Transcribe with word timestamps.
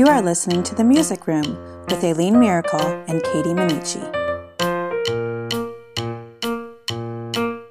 You 0.00 0.06
are 0.06 0.22
listening 0.22 0.62
to 0.62 0.74
The 0.74 0.82
Music 0.82 1.26
Room 1.26 1.84
with 1.90 2.02
Aileen 2.02 2.40
Miracle 2.40 2.80
and 3.06 3.22
Katie 3.22 3.52
Manici. 3.52 4.00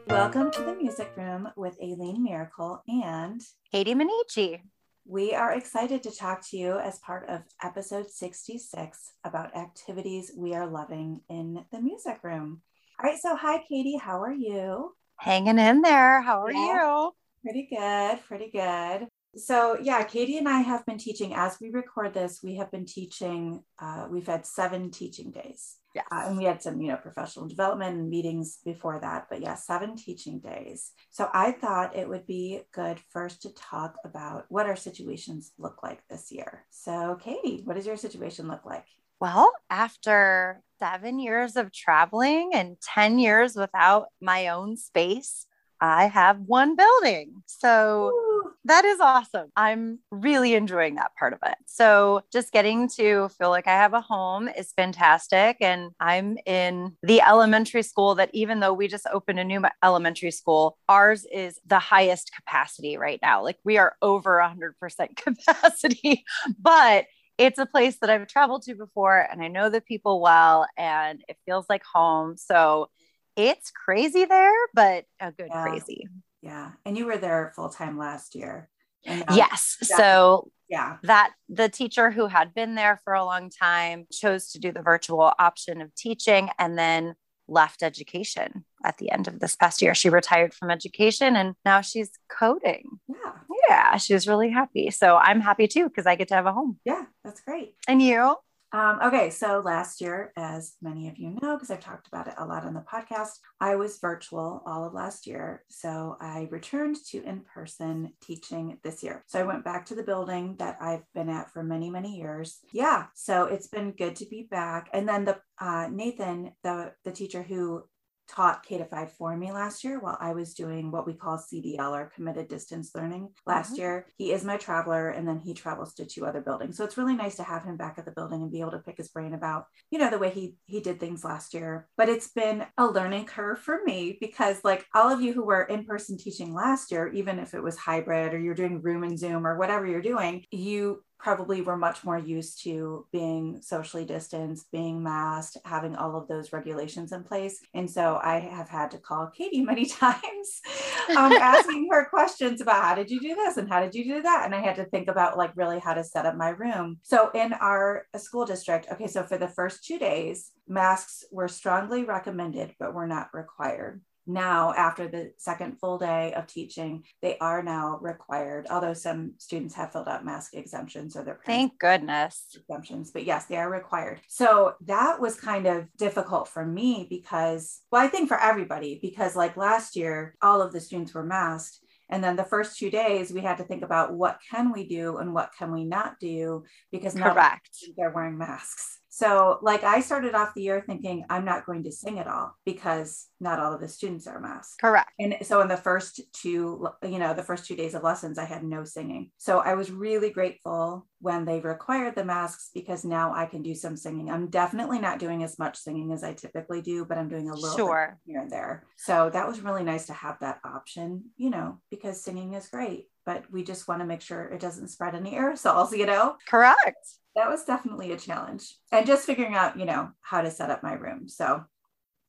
Welcome 0.06 0.52
to 0.52 0.62
The 0.62 0.76
Music 0.80 1.12
Room 1.18 1.50
with 1.56 1.76
Aileen 1.82 2.24
Miracle 2.24 2.84
and 2.88 3.42
Katie 3.72 3.96
Manici. 3.96 4.62
We 5.08 5.34
are 5.34 5.54
excited 5.54 6.04
to 6.04 6.12
talk 6.12 6.48
to 6.52 6.58
you 6.58 6.78
as 6.78 7.00
part 7.00 7.28
of 7.28 7.42
episode 7.64 8.12
66 8.12 9.14
about 9.24 9.58
activities 9.58 10.32
we 10.38 10.54
are 10.54 10.68
loving 10.68 11.22
in 11.32 11.66
the 11.72 11.82
music 11.82 12.20
room. 12.22 12.62
All 13.00 13.10
right, 13.10 13.20
so 13.20 13.36
hi, 13.36 13.64
Katie. 13.68 13.98
How 13.98 14.22
are 14.22 14.36
you? 14.36 14.92
Hanging 15.18 15.58
in 15.58 15.82
there. 15.82 16.22
How 16.22 16.44
are 16.44 16.52
yeah. 16.52 16.76
you? 16.76 17.12
Pretty 17.44 17.68
good, 17.72 18.20
pretty 18.28 18.52
good. 18.52 19.08
So, 19.36 19.78
yeah, 19.82 20.04
Katie 20.04 20.38
and 20.38 20.50
I 20.50 20.60
have 20.60 20.86
been 20.86 20.98
teaching 20.98 21.34
as 21.36 21.58
we 21.62 21.70
record 21.70 22.14
this. 22.14 22.42
We 22.44 22.56
have 22.56 22.72
been 22.72 22.86
teaching, 22.86 23.64
uh, 23.80 24.08
we've 24.10 24.26
had 24.26 24.46
seven 24.46 24.90
teaching 24.90 25.32
days. 25.32 25.78
Yeah. 25.94 26.02
Uh, 26.12 26.26
and 26.28 26.38
we 26.38 26.46
had 26.46 26.62
some, 26.62 26.82
you 26.82 26.90
know, 26.90 26.98
professional 26.98 27.48
development 27.48 27.98
and 27.98 28.10
meetings 28.10 28.60
before 28.64 29.00
that. 29.00 29.28
But 29.30 29.42
yeah, 29.42 29.56
seven 29.56 29.96
teaching 29.96 30.40
days. 30.40 30.92
So 31.10 31.30
I 31.34 31.52
thought 31.52 31.96
it 31.96 32.10
would 32.10 32.26
be 32.26 32.62
good 32.72 33.00
first 33.10 33.44
to 33.44 33.54
talk 33.54 33.96
about 34.04 34.46
what 34.50 34.66
our 34.66 34.76
situations 34.76 35.52
look 35.58 35.84
like 35.84 36.02
this 36.10 36.32
year. 36.32 36.66
So, 36.70 37.18
Katie, 37.22 37.62
what 37.66 37.76
does 37.76 37.88
your 37.88 37.98
situation 37.98 38.48
look 38.48 38.66
like? 38.66 38.86
Well, 39.20 39.52
after 39.70 40.62
seven 40.80 41.20
years 41.20 41.56
of 41.56 41.72
traveling 41.72 42.52
and 42.54 42.78
10 42.82 43.20
years 43.20 43.56
without 43.56 44.08
my 44.22 44.48
own 44.48 44.78
space, 44.78 45.46
I 45.82 46.08
have 46.08 46.40
one 46.40 46.76
building. 46.76 47.44
So 47.46 48.12
Ooh. 48.14 48.39
That 48.70 48.86
is 48.86 49.00
awesome. 49.00 49.50
I'm 49.56 50.00
really 50.12 50.54
enjoying 50.54 50.96
that 50.96 51.12
part 51.18 51.34
of 51.34 51.40
it. 51.46 51.56
So 51.66 52.22
just 52.32 52.52
getting 52.52 52.88
to 52.98 53.30
feel 53.30 53.50
like 53.50 53.68
I 53.68 53.74
have 53.74 53.94
a 53.94 54.02
home 54.02 54.48
is 54.48 54.72
fantastic. 54.74 55.58
And 55.60 55.92
I'm 56.00 56.38
in 56.46 56.96
the 57.04 57.22
elementary 57.22 57.84
school 57.84 58.16
that 58.16 58.30
even 58.34 58.60
though 58.60 58.74
we 58.74 58.88
just 58.88 59.08
opened 59.12 59.40
a 59.40 59.44
new 59.44 59.64
elementary 59.84 60.32
school, 60.32 60.78
ours 60.88 61.26
is 61.32 61.60
the 61.66 61.80
highest 61.80 62.32
capacity 62.36 62.98
right 62.98 63.20
now. 63.22 63.44
Like 63.44 63.58
we 63.64 63.78
are 63.78 63.96
over 64.02 64.38
100% 64.40 65.16
capacity, 65.16 66.24
but 66.60 67.06
it's 67.38 67.58
a 67.58 67.66
place 67.66 67.98
that 68.02 68.10
I've 68.10 68.28
traveled 68.28 68.64
to 68.64 68.76
before 68.76 69.28
and 69.32 69.42
I 69.42 69.48
know 69.48 69.70
the 69.70 69.82
people 69.82 70.22
well 70.22 70.68
and 70.78 71.24
it 71.28 71.38
feels 71.46 71.66
like 71.70 71.84
home. 71.84 72.36
So 72.38 72.90
it's 73.36 73.72
crazy 73.72 74.26
there, 74.26 74.54
but 74.74 75.06
a 75.20 75.32
good 75.32 75.48
yeah. 75.50 75.64
crazy. 75.64 76.08
Yeah. 76.42 76.72
And 76.86 76.98
you 76.98 77.06
were 77.06 77.18
there 77.18 77.52
full 77.56 77.70
time 77.70 77.98
last 77.98 78.36
year. 78.36 78.70
Um, 79.08 79.24
yes. 79.32 79.78
So 79.82 80.52
yeah, 80.70 80.98
that 81.04 81.32
the 81.48 81.70
teacher 81.70 82.12
who 82.12 82.28
had 82.28 82.54
been 82.54 82.76
there 82.76 83.00
for 83.04 83.14
a 83.14 83.26
long 83.26 83.50
time 83.50 84.06
chose 84.12 84.52
to 84.52 84.60
do 84.60 84.72
the 84.72 84.82
virtual 84.82 85.34
option 85.40 85.82
of 85.82 85.94
teaching 85.96 86.50
and 86.60 86.78
then 86.78 87.16
left 87.48 87.82
education 87.82 88.66
at 88.86 88.98
the 88.98 89.12
end 89.12 89.28
of 89.28 89.40
this 89.40 89.56
past 89.56 89.82
year. 89.82 89.96
She 89.96 90.10
retired 90.10 90.54
from 90.54 90.70
education 90.70 91.36
and 91.36 91.56
now 91.66 91.82
she's 91.82 92.12
coding. 92.30 92.84
Yeah. 93.08 93.32
Yeah. 93.68 93.98
She 93.98 94.14
was 94.14 94.28
really 94.28 94.50
happy. 94.50 94.92
So 94.92 95.16
I'm 95.16 95.42
happy 95.42 95.68
too 95.68 95.88
because 95.90 96.06
I 96.06 96.16
get 96.16 96.28
to 96.30 96.36
have 96.36 96.46
a 96.46 96.54
home. 96.54 96.80
Yeah. 96.86 97.06
That's 97.24 97.42
great. 97.42 97.74
And 97.88 98.02
you? 98.02 98.36
Um, 98.72 99.00
okay, 99.04 99.32
so 99.32 99.62
last 99.66 100.00
year, 100.00 100.32
as 100.38 100.74
many 100.82 101.08
of 101.08 101.18
you 101.18 101.36
know, 101.42 101.56
because 101.56 101.72
I've 101.72 101.80
talked 101.80 102.08
about 102.08 102.28
it 102.28 102.36
a 102.38 102.46
lot 102.46 102.66
on 102.66 102.74
the 102.74 102.82
podcast, 102.82 103.40
I 103.60 103.76
was 103.76 103.98
virtual 104.00 104.62
all 104.66 104.84
of 104.84 104.94
last 104.94 105.26
year. 105.26 105.64
So 105.70 106.18
I 106.22 106.48
returned 106.52 106.98
to 107.10 107.24
in 107.24 107.42
person 107.42 108.14
teaching 108.22 108.78
this 108.84 109.02
year. 109.04 109.24
So 109.28 109.40
I 109.40 109.44
went 109.44 109.66
back 109.66 109.88
to 109.88 109.96
the 109.96 110.04
building 110.04 110.56
that 110.60 110.78
I've 110.80 111.04
been 111.16 111.30
at 111.30 111.52
for 111.52 111.64
many, 111.64 111.90
many 111.90 112.16
years. 112.16 112.60
Yeah, 112.72 113.06
so 113.16 113.46
it's 113.46 113.68
been 113.68 113.92
good 113.92 114.16
to 114.18 114.26
be 114.26 114.48
back. 114.50 114.90
And 114.94 115.10
then 115.10 115.26
the 115.26 115.40
uh, 115.60 115.88
Nathan, 115.92 116.52
the 116.64 116.94
the 117.04 117.12
teacher 117.12 117.42
who 117.42 117.84
taught 118.30 118.66
K 118.66 118.78
to 118.78 118.86
5 118.86 119.12
for 119.14 119.36
me 119.36 119.52
last 119.52 119.84
year 119.84 120.00
while 120.00 120.18
I 120.20 120.34
was 120.34 120.54
doing 120.54 120.92
what 120.92 121.08
we 121.08 121.14
call 121.14 121.38
CDL 121.38 121.92
or 121.92 122.12
committed 122.14 122.48
distance 122.48 122.92
learning 122.94 123.30
last 123.46 123.74
mm-hmm. 123.74 123.82
year. 123.82 124.06
He 124.18 124.32
is 124.32 124.46
my 124.46 124.58
traveler 124.58 125.10
and 125.10 125.28
then 125.28 125.40
he 125.40 125.54
travels 125.54 125.94
to 125.96 126.06
two 126.06 126.26
other 126.26 126.42
buildings. 126.42 126.78
So 126.78 126.84
it's 126.84 126.98
really 126.98 127.16
nice 127.16 127.36
to 127.38 127.44
have 127.44 127.64
him 127.64 127.78
back 127.78 127.98
at 127.98 128.06
the 128.06 128.12
building 128.12 128.42
and 128.42 128.52
be 128.52 128.62
able 128.62 128.72
to 128.72 128.80
pick 128.80 128.98
his 128.98 129.10
brain 129.10 129.34
about, 129.34 129.66
you 129.90 130.00
know, 130.00 130.10
the 130.10 130.20
way 130.20 130.30
he 130.30 130.56
he 130.66 130.80
did 130.80 131.00
things 131.00 131.24
last 131.24 131.54
year. 131.54 131.88
But 131.98 132.10
it's 132.10 132.30
been 132.30 132.66
a 132.78 132.86
learning 132.86 133.26
curve 133.26 133.60
for 133.60 133.80
me 133.84 134.18
because 134.22 134.64
like 134.64 134.86
all 134.94 135.12
of 135.12 135.22
you 135.22 135.34
who 135.34 135.46
were 135.46 135.64
in 135.64 135.86
person 135.86 136.18
teaching 136.18 136.54
last 136.54 136.92
year, 136.92 137.08
even 137.10 137.40
if 137.40 137.54
it 137.54 137.64
was 137.64 137.78
hybrid 137.78 138.34
or 138.34 138.40
you're 138.40 138.56
doing 138.56 138.82
room 138.82 139.04
and 139.04 139.18
Zoom 139.18 139.46
or 139.46 139.58
whatever 139.58 139.86
you're 139.86 140.02
doing, 140.02 140.46
you 140.52 141.04
probably 141.20 141.62
were 141.62 141.78
much 141.78 142.04
more 142.04 142.18
used 142.18 142.64
to 142.64 143.06
being 143.12 143.62
socially 143.62 144.06
distanced, 144.06 144.72
being 144.72 145.04
masked, 145.04 145.58
having 145.66 145.96
all 145.96 146.16
of 146.16 146.28
those 146.28 146.54
regulations 146.54 147.12
in 147.12 147.24
place. 147.24 147.60
And 147.74 147.90
so 147.90 148.20
I 148.24 148.40
have 148.40 148.70
had 148.70 148.92
to 148.92 148.98
call 148.98 149.28
Katie 149.28 149.62
many 149.70 149.86
times, 149.86 150.62
um, 151.10 151.34
asking 151.34 151.90
her 151.92 152.06
questions 152.10 152.62
about 152.62 152.84
how 152.84 152.96
did 152.96 153.12
you 153.12 153.20
do 153.20 153.36
this 153.36 153.58
and 153.58 153.70
how 153.70 153.82
did 153.82 153.94
you 153.94 154.04
do 154.06 154.22
that? 154.22 154.46
And 154.46 154.56
I 154.56 154.62
had 154.62 154.78
to 154.78 154.86
think 154.86 155.10
about 155.10 155.38
like 155.38 155.52
really 155.56 155.80
how 155.80 155.94
to 155.94 156.04
set 156.04 156.26
up 156.26 156.36
my 156.36 156.50
room. 156.50 157.00
So 157.04 157.30
in 157.32 157.54
our 157.54 158.06
school 158.18 158.46
district, 158.46 158.88
okay, 158.92 159.08
so 159.08 159.24
for 159.24 159.38
the 159.38 159.48
first 159.48 159.84
two 159.84 160.00
days, 160.00 160.52
masks 160.68 161.26
were 161.32 161.48
strongly 161.48 162.06
recommended, 162.06 162.74
but 162.80 162.94
were 162.94 163.08
not 163.08 163.30
required 163.34 164.02
now 164.30 164.74
after 164.78 165.08
the 165.08 165.32
second 165.38 165.80
full 165.80 165.98
day 165.98 166.34
of 166.34 166.48
teaching 166.48 167.04
they 167.22 167.38
are 167.40 167.64
now 167.64 167.98
required 168.02 168.68
although 168.70 168.94
some 168.94 169.34
students 169.38 169.76
have 169.76 169.92
filled 169.92 170.08
out 170.08 170.24
mask 170.24 170.54
exemptions 170.54 171.16
or 171.16 171.24
their 171.24 171.40
thank 171.46 171.78
goodness 171.80 172.56
exemptions 172.56 173.12
but 173.12 173.26
yes 173.26 173.46
they 173.46 173.58
are 173.58 173.70
required 173.70 174.22
so 174.28 174.74
that 174.86 175.20
was 175.20 175.36
kind 175.36 175.66
of 175.66 175.88
difficult 175.98 176.48
for 176.48 176.66
me 176.66 177.08
because 177.10 177.82
well 177.92 178.02
i 178.04 178.08
think 178.08 178.28
for 178.28 178.40
everybody 178.40 179.00
because 179.02 179.36
like 179.36 179.58
last 179.58 179.96
year 179.96 180.36
all 180.42 180.62
of 180.62 180.72
the 180.72 180.80
students 180.80 181.14
were 181.14 181.24
masked 181.24 181.80
and 182.10 182.24
then 182.24 182.36
the 182.36 182.44
first 182.44 182.78
two 182.78 182.90
days, 182.90 183.32
we 183.32 183.42
had 183.42 183.58
to 183.58 183.64
think 183.64 183.84
about 183.84 184.14
what 184.14 184.40
can 184.50 184.72
we 184.72 184.88
do 184.88 185.18
and 185.18 185.34
what 185.34 185.52
can 185.58 185.72
we 185.72 185.86
not 185.86 186.20
do 186.20 186.64
because 186.92 187.14
Correct. 187.14 187.70
they're 187.96 188.10
wearing 188.10 188.38
masks. 188.38 188.99
So, 189.20 189.60
like, 189.62 189.84
I 189.84 190.00
started 190.00 190.34
off 190.34 190.54
the 190.54 190.62
year 190.62 190.80
thinking 190.80 191.26
I'm 191.30 191.44
not 191.44 191.66
going 191.66 191.84
to 191.84 191.92
sing 191.92 192.20
at 192.20 192.28
all 192.28 192.56
because 192.64 193.28
not 193.42 193.60
all 193.60 193.74
of 193.74 193.82
the 193.82 193.90
students 193.90 194.28
are 194.28 194.40
masked. 194.40 194.80
Correct. 194.80 195.12
And 195.20 195.36
so, 195.42 195.60
in 195.60 195.68
the 195.68 195.76
first 195.76 196.22
two, 196.32 196.88
you 197.04 197.20
know, 197.20 197.34
the 197.34 197.44
first 197.44 197.66
two 197.66 197.76
days 197.76 197.96
of 197.96 198.04
lessons, 198.04 198.40
I 198.40 198.46
had 198.46 198.64
no 198.64 198.86
singing. 198.86 199.32
So, 199.38 199.60
I 199.60 199.74
was 199.74 199.92
really 199.92 200.30
grateful 200.30 201.06
when 201.20 201.44
they 201.44 201.60
required 201.60 202.16
the 202.16 202.24
masks 202.24 202.70
because 202.74 203.04
now 203.04 203.34
I 203.36 203.46
can 203.46 203.62
do 203.62 203.76
some 203.76 203.98
singing. 203.98 204.32
I'm 204.32 204.50
definitely 204.50 205.00
not 205.00 205.20
doing 205.20 205.44
as 205.44 205.60
much 205.60 205.76
singing 205.76 206.14
as 206.14 206.24
I 206.24 206.34
typically 206.34 206.82
do, 206.82 207.04
but 207.04 207.18
I'm 207.18 207.28
doing 207.28 207.50
a 207.50 207.56
little 207.56 207.76
sure. 207.76 208.18
here 208.26 208.40
and 208.40 208.50
there. 208.50 208.86
So, 208.96 209.30
that 209.32 209.50
was 209.50 209.60
really 209.60 209.84
nice 209.84 210.06
to 210.06 210.14
have 210.14 210.40
that 210.40 210.60
option, 210.64 211.26
you 211.36 211.50
know, 211.50 211.82
because 211.92 212.24
singing 212.24 212.54
is 212.54 212.70
great 212.70 213.08
but 213.26 213.44
we 213.52 213.64
just 213.64 213.88
want 213.88 214.02
to 214.02 214.08
make 214.08 214.22
sure 214.22 214.46
it 214.46 214.60
doesn't 214.60 214.88
spread 214.88 215.14
any 215.14 215.36
aerosols, 215.36 215.96
you 215.96 216.08
know? 216.08 216.36
Correct. 216.48 217.06
That 217.40 217.50
was 217.50 217.64
definitely 217.64 218.12
a 218.12 218.18
challenge. 218.18 218.76
And 218.92 219.08
just 219.08 219.26
figuring 219.26 219.56
out, 219.56 219.80
you 219.80 219.86
know, 219.86 220.10
how 220.20 220.42
to 220.42 220.52
set 220.52 220.70
up 220.70 220.84
my 220.84 220.92
room. 220.94 221.30
So 221.30 221.64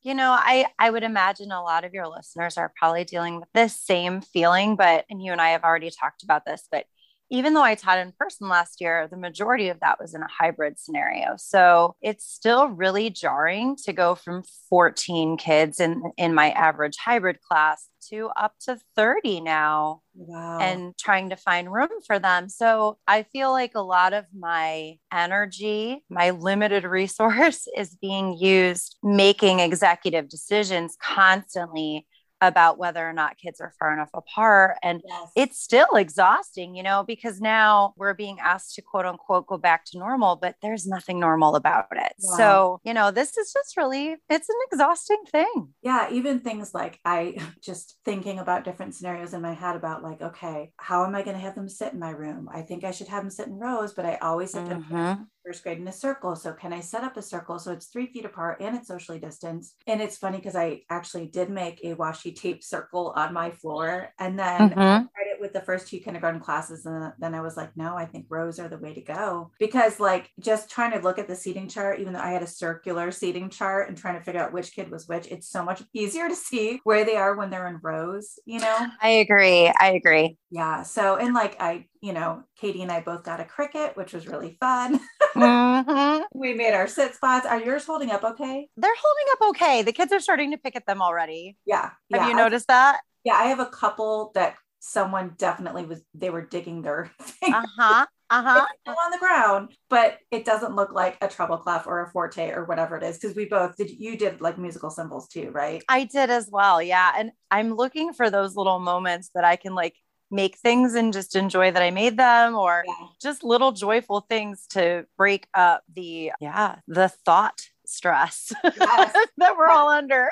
you 0.03 0.15
know 0.15 0.31
i 0.31 0.65
i 0.78 0.88
would 0.88 1.03
imagine 1.03 1.53
a 1.53 1.62
lot 1.62 1.84
of 1.84 1.93
your 1.93 2.09
listeners 2.09 2.56
are 2.56 2.72
probably 2.78 3.04
dealing 3.04 3.38
with 3.38 3.50
this 3.53 3.78
same 3.78 4.22
feeling 4.22 4.75
but 4.75 5.04
and 5.10 5.22
you 5.22 5.31
and 5.31 5.43
i 5.43 5.50
have 5.50 5.62
already 5.62 5.91
talked 5.91 6.22
about 6.22 6.47
this 6.47 6.66
but 6.72 6.87
even 7.31 7.54
though 7.54 7.62
I 7.62 7.76
taught 7.76 7.98
in 7.98 8.12
person 8.19 8.48
last 8.48 8.81
year, 8.81 9.06
the 9.09 9.16
majority 9.16 9.69
of 9.69 9.78
that 9.81 10.00
was 10.00 10.15
in 10.15 10.22
a 10.22 10.28
hybrid 10.28 10.78
scenario. 10.81 11.37
So 11.37 11.94
it's 12.03 12.25
still 12.27 12.69
really 12.69 13.09
jarring 13.09 13.77
to 13.84 13.92
go 13.92 14.16
from 14.16 14.42
14 14.69 15.37
kids 15.37 15.78
in, 15.78 16.03
in 16.16 16.34
my 16.34 16.50
average 16.50 16.97
hybrid 16.97 17.41
class 17.41 17.87
to 18.08 18.30
up 18.36 18.54
to 18.60 18.78
30 18.96 19.40
now. 19.40 20.02
Wow. 20.14 20.58
And 20.58 20.96
trying 20.98 21.30
to 21.30 21.36
find 21.36 21.72
room 21.72 21.88
for 22.06 22.18
them. 22.18 22.48
So 22.48 22.98
I 23.06 23.22
feel 23.22 23.52
like 23.52 23.74
a 23.74 23.80
lot 23.80 24.12
of 24.12 24.24
my 24.36 24.97
energy, 25.12 26.04
my 26.10 26.30
limited 26.30 26.84
resource 26.84 27.66
is 27.76 27.97
being 27.97 28.36
used 28.38 28.97
making 29.02 29.60
executive 29.60 30.28
decisions 30.28 30.97
constantly 31.00 32.06
about 32.41 32.78
whether 32.78 33.07
or 33.07 33.13
not 33.13 33.39
kids 33.39 33.60
are 33.60 33.72
far 33.78 33.92
enough 33.92 34.10
apart. 34.15 34.77
And 34.83 35.03
yes. 35.07 35.31
it's 35.37 35.60
still 35.60 35.95
exhausting, 35.97 36.75
you 36.75 36.83
know, 36.83 37.04
because 37.07 37.41
now 37.41 37.95
we're 37.97 38.15
being 38.15 38.39
asked 38.41 38.75
to 38.77 38.83
quote 38.83 39.07
unquote 39.07 39.47
go 39.47 39.59
back 39.59 39.84
to 39.87 39.98
normal, 39.98 40.37
but 40.37 40.57
there's 40.63 40.87
nothing 40.87 41.21
normal 41.21 41.54
about 41.54 41.87
it. 41.92 42.15
Wow. 42.22 42.37
So, 42.37 42.81
you 42.84 42.95
know, 42.95 43.10
this 43.10 43.37
is 43.37 43.53
just 43.53 43.77
really, 43.77 44.16
it's 44.28 44.48
an 44.48 44.57
exhausting 44.71 45.22
thing. 45.31 45.69
Yeah. 45.83 46.10
Even 46.10 46.41
things 46.41 46.72
like 46.75 46.98
I 47.04 47.37
just 47.63 47.97
thinking 48.04 48.39
about 48.39 48.65
different 48.65 48.95
scenarios 48.95 49.34
in 49.34 49.42
my 49.42 49.54
head 49.54 49.77
about 49.77 50.03
like, 50.03 50.22
okay, 50.22 50.72
how 50.77 51.04
am 51.04 51.15
I 51.15 51.22
going 51.22 51.37
to 51.37 51.42
have 51.42 51.54
them 51.54 51.69
sit 51.69 51.92
in 51.92 51.98
my 51.98 52.10
room? 52.10 52.48
I 52.53 52.63
think 52.63 52.84
I 52.84 52.91
should 52.91 53.09
have 53.09 53.22
them 53.22 53.31
sit 53.31 53.48
in 53.48 53.59
rows, 53.59 53.92
but 53.92 54.07
I 54.07 54.16
always 54.16 54.54
have 54.54 54.69
mm-hmm 54.69 55.22
first 55.45 55.63
grade 55.63 55.78
in 55.78 55.89
a 55.89 55.92
circle. 55.92 56.37
So 56.37 56.53
can 56.53 56.72
I 56.72 56.81
set 56.81 57.04
up 57.04 57.16
a 57.16 57.22
circle 57.22 57.59
so 57.59 57.72
it's 57.72 57.87
three 57.87 58.07
feet 58.07 58.25
apart 58.25 58.60
and 58.60 58.77
it's 58.77 58.89
socially 58.89 59.19
distanced? 59.19 59.75
And 59.87 60.01
it's 60.01 60.16
funny 60.16 60.39
because 60.39 60.57
I 60.57 60.83
actually 60.91 61.27
did 61.27 61.51
make 61.51 61.81
a 61.83 61.95
washi 61.95 62.34
tape 62.34 62.63
circle 62.75 63.13
on 63.16 63.33
my 63.33 63.51
floor 63.51 64.13
and 64.19 64.39
then 64.39 64.71
mm-hmm. 64.71 65.07
I 65.41 65.42
tried 65.42 65.47
it 65.47 65.53
with 65.53 65.53
the 65.53 65.66
first 65.66 65.89
two 65.89 65.98
kindergarten 65.98 66.41
classes. 66.41 66.87
And 66.87 67.13
then 67.19 67.34
I 67.34 67.41
was 67.41 67.57
like, 67.57 67.77
no, 67.77 67.97
I 67.97 68.04
think 68.04 68.27
rows 68.28 68.59
are 68.59 68.69
the 68.69 68.78
way 68.78 68.95
to 68.95 69.01
go. 69.01 69.51
Because, 69.59 70.01
like, 70.01 70.31
just 70.39 70.71
trying 70.71 70.92
to 70.92 71.01
look 71.01 71.19
at 71.19 71.28
the 71.28 71.37
seating 71.37 71.69
chart, 71.69 72.01
even 72.01 72.13
though 72.13 72.21
I 72.21 72.31
had 72.31 72.42
a 72.42 72.47
circular 72.47 73.10
seating 73.10 73.51
chart 73.51 73.89
and 73.89 73.97
trying 73.97 74.19
to 74.19 74.25
figure 74.25 74.41
out 74.41 74.53
which 74.53 74.72
kid 74.72 74.91
was 74.91 75.09
which, 75.09 75.27
it's 75.28 75.48
so 75.48 75.65
much 75.65 75.83
easier 75.92 76.28
to 76.28 76.37
see 76.37 76.81
where 76.84 77.04
they 77.04 77.16
are 77.16 77.37
when 77.37 77.51
they're 77.51 77.69
in 77.69 77.81
rows, 77.83 78.39
you 78.45 78.60
know? 78.60 78.87
I 79.01 79.09
agree. 79.09 79.69
I 79.69 79.92
agree. 79.92 80.37
Yeah. 80.51 80.83
So, 80.83 81.16
and 81.16 81.34
like, 81.34 81.60
I, 81.60 81.87
you 82.01 82.13
know, 82.13 82.45
Katie 82.60 82.83
and 82.83 82.92
I 82.92 83.01
both 83.01 83.25
got 83.25 83.41
a 83.41 83.45
Cricut, 83.45 83.97
which 83.97 84.13
was 84.13 84.27
really 84.27 84.57
fun. 84.60 85.01
Mm-hmm. 85.37 86.22
we 86.39 86.54
made 86.54 86.75
our 86.75 86.87
sit 86.89 87.15
spots. 87.15 87.47
Are 87.47 87.60
yours 87.60 87.87
holding 87.87 88.10
up 88.10 88.25
okay? 88.25 88.69
They're 88.77 88.91
holding 89.01 89.27
up 89.33 89.48
okay. 89.51 89.83
The 89.83 89.92
kids 89.92 90.13
are 90.13 90.21
starting 90.21 90.51
to 90.51 90.59
pick 90.59 90.77
at 90.77 90.87
them 90.87 91.03
already. 91.03 91.57
Yeah. 91.66 91.91
Have 92.13 92.22
yeah. 92.22 92.28
you 92.28 92.34
noticed 92.34 92.69
that? 92.69 93.01
Yeah, 93.25 93.34
I 93.34 93.45
have 93.45 93.60
a 93.60 93.66
couple 93.66 94.33
that 94.34 94.54
someone 94.80 95.34
definitely 95.36 95.84
was 95.84 96.03
they 96.15 96.30
were 96.30 96.44
digging 96.44 96.82
their 96.82 97.10
thing. 97.21 97.54
Uh-huh. 97.54 98.06
Uh-huh. 98.32 98.65
on 98.86 99.10
the 99.10 99.18
ground, 99.18 99.72
but 99.88 100.18
it 100.30 100.44
doesn't 100.44 100.77
look 100.77 100.92
like 100.92 101.18
a 101.21 101.27
treble 101.27 101.59
clef 101.59 101.88
or 101.88 102.00
a 102.00 102.10
forte 102.12 102.50
or 102.50 102.65
whatever 102.65 102.97
it 102.97 103.03
is. 103.03 103.18
Cause 103.18 103.34
we 103.34 103.44
both 103.44 103.77
did 103.77 103.91
you 103.91 104.16
did 104.16 104.41
like 104.41 104.56
musical 104.56 104.88
symbols 104.88 105.27
too, 105.27 105.50
right? 105.50 105.82
I 105.88 106.04
did 106.04 106.30
as 106.30 106.48
well. 106.48 106.80
Yeah. 106.80 107.12
And 107.16 107.32
I'm 107.50 107.74
looking 107.74 108.12
for 108.12 108.30
those 108.30 108.54
little 108.54 108.78
moments 108.78 109.30
that 109.34 109.42
I 109.42 109.56
can 109.56 109.74
like 109.74 109.97
make 110.30 110.56
things 110.59 110.94
and 110.94 111.12
just 111.12 111.34
enjoy 111.34 111.72
that 111.72 111.82
I 111.82 111.91
made 111.91 112.16
them 112.16 112.54
or 112.54 112.84
yeah. 112.86 113.06
just 113.21 113.42
little 113.42 113.72
joyful 113.72 114.21
things 114.21 114.65
to 114.71 115.06
break 115.16 115.48
up 115.53 115.82
the 115.92 116.30
yeah, 116.41 116.77
the 116.86 117.09
thought 117.09 117.60
stress 117.84 118.53
yes. 118.62 119.12
that 119.38 119.56
we're 119.56 119.66
all 119.66 119.88
under. 119.88 120.28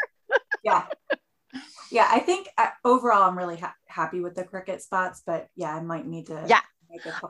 yeah 0.62 0.87
yeah, 1.91 2.09
I 2.11 2.21
think 2.21 2.49
uh, 2.59 2.69
overall 2.85 3.29
I'm 3.29 3.37
really 3.37 3.56
ha- 3.56 3.75
happy 3.87 4.21
with 4.21 4.35
the 4.35 4.45
Cricut 4.45 4.81
spots, 4.81 5.23
but 5.25 5.49
yeah, 5.56 5.75
I 5.75 5.81
might 5.81 6.06
need 6.06 6.27
to. 6.27 6.45
Yeah, 6.47 6.61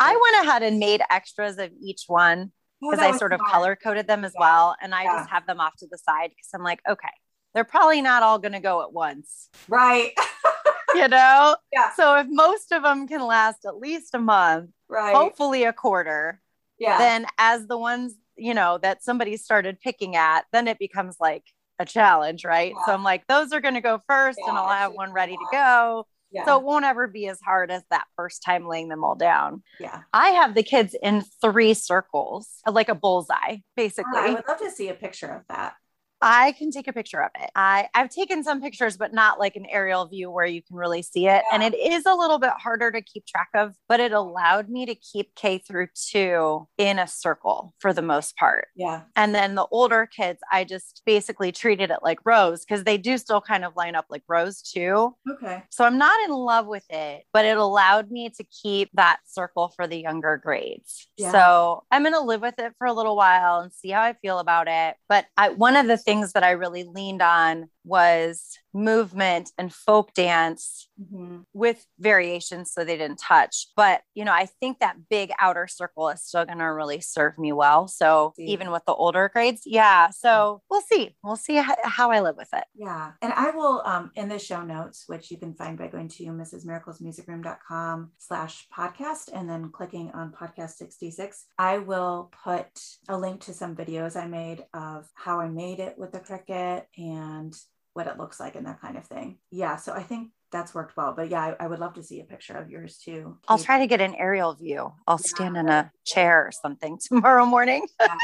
I 0.01 0.13
went 0.17 0.47
ahead 0.47 0.63
and 0.63 0.79
made 0.79 1.03
extras 1.11 1.59
of 1.59 1.71
each 1.81 2.05
one 2.07 2.53
because 2.81 3.01
oh, 3.01 3.09
I 3.09 3.17
sort 3.17 3.33
of 3.33 3.41
color 3.41 3.77
coded 3.77 4.07
them 4.07 4.25
as 4.25 4.33
yeah. 4.35 4.41
well, 4.41 4.77
and 4.83 4.95
I 4.95 5.05
yeah. 5.05 5.19
just 5.19 5.31
have 5.31 5.47
them 5.47 5.61
off 5.61 5.77
to 5.79 5.87
the 5.91 5.99
side 5.99 6.31
because 6.31 6.49
I'm 6.55 6.63
like, 6.63 6.81
okay, 6.89 7.09
they're 7.55 7.65
probably 7.65 8.03
not 8.03 8.23
all 8.23 8.39
going 8.39 8.53
to 8.53 8.61
go 8.61 8.83
at 8.83 8.93
once, 8.93 9.49
right? 9.69 10.13
you 10.95 11.09
know, 11.09 11.57
yeah. 11.73 11.93
So 11.95 12.17
if 12.19 12.27
most 12.29 12.73
of 12.73 12.83
them 12.83 13.09
can 13.09 13.23
last 13.23 13.65
at 13.65 13.77
least 13.77 14.15
a 14.15 14.19
month, 14.19 14.71
right? 14.89 15.15
Hopefully 15.15 15.65
a 15.65 15.73
quarter. 15.73 16.41
Yeah. 16.79 16.99
Then 16.99 17.27
as 17.39 17.67
the 17.67 17.79
ones 17.79 18.15
you 18.37 18.55
know 18.55 18.79
that 18.79 19.03
somebody 19.03 19.37
started 19.37 19.81
picking 19.81 20.17
at, 20.17 20.45
then 20.53 20.69
it 20.69 20.79
becomes 20.79 21.17
like 21.21 21.45
a 21.79 21.85
challenge, 21.85 22.45
right? 22.45 22.75
Yeah. 22.77 22.85
So 22.87 22.93
I'm 22.93 23.05
like, 23.05 23.27
those 23.27 23.53
are 23.53 23.61
going 23.61 23.75
to 23.75 23.81
go 23.81 24.01
first, 24.09 24.39
yeah, 24.43 24.49
and 24.49 24.59
I'll 24.59 24.69
have 24.69 24.93
one 24.93 25.13
ready 25.13 25.37
to 25.37 25.47
go. 25.53 26.07
Yeah. 26.31 26.45
So 26.45 26.59
it 26.59 26.65
won't 26.65 26.85
ever 26.85 27.07
be 27.07 27.27
as 27.29 27.41
hard 27.41 27.71
as 27.71 27.83
that 27.91 28.05
first 28.17 28.43
time 28.43 28.67
laying 28.67 28.89
them 28.89 29.03
all 29.03 29.15
down. 29.15 29.63
Yeah. 29.81 30.03
I 30.13 30.31
have 30.31 30.55
the 30.55 30.63
kids 30.63 30.95
in 31.03 31.25
three 31.41 31.73
circles, 31.75 32.49
like 32.67 32.89
a 32.89 32.95
bullseye, 32.95 33.35
ah, 33.35 33.57
basically. 33.77 34.13
Oh, 34.15 34.19
I 34.19 34.35
would 34.35 34.49
love 34.49 34.59
to 34.59 34.71
see 34.71 34.89
a 34.89 34.95
picture 34.95 35.29
of 35.29 35.43
that. 35.49 35.75
I 36.21 36.53
can 36.53 36.71
take 36.71 36.89
a 36.89 36.93
picture 36.93 37.23
of 37.23 37.31
it. 37.41 37.51
I, 37.55 37.89
I've 37.95 38.11
taken 38.11 38.43
some 38.43 38.61
pictures, 38.61 38.97
but 38.97 39.13
not 39.13 39.39
like 39.39 39.57
an 39.57 39.67
aerial 39.71 40.07
view 40.07 40.31
where 40.31 40.47
you 40.47 40.63
can 40.63 40.77
really 40.77 41.03
see 41.03 41.27
it. 41.27 41.43
Yeah. 41.51 41.55
And 41.55 41.63
it 41.63 41.75
is 41.75 42.05
a 42.07 42.15
little 42.15 42.39
bit 42.39 42.53
harder 42.59 42.91
to 42.91 43.01
keep 43.01 43.27
track 43.27 43.49
of, 43.55 43.75
but 43.89 44.01
it 44.01 44.13
allowed 44.13 44.69
me 44.69 44.87
to 44.87 44.95
keep 44.95 45.35
K 45.35 45.59
through 45.59 45.89
two 45.95 46.67
in 46.77 46.99
a 46.99 47.07
circle 47.07 47.75
for 47.79 47.93
the 47.93 48.03
most 48.03 48.37
part. 48.37 48.69
Yeah. 48.75 49.03
And 49.17 49.35
then 49.35 49.55
the 49.55 49.67
older 49.71 50.07
kids, 50.07 50.41
I 50.53 50.65
just 50.65 51.03
basically 51.07 51.53
treated 51.53 51.91
it 51.91 52.01
like 52.03 52.19
rows 52.25 52.65
because 52.65 52.85
they 52.85 52.99
do 52.99 53.19
still 53.19 53.41
kind 53.41 53.65
of 53.65 53.77
line 53.77 53.95
up 53.95 54.07
like 54.11 54.23
rows 54.29 54.61
too. 54.61 55.15
Okay. 55.31 55.63
So 55.71 55.85
I'm 55.85 55.99
not 55.99 56.19
in 56.25 56.31
love 56.31 56.67
with 56.67 56.85
it, 56.91 57.25
but 57.33 57.45
it 57.45 57.57
allowed 57.57 58.11
me 58.11 58.31
to 58.31 58.45
keep 58.45 58.91
that 58.95 59.19
circle 59.27 59.73
for 59.77 59.87
the 59.87 59.97
younger 59.97 60.41
grades. 60.43 61.09
Yeah. 61.17 61.33
So 61.33 61.85
I'm 61.91 62.03
going 62.03 62.15
to 62.15 62.21
live 62.21 62.41
with 62.41 62.59
it 62.59 62.73
for 62.79 62.87
a 62.87 62.93
little 62.93 63.17
while 63.17 63.61
and 63.61 63.73
see 63.73 63.91
how 63.91 64.03
I 64.03 64.15
feel 64.15 64.39
about 64.39 64.67
it. 64.69 64.97
But 65.09 65.27
I, 65.37 65.51
one 65.51 65.77
of 65.77 65.87
the 65.87 65.99
things 66.09 66.33
that 66.33 66.43
I 66.45 66.53
really 66.53 66.85
leaned 66.85 67.23
on 67.23 67.69
was 67.89 68.59
movement 68.75 69.51
and 69.59 69.73
folk 69.73 70.13
dance 70.15 70.89
mm-hmm. 71.01 71.39
with 71.53 71.85
variations 71.99 72.71
so 72.73 72.85
they 72.85 72.97
didn't 72.97 73.21
touch. 73.21 73.69
But, 73.77 74.03
you 74.15 74.25
know, 74.25 74.33
I 74.33 74.47
think 74.47 74.79
that 74.79 74.97
big 75.09 75.33
outer 75.39 75.67
circle 75.67 76.09
is 76.11 76.23
still 76.23 76.45
going 76.45 76.59
to 76.59 76.65
really 76.65 77.01
serve 77.01 77.39
me 77.39 77.53
well. 77.53 77.89
So 77.89 78.35
see. 78.37 78.45
even 78.45 78.71
with 78.71 78.85
the 78.87 78.95
older 78.95 79.31
grades, 79.33 79.63
yeah. 79.65 80.11
So 80.11 80.63
we'll 80.71 80.83
see. 80.83 81.17
We'll 81.25 81.37
see 81.37 81.57
how, 81.57 81.77
how 81.83 82.11
I 82.11 82.21
live 82.21 82.37
with 82.37 82.51
it. 82.53 82.65
Yeah. 82.75 83.13
And 83.23 83.33
I 83.33 83.51
will, 83.51 83.83
um, 83.85 84.11
in 84.15 84.29
the 84.29 84.39
show 84.39 84.63
notes, 84.63 85.05
which 85.07 85.31
you 85.31 85.39
can 85.39 85.55
find 85.55 85.79
by 85.79 85.89
going 85.89 86.09
to 86.09 86.25
mrsmiraclesmusicroom.com 86.25 88.13
slash 88.19 88.67
podcast 88.77 89.31
and 89.33 89.49
then 89.49 89.71
clicking 89.71 90.11
on 90.13 90.33
podcast 90.33 90.73
66, 90.73 91.47
I 91.59 91.79
will 91.79 92.31
put 92.45 92.69
a 93.09 93.19
link 93.19 93.41
to 93.43 93.55
some 93.55 93.75
videos 93.75 94.17
I 94.17 94.27
made 94.27 94.65
of 94.75 95.09
how 95.15 95.41
I 95.41 95.49
made 95.49 95.81
it 95.81 95.99
with 95.99 96.13
the 96.13 96.21
Cricut 96.21 96.85
and 96.97 97.55
what 97.99 98.07
it 98.07 98.17
looks 98.17 98.39
like 98.39 98.55
and 98.55 98.65
that 98.65 98.81
kind 98.81 98.97
of 98.97 99.05
thing. 99.05 99.39
Yeah. 99.51 99.75
So 99.75 99.93
I 99.93 100.05
think 100.05 100.31
that's 100.51 100.75
worked 100.75 100.97
well. 100.97 101.15
But 101.17 101.31
yeah, 101.31 101.55
I, 101.59 101.65
I 101.65 101.67
would 101.67 101.79
love 101.79 101.95
to 101.95 102.03
see 102.03 102.21
a 102.21 102.25
picture 102.25 102.55
of 102.55 102.71
yours 102.71 102.99
too. 102.99 103.39
I'll 103.49 103.59
try 103.59 103.79
to 103.79 103.87
get 103.87 104.01
an 104.01 104.15
aerial 104.15 104.55
view. 104.55 104.93
I'll 105.07 105.21
yeah. 105.23 105.29
stand 105.29 105.57
in 105.57 105.69
a 105.69 105.91
chair 106.05 106.47
or 106.47 106.53
something 106.53 106.99
tomorrow 107.09 107.45
morning. 107.45 107.87
yeah. 108.01 108.17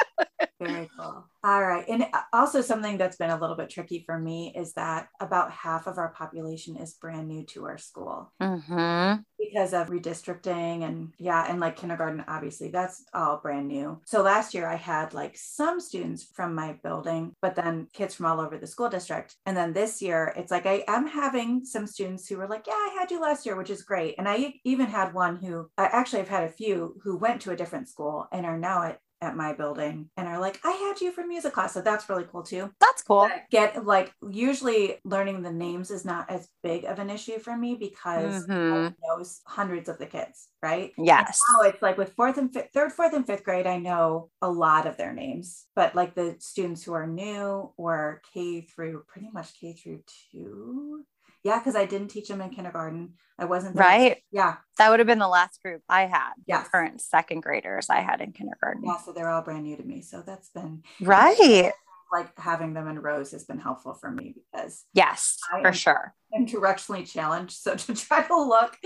Very 0.60 0.88
cool. 0.98 1.26
All 1.42 1.62
right. 1.62 1.84
And 1.88 2.06
also, 2.32 2.62
something 2.62 2.96
that's 2.96 3.16
been 3.16 3.30
a 3.30 3.38
little 3.38 3.56
bit 3.56 3.68
tricky 3.68 4.02
for 4.06 4.18
me 4.18 4.54
is 4.56 4.72
that 4.74 5.08
about 5.20 5.50
half 5.50 5.86
of 5.86 5.98
our 5.98 6.08
population 6.08 6.76
is 6.76 6.94
brand 6.94 7.28
new 7.28 7.44
to 7.46 7.66
our 7.66 7.76
school 7.76 8.32
mm-hmm. 8.40 9.20
because 9.38 9.74
of 9.74 9.88
redistricting. 9.88 10.84
And 10.84 11.12
yeah, 11.18 11.44
and 11.46 11.60
like 11.60 11.76
kindergarten, 11.76 12.24
obviously, 12.28 12.70
that's 12.70 13.04
all 13.12 13.40
brand 13.42 13.68
new. 13.68 14.00
So 14.06 14.22
last 14.22 14.54
year, 14.54 14.66
I 14.66 14.76
had 14.76 15.12
like 15.12 15.36
some 15.36 15.80
students 15.80 16.22
from 16.22 16.54
my 16.54 16.78
building, 16.82 17.34
but 17.42 17.56
then 17.56 17.88
kids 17.92 18.14
from 18.14 18.26
all 18.26 18.40
over 18.40 18.56
the 18.56 18.66
school 18.66 18.88
district. 18.88 19.36
And 19.44 19.54
then 19.54 19.74
this 19.74 20.00
year, 20.00 20.32
it's 20.36 20.50
like 20.50 20.64
I 20.64 20.84
am 20.88 21.06
having 21.06 21.64
some 21.64 21.86
students 21.86 22.13
who 22.28 22.36
were 22.36 22.48
like, 22.48 22.66
Yeah, 22.66 22.72
I 22.72 22.96
had 22.98 23.10
you 23.10 23.20
last 23.20 23.46
year, 23.46 23.56
which 23.56 23.70
is 23.70 23.82
great. 23.82 24.14
And 24.18 24.28
I 24.28 24.54
even 24.64 24.86
had 24.86 25.14
one 25.14 25.36
who 25.36 25.70
I 25.78 25.84
actually 25.84 26.20
have 26.20 26.28
had 26.28 26.44
a 26.44 26.48
few 26.48 27.00
who 27.02 27.16
went 27.16 27.40
to 27.42 27.50
a 27.50 27.56
different 27.56 27.88
school 27.88 28.28
and 28.32 28.46
are 28.46 28.58
now 28.58 28.82
at 28.82 29.00
at 29.24 29.36
my 29.36 29.52
building 29.52 30.10
and 30.16 30.28
are 30.28 30.38
like, 30.38 30.60
I 30.64 30.70
had 30.70 31.00
you 31.00 31.10
for 31.10 31.26
music 31.26 31.54
class. 31.54 31.72
So 31.72 31.80
that's 31.80 32.08
really 32.08 32.26
cool 32.30 32.42
too. 32.42 32.70
That's 32.78 33.02
cool. 33.02 33.28
But 33.28 33.50
get 33.50 33.84
like 33.84 34.12
usually 34.30 34.96
learning 35.04 35.42
the 35.42 35.52
names 35.52 35.90
is 35.90 36.04
not 36.04 36.30
as 36.30 36.48
big 36.62 36.84
of 36.84 36.98
an 36.98 37.10
issue 37.10 37.38
for 37.38 37.56
me 37.56 37.74
because 37.74 38.46
mm-hmm. 38.46 38.86
I 38.86 38.94
know 39.02 39.24
hundreds 39.46 39.88
of 39.88 39.98
the 39.98 40.06
kids, 40.06 40.48
right? 40.62 40.92
Yes. 40.98 41.40
Oh, 41.52 41.62
it's 41.62 41.82
like 41.82 41.96
with 41.98 42.12
fourth 42.14 42.38
and 42.38 42.52
fifth, 42.52 42.68
third, 42.74 42.92
fourth, 42.92 43.14
and 43.14 43.26
fifth 43.26 43.44
grade, 43.44 43.66
I 43.66 43.78
know 43.78 44.30
a 44.42 44.50
lot 44.50 44.86
of 44.86 44.96
their 44.96 45.12
names. 45.12 45.66
But 45.74 45.94
like 45.94 46.14
the 46.14 46.36
students 46.38 46.84
who 46.84 46.92
are 46.92 47.06
new 47.06 47.72
or 47.76 48.22
K 48.32 48.60
through 48.60 49.04
pretty 49.08 49.30
much 49.32 49.58
K 49.58 49.72
through 49.72 50.02
two, 50.30 51.04
yeah, 51.44 51.58
because 51.58 51.76
I 51.76 51.84
didn't 51.86 52.08
teach 52.08 52.28
them 52.28 52.40
in 52.40 52.50
kindergarten. 52.50 53.14
I 53.38 53.44
wasn't 53.46 53.74
there. 53.76 53.84
right. 53.86 54.22
Yeah, 54.30 54.56
that 54.78 54.90
would 54.90 55.00
have 55.00 55.06
been 55.06 55.18
the 55.18 55.28
last 55.28 55.60
group 55.62 55.82
I 55.88 56.06
had. 56.06 56.32
Yeah, 56.46 56.64
current 56.64 57.00
second 57.00 57.40
graders 57.42 57.90
I 57.90 58.00
had 58.00 58.20
in 58.20 58.32
kindergarten. 58.32 58.82
Yeah, 58.84 58.96
so 58.98 59.12
they're 59.12 59.28
all 59.30 59.42
brand 59.42 59.64
new 59.64 59.76
to 59.76 59.82
me. 59.82 60.02
So 60.02 60.22
that's 60.22 60.48
been 60.50 60.82
right. 61.00 61.72
Like 62.12 62.38
having 62.38 62.74
them 62.74 62.86
in 62.86 63.00
rows 63.00 63.32
has 63.32 63.42
been 63.44 63.58
helpful 63.58 63.92
for 63.94 64.08
me 64.08 64.34
because 64.36 64.84
yes, 64.92 65.38
I 65.52 65.62
for 65.62 65.72
sure. 65.72 66.14
I'm 66.32 66.46
directionally 66.46 67.10
challenged. 67.10 67.56
So 67.56 67.74
to 67.76 67.94
try 67.94 68.22
to 68.22 68.36
look 68.36 68.76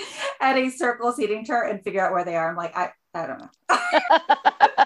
at 0.40 0.56
a 0.56 0.70
circle 0.70 1.12
seating 1.12 1.44
chart 1.44 1.70
and 1.70 1.82
figure 1.84 2.00
out 2.00 2.12
where 2.12 2.24
they 2.24 2.36
are, 2.36 2.48
I'm 2.48 2.56
like, 2.56 2.74
I 2.74 2.90
I 3.12 3.26
don't 3.26 3.40
know. 3.40 3.50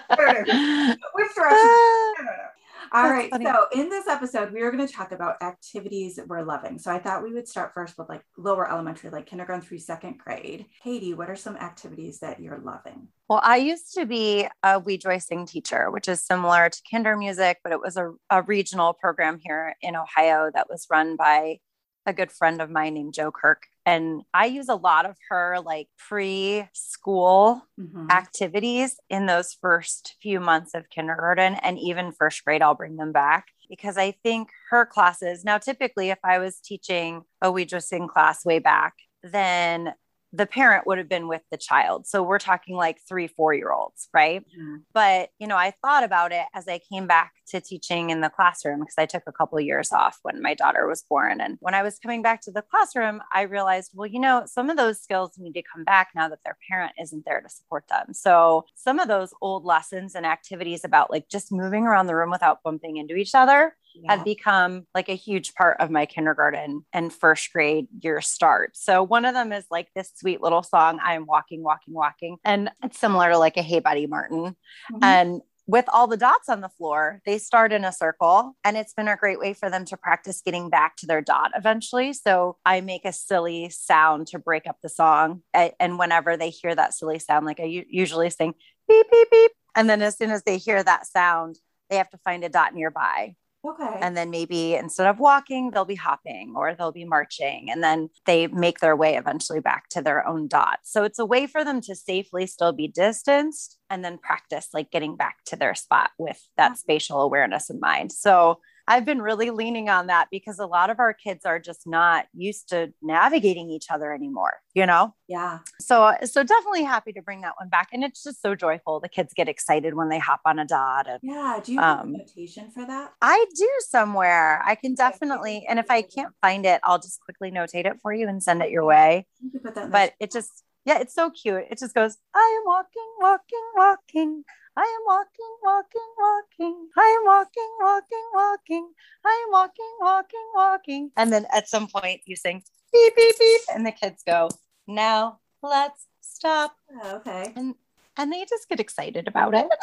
Which 0.03 1.35
direction? 1.35 1.69
I 1.69 2.13
don't 2.17 2.25
know. 2.25 2.52
All 2.93 3.09
right. 3.09 3.31
Funny. 3.31 3.45
So 3.45 3.65
in 3.73 3.89
this 3.89 4.07
episode, 4.07 4.53
we 4.53 4.61
are 4.61 4.71
going 4.71 4.85
to 4.85 4.93
talk 4.93 5.11
about 5.11 5.41
activities 5.41 6.19
we're 6.27 6.43
loving. 6.43 6.77
So 6.77 6.91
I 6.91 6.99
thought 6.99 7.23
we 7.23 7.33
would 7.33 7.47
start 7.47 7.73
first 7.73 7.97
with 7.97 8.07
like 8.07 8.21
lower 8.37 8.69
elementary, 8.69 9.09
like 9.09 9.25
kindergarten 9.25 9.65
through 9.65 9.79
second 9.79 10.19
grade. 10.19 10.67
Katie, 10.83 11.15
what 11.15 11.27
are 11.27 11.35
some 11.35 11.57
activities 11.57 12.19
that 12.19 12.39
you're 12.39 12.59
loving? 12.59 13.07
Well, 13.27 13.41
I 13.41 13.57
used 13.57 13.95
to 13.95 14.05
be 14.05 14.47
a 14.61 14.77
We 14.77 14.97
Joy 14.97 15.17
Sing 15.17 15.47
teacher, 15.47 15.89
which 15.89 16.07
is 16.07 16.23
similar 16.23 16.69
to 16.69 16.81
Kindermusik, 16.91 17.55
but 17.63 17.73
it 17.73 17.79
was 17.79 17.97
a, 17.97 18.11
a 18.29 18.43
regional 18.43 18.93
program 18.93 19.39
here 19.41 19.75
in 19.81 19.95
Ohio 19.95 20.51
that 20.53 20.69
was 20.69 20.85
run 20.91 21.15
by 21.15 21.57
a 22.05 22.13
good 22.13 22.31
friend 22.31 22.61
of 22.61 22.69
mine 22.69 22.93
named 22.95 23.13
Joe 23.13 23.31
Kirk. 23.31 23.63
And 23.85 24.23
I 24.33 24.45
use 24.45 24.69
a 24.69 24.75
lot 24.75 25.05
of 25.05 25.17
her 25.29 25.59
like 25.63 25.87
pre 25.97 26.67
school 26.73 27.61
mm-hmm. 27.79 28.09
activities 28.09 28.95
in 29.09 29.25
those 29.25 29.57
first 29.59 30.15
few 30.21 30.39
months 30.39 30.73
of 30.73 30.89
kindergarten 30.89 31.55
and 31.55 31.77
even 31.79 32.11
first 32.11 32.43
grade. 32.45 32.61
I'll 32.61 32.75
bring 32.75 32.95
them 32.95 33.11
back 33.11 33.47
because 33.69 33.97
I 33.97 34.11
think 34.23 34.49
her 34.69 34.85
classes 34.85 35.43
now, 35.43 35.57
typically, 35.57 36.09
if 36.09 36.19
I 36.23 36.39
was 36.39 36.59
teaching 36.59 37.23
a 37.41 37.79
Sing 37.79 38.07
class 38.07 38.45
way 38.45 38.59
back, 38.59 38.93
then 39.23 39.93
the 40.35 40.47
parent 40.47 40.87
would 40.87 40.97
have 40.97 41.07
been 41.07 41.27
with 41.27 41.43
the 41.51 41.57
child. 41.57 42.07
So 42.07 42.23
we're 42.23 42.39
talking 42.39 42.75
like 42.75 42.99
three, 43.07 43.27
four 43.27 43.53
year 43.53 43.71
olds, 43.71 44.09
right? 44.13 44.41
Mm-hmm. 44.41 44.77
But, 44.91 45.29
you 45.39 45.45
know, 45.45 45.57
I 45.57 45.73
thought 45.83 46.03
about 46.03 46.31
it 46.31 46.45
as 46.55 46.67
I 46.67 46.79
came 46.91 47.05
back 47.05 47.33
to 47.49 47.61
teaching 47.61 48.09
in 48.09 48.21
the 48.21 48.29
classroom 48.29 48.79
because 48.79 48.95
I 48.97 49.05
took 49.05 49.23
a 49.27 49.31
couple 49.31 49.59
of 49.59 49.63
years 49.63 49.91
off 49.91 50.17
when 50.23 50.41
my 50.41 50.55
daughter 50.55 50.87
was 50.87 51.03
born. 51.07 51.39
And 51.39 51.57
when 51.61 51.75
I 51.75 51.83
was 51.83 51.99
coming 51.99 52.23
back 52.23 52.41
to 52.41 52.51
the 52.51 52.63
classroom, 52.63 53.21
I 53.31 53.43
realized, 53.43 53.91
well, 53.93 54.07
you 54.07 54.19
know, 54.19 54.43
some 54.47 54.71
of 54.71 54.77
those 54.77 54.99
skills 54.99 55.33
need 55.37 55.53
to 55.53 55.61
come 55.61 55.83
back 55.83 56.09
now 56.15 56.27
that 56.29 56.39
their 56.43 56.57
parent 56.67 56.93
isn't 56.99 57.25
there 57.25 57.41
to 57.41 57.49
support 57.49 57.83
them. 57.87 58.13
So 58.13 58.65
some 58.73 58.99
of 58.99 59.07
those 59.07 59.35
old 59.39 59.65
lessons 59.65 60.15
and 60.15 60.25
activities 60.25 60.83
about 60.83 61.11
like 61.11 61.29
just 61.29 61.51
moving 61.51 61.85
around 61.85 62.07
the 62.07 62.15
room 62.15 62.31
without 62.31 62.63
bumping 62.63 62.97
into 62.97 63.15
each 63.15 63.35
other 63.35 63.75
yeah. 63.95 64.15
have 64.15 64.25
become 64.25 64.85
like 64.93 65.09
a 65.09 65.15
huge 65.15 65.53
part 65.53 65.77
of 65.79 65.89
my 65.89 66.05
kindergarten 66.05 66.85
and 66.93 67.13
first 67.13 67.51
grade 67.53 67.87
year 68.01 68.21
start. 68.21 68.75
So 68.75 69.03
one 69.03 69.25
of 69.25 69.33
them 69.33 69.51
is 69.51 69.65
like 69.69 69.89
this 69.95 70.11
sweet 70.15 70.41
little 70.41 70.63
song, 70.63 70.99
I 71.03 71.15
am 71.15 71.25
walking, 71.25 71.63
walking, 71.63 71.93
walking. 71.93 72.37
And 72.43 72.71
it's 72.83 72.99
similar 72.99 73.31
to 73.31 73.37
like 73.37 73.57
a 73.57 73.61
Hey 73.61 73.79
Betty 73.79 74.07
Martin. 74.07 74.55
Mm-hmm. 74.91 75.03
And 75.03 75.41
with 75.65 75.85
all 75.87 76.07
the 76.07 76.17
dots 76.17 76.49
on 76.49 76.59
the 76.59 76.67
floor, 76.67 77.21
they 77.25 77.37
start 77.37 77.71
in 77.71 77.85
a 77.85 77.93
circle 77.93 78.57
and 78.65 78.75
it's 78.75 78.93
been 78.93 79.07
a 79.07 79.15
great 79.15 79.39
way 79.39 79.53
for 79.53 79.69
them 79.69 79.85
to 79.85 79.95
practice 79.95 80.41
getting 80.41 80.69
back 80.69 80.97
to 80.97 81.05
their 81.05 81.21
dot 81.21 81.51
eventually. 81.55 82.11
So 82.11 82.57
I 82.65 82.81
make 82.81 83.05
a 83.05 83.13
silly 83.13 83.69
sound 83.69 84.27
to 84.27 84.39
break 84.39 84.67
up 84.67 84.77
the 84.83 84.89
song. 84.89 85.41
And 85.53 85.97
whenever 85.97 86.35
they 86.35 86.49
hear 86.49 86.75
that 86.75 86.93
silly 86.93 87.19
sound, 87.19 87.45
like 87.45 87.61
I 87.61 87.85
usually 87.87 88.29
sing 88.29 88.55
beep, 88.89 89.07
beep, 89.09 89.31
beep. 89.31 89.51
And 89.73 89.89
then 89.89 90.01
as 90.01 90.17
soon 90.17 90.31
as 90.31 90.43
they 90.43 90.57
hear 90.57 90.83
that 90.83 91.07
sound, 91.07 91.57
they 91.89 91.95
have 91.95 92.09
to 92.09 92.17
find 92.25 92.43
a 92.43 92.49
dot 92.49 92.73
nearby. 92.73 93.35
Okay. 93.65 93.97
And 94.01 94.17
then 94.17 94.29
maybe 94.29 94.75
instead 94.75 95.07
of 95.07 95.19
walking, 95.19 95.71
they'll 95.71 95.85
be 95.85 95.95
hopping 95.95 96.53
or 96.55 96.75
they'll 96.75 96.91
be 96.91 97.05
marching. 97.05 97.69
And 97.71 97.81
then 97.81 98.09
they 98.25 98.47
make 98.47 98.79
their 98.79 98.95
way 98.95 99.15
eventually 99.15 99.61
back 99.61 99.87
to 99.89 100.01
their 100.01 100.27
own 100.27 100.49
dot. 100.49 100.79
So 100.83 101.03
it's 101.05 101.19
a 101.19 101.25
way 101.25 101.47
for 101.47 101.63
them 101.63 101.79
to 101.81 101.95
safely 101.95 102.45
still 102.45 102.73
be 102.73 102.89
distanced 102.89 103.77
and 103.89 104.03
then 104.03 104.17
practice 104.17 104.69
like 104.73 104.91
getting 104.91 105.15
back 105.15 105.37
to 105.45 105.55
their 105.55 105.75
spot 105.75 106.11
with 106.17 106.45
that 106.57 106.71
mm-hmm. 106.71 106.77
spatial 106.77 107.21
awareness 107.21 107.69
in 107.69 107.79
mind. 107.79 108.11
So 108.11 108.59
I've 108.87 109.05
been 109.05 109.21
really 109.21 109.49
leaning 109.49 109.89
on 109.89 110.07
that 110.07 110.27
because 110.29 110.59
a 110.59 110.65
lot 110.65 110.89
of 110.89 110.99
our 110.99 111.13
kids 111.13 111.45
are 111.45 111.59
just 111.59 111.87
not 111.87 112.25
used 112.33 112.69
to 112.69 112.93
navigating 113.01 113.69
each 113.69 113.85
other 113.89 114.13
anymore, 114.13 114.59
you 114.73 114.85
know? 114.85 115.15
Yeah. 115.27 115.59
So 115.79 116.13
so 116.23 116.43
definitely 116.43 116.83
happy 116.83 117.13
to 117.13 117.21
bring 117.21 117.41
that 117.41 117.53
one 117.57 117.69
back. 117.69 117.89
And 117.93 118.03
it's 118.03 118.23
just 118.23 118.41
so 118.41 118.55
joyful. 118.55 118.99
The 118.99 119.09
kids 119.09 119.33
get 119.33 119.47
excited 119.47 119.93
when 119.93 120.09
they 120.09 120.19
hop 120.19 120.41
on 120.45 120.59
a 120.59 120.65
dot. 120.65 121.07
And, 121.07 121.19
yeah. 121.23 121.59
Do 121.63 121.73
you 121.73 121.79
have 121.79 122.01
um, 122.01 122.15
a 122.15 122.17
notation 122.19 122.71
for 122.71 122.85
that? 122.85 123.13
I 123.21 123.45
do 123.55 123.69
somewhere. 123.87 124.61
I 124.65 124.75
can 124.75 124.95
definitely, 124.95 125.65
and 125.67 125.79
if 125.79 125.89
I 125.89 126.01
can't 126.01 126.33
find 126.41 126.65
it, 126.65 126.81
I'll 126.83 126.99
just 126.99 127.21
quickly 127.21 127.51
notate 127.51 127.85
it 127.85 127.99
for 128.01 128.13
you 128.13 128.27
and 128.27 128.43
send 128.43 128.61
it 128.61 128.69
your 128.69 128.85
way. 128.85 129.27
You 129.41 129.61
but 129.89 130.13
it 130.19 130.31
just 130.31 130.63
yeah, 130.85 130.99
it's 130.99 131.13
so 131.13 131.29
cute. 131.29 131.65
It 131.69 131.79
just 131.79 131.93
goes, 131.93 132.17
I 132.35 132.59
am 132.59 132.65
walking, 132.65 133.09
walking, 133.19 133.65
walking. 133.75 134.43
I 134.75 134.81
am 134.81 135.05
walking, 135.05 135.55
walking, 135.61 136.09
walking. 136.17 136.89
I 136.97 137.17
am 137.19 137.25
walking, 137.25 137.71
walking, 137.79 138.29
walking. 138.33 138.91
I 139.23 139.45
am 139.45 139.51
walking, 139.51 139.93
walking, 139.99 140.51
walking. 140.55 141.11
And 141.15 141.31
then 141.31 141.45
at 141.53 141.69
some 141.69 141.87
point 141.87 142.21
you 142.25 142.35
sing 142.35 142.63
beep, 142.91 143.15
beep, 143.15 143.35
beep. 143.39 143.61
And 143.73 143.85
the 143.85 143.91
kids 143.91 144.23
go, 144.25 144.49
now 144.87 145.39
let's 145.61 146.07
stop. 146.21 146.75
Oh, 147.01 147.17
okay. 147.17 147.53
And 147.55 147.75
and 148.17 148.31
they 148.31 148.45
just 148.45 148.69
get 148.69 148.79
excited 148.79 149.27
about 149.27 149.55
it. 149.55 149.67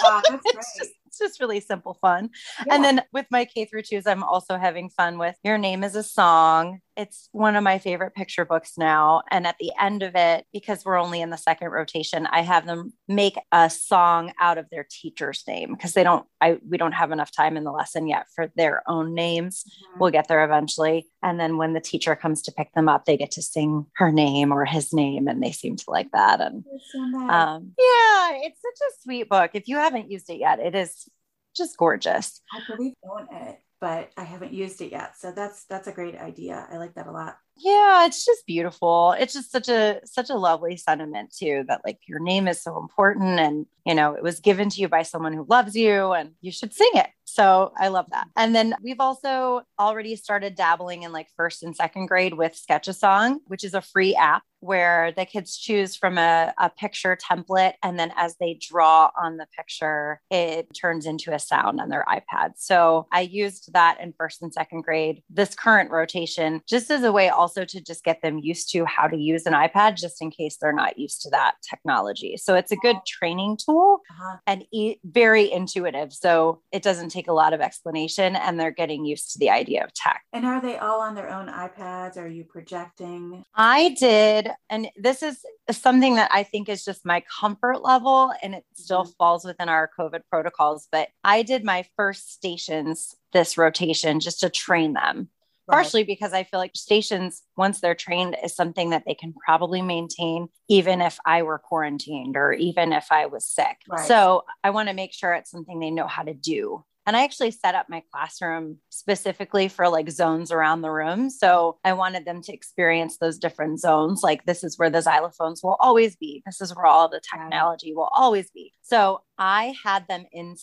Oh, 0.00 0.22
it's, 0.44 0.78
just, 0.78 0.92
it's 1.06 1.18
just 1.18 1.40
really 1.40 1.58
simple 1.58 1.94
fun. 2.00 2.30
Yeah. 2.64 2.76
And 2.76 2.84
then 2.84 3.02
with 3.12 3.26
my 3.32 3.44
K 3.44 3.64
through 3.64 3.82
twos, 3.82 4.06
I'm 4.06 4.22
also 4.22 4.56
having 4.56 4.90
fun 4.90 5.18
with 5.18 5.34
Your 5.42 5.58
Name 5.58 5.82
is 5.82 5.96
a 5.96 6.04
Song 6.04 6.80
it's 6.98 7.28
one 7.30 7.54
of 7.54 7.62
my 7.62 7.78
favorite 7.78 8.12
picture 8.12 8.44
books 8.44 8.72
now. 8.76 9.22
And 9.30 9.46
at 9.46 9.56
the 9.60 9.70
end 9.80 10.02
of 10.02 10.16
it, 10.16 10.44
because 10.52 10.84
we're 10.84 10.98
only 10.98 11.20
in 11.20 11.30
the 11.30 11.38
second 11.38 11.68
rotation, 11.68 12.26
I 12.26 12.40
have 12.40 12.66
them 12.66 12.92
make 13.06 13.38
a 13.52 13.70
song 13.70 14.32
out 14.40 14.58
of 14.58 14.66
their 14.68 14.84
teacher's 14.90 15.44
name 15.46 15.74
because 15.74 15.92
they 15.94 16.02
don't, 16.02 16.26
I, 16.40 16.58
we 16.68 16.76
don't 16.76 16.92
have 16.92 17.12
enough 17.12 17.30
time 17.30 17.56
in 17.56 17.62
the 17.62 17.70
lesson 17.70 18.08
yet 18.08 18.26
for 18.34 18.50
their 18.56 18.82
own 18.88 19.14
names. 19.14 19.62
Mm-hmm. 19.62 20.00
We'll 20.00 20.10
get 20.10 20.26
there 20.26 20.44
eventually. 20.44 21.06
And 21.22 21.38
then 21.38 21.56
when 21.56 21.72
the 21.72 21.80
teacher 21.80 22.16
comes 22.16 22.42
to 22.42 22.52
pick 22.52 22.72
them 22.74 22.88
up, 22.88 23.04
they 23.04 23.16
get 23.16 23.30
to 23.32 23.42
sing 23.42 23.86
her 23.94 24.10
name 24.10 24.52
or 24.52 24.64
his 24.64 24.92
name, 24.92 25.28
and 25.28 25.40
they 25.40 25.52
seem 25.52 25.76
to 25.76 25.84
like 25.90 26.10
that. 26.10 26.40
And 26.40 26.64
so 26.90 26.98
um, 26.98 27.72
yeah, 27.78 28.30
it's 28.42 28.60
such 28.60 28.88
a 28.88 29.02
sweet 29.02 29.28
book. 29.28 29.52
If 29.54 29.68
you 29.68 29.76
haven't 29.76 30.10
used 30.10 30.28
it 30.30 30.38
yet, 30.38 30.58
it 30.58 30.74
is 30.74 31.08
just 31.56 31.76
gorgeous. 31.76 32.40
I 32.52 32.60
believe 32.68 32.94
own 33.08 33.28
it 33.30 33.60
but 33.80 34.10
I 34.16 34.24
haven't 34.24 34.52
used 34.52 34.80
it 34.80 34.92
yet. 34.92 35.16
So 35.18 35.32
that's 35.32 35.64
that's 35.64 35.88
a 35.88 35.92
great 35.92 36.16
idea. 36.16 36.66
I 36.70 36.78
like 36.78 36.94
that 36.94 37.06
a 37.06 37.12
lot. 37.12 37.36
Yeah, 37.56 38.06
it's 38.06 38.24
just 38.24 38.46
beautiful. 38.46 39.12
It's 39.18 39.32
just 39.32 39.50
such 39.50 39.68
a 39.68 40.00
such 40.04 40.30
a 40.30 40.36
lovely 40.36 40.76
sentiment 40.76 41.34
too 41.36 41.64
that 41.68 41.82
like 41.84 41.98
your 42.06 42.20
name 42.20 42.46
is 42.48 42.62
so 42.62 42.78
important 42.78 43.40
and 43.40 43.66
you 43.84 43.94
know, 43.94 44.14
it 44.14 44.22
was 44.22 44.40
given 44.40 44.68
to 44.70 44.80
you 44.80 44.88
by 44.88 45.02
someone 45.02 45.32
who 45.32 45.46
loves 45.48 45.74
you 45.74 46.12
and 46.12 46.32
you 46.40 46.52
should 46.52 46.72
sing 46.72 46.90
it. 46.94 47.08
So 47.28 47.72
I 47.76 47.88
love 47.88 48.06
that. 48.10 48.26
And 48.36 48.54
then 48.54 48.74
we've 48.82 49.00
also 49.00 49.62
already 49.78 50.16
started 50.16 50.54
dabbling 50.54 51.02
in 51.02 51.12
like 51.12 51.28
first 51.36 51.62
and 51.62 51.76
second 51.76 52.06
grade 52.06 52.34
with 52.34 52.56
Sketch 52.56 52.88
a 52.88 52.92
Song, 52.92 53.40
which 53.46 53.64
is 53.64 53.74
a 53.74 53.82
free 53.82 54.14
app 54.14 54.42
where 54.60 55.12
the 55.12 55.24
kids 55.24 55.56
choose 55.56 55.94
from 55.96 56.18
a, 56.18 56.52
a 56.58 56.70
picture 56.70 57.16
template. 57.16 57.74
And 57.82 57.98
then 57.98 58.12
as 58.16 58.36
they 58.40 58.58
draw 58.60 59.10
on 59.20 59.36
the 59.36 59.46
picture, 59.56 60.20
it 60.30 60.68
turns 60.74 61.06
into 61.06 61.32
a 61.32 61.38
sound 61.38 61.80
on 61.80 61.88
their 61.88 62.04
iPad. 62.08 62.52
So 62.56 63.06
I 63.12 63.20
used 63.20 63.72
that 63.72 64.00
in 64.00 64.12
first 64.12 64.42
and 64.42 64.52
second 64.52 64.82
grade, 64.82 65.22
this 65.30 65.54
current 65.54 65.90
rotation, 65.90 66.62
just 66.68 66.90
as 66.90 67.04
a 67.04 67.12
way 67.12 67.28
also 67.28 67.64
to 67.64 67.80
just 67.80 68.04
get 68.04 68.22
them 68.22 68.38
used 68.38 68.70
to 68.72 68.84
how 68.84 69.06
to 69.06 69.16
use 69.16 69.46
an 69.46 69.52
iPad, 69.52 69.96
just 69.96 70.20
in 70.20 70.30
case 70.30 70.56
they're 70.60 70.72
not 70.72 70.98
used 70.98 71.22
to 71.22 71.30
that 71.30 71.54
technology. 71.68 72.36
So 72.36 72.54
it's 72.54 72.72
a 72.72 72.76
good 72.76 72.96
training 73.06 73.58
tool 73.64 74.00
uh-huh. 74.10 74.36
and 74.46 74.64
e- 74.72 74.96
very 75.04 75.50
intuitive. 75.50 76.12
So 76.12 76.62
it 76.72 76.82
doesn't 76.82 77.10
take 77.10 77.17
a 77.26 77.32
lot 77.32 77.52
of 77.52 77.60
explanation 77.60 78.36
and 78.36 78.60
they're 78.60 78.70
getting 78.70 79.04
used 79.04 79.32
to 79.32 79.38
the 79.38 79.50
idea 79.50 79.82
of 79.82 79.92
tech. 79.94 80.22
And 80.32 80.44
are 80.44 80.60
they 80.60 80.76
all 80.78 81.00
on 81.00 81.14
their 81.14 81.28
own 81.28 81.48
iPads? 81.48 82.16
Are 82.16 82.28
you 82.28 82.44
projecting? 82.44 83.44
I 83.54 83.96
did. 83.98 84.50
And 84.70 84.88
this 84.96 85.22
is 85.22 85.44
something 85.70 86.14
that 86.16 86.30
I 86.32 86.42
think 86.42 86.68
is 86.68 86.84
just 86.84 87.04
my 87.04 87.22
comfort 87.40 87.82
level 87.82 88.32
and 88.42 88.54
it 88.54 88.64
still 88.74 89.04
mm-hmm. 89.04 89.12
falls 89.18 89.44
within 89.44 89.68
our 89.68 89.90
COVID 89.98 90.20
protocols. 90.30 90.86
But 90.92 91.08
I 91.24 91.42
did 91.42 91.64
my 91.64 91.84
first 91.96 92.32
stations 92.32 93.14
this 93.32 93.58
rotation 93.58 94.20
just 94.20 94.40
to 94.40 94.50
train 94.50 94.92
them 94.92 95.30
partially 95.68 96.04
because 96.04 96.32
I 96.32 96.44
feel 96.44 96.58
like 96.58 96.72
stations, 96.74 97.42
once 97.56 97.80
they're 97.80 97.94
trained, 97.94 98.36
is 98.42 98.54
something 98.54 98.90
that 98.90 99.04
they 99.06 99.14
can 99.14 99.32
probably 99.32 99.82
maintain, 99.82 100.48
even 100.68 101.00
if 101.00 101.18
I 101.24 101.42
were 101.42 101.58
quarantined 101.58 102.36
or 102.36 102.52
even 102.52 102.92
if 102.92 103.06
I 103.10 103.26
was 103.26 103.44
sick. 103.44 103.76
Right. 103.88 104.06
So 104.06 104.44
I 104.64 104.70
want 104.70 104.88
to 104.88 104.94
make 104.94 105.12
sure 105.12 105.34
it's 105.34 105.50
something 105.50 105.78
they 105.78 105.90
know 105.90 106.06
how 106.06 106.22
to 106.22 106.34
do. 106.34 106.84
And 107.08 107.16
I 107.16 107.24
actually 107.24 107.52
set 107.52 107.74
up 107.74 107.86
my 107.88 108.02
classroom 108.12 108.80
specifically 108.90 109.68
for 109.68 109.88
like 109.88 110.10
zones 110.10 110.52
around 110.52 110.82
the 110.82 110.90
room. 110.90 111.30
So 111.30 111.78
I 111.82 111.94
wanted 111.94 112.26
them 112.26 112.42
to 112.42 112.52
experience 112.52 113.16
those 113.16 113.38
different 113.38 113.80
zones. 113.80 114.22
Like, 114.22 114.44
this 114.44 114.62
is 114.62 114.78
where 114.78 114.90
the 114.90 114.98
xylophones 114.98 115.64
will 115.64 115.78
always 115.80 116.16
be. 116.16 116.42
This 116.44 116.60
is 116.60 116.76
where 116.76 116.84
all 116.84 117.08
the 117.08 117.22
technology 117.22 117.94
will 117.94 118.10
always 118.12 118.50
be. 118.50 118.74
So 118.82 119.22
I 119.38 119.74
had 119.82 120.06
them 120.06 120.26
in 120.32 120.56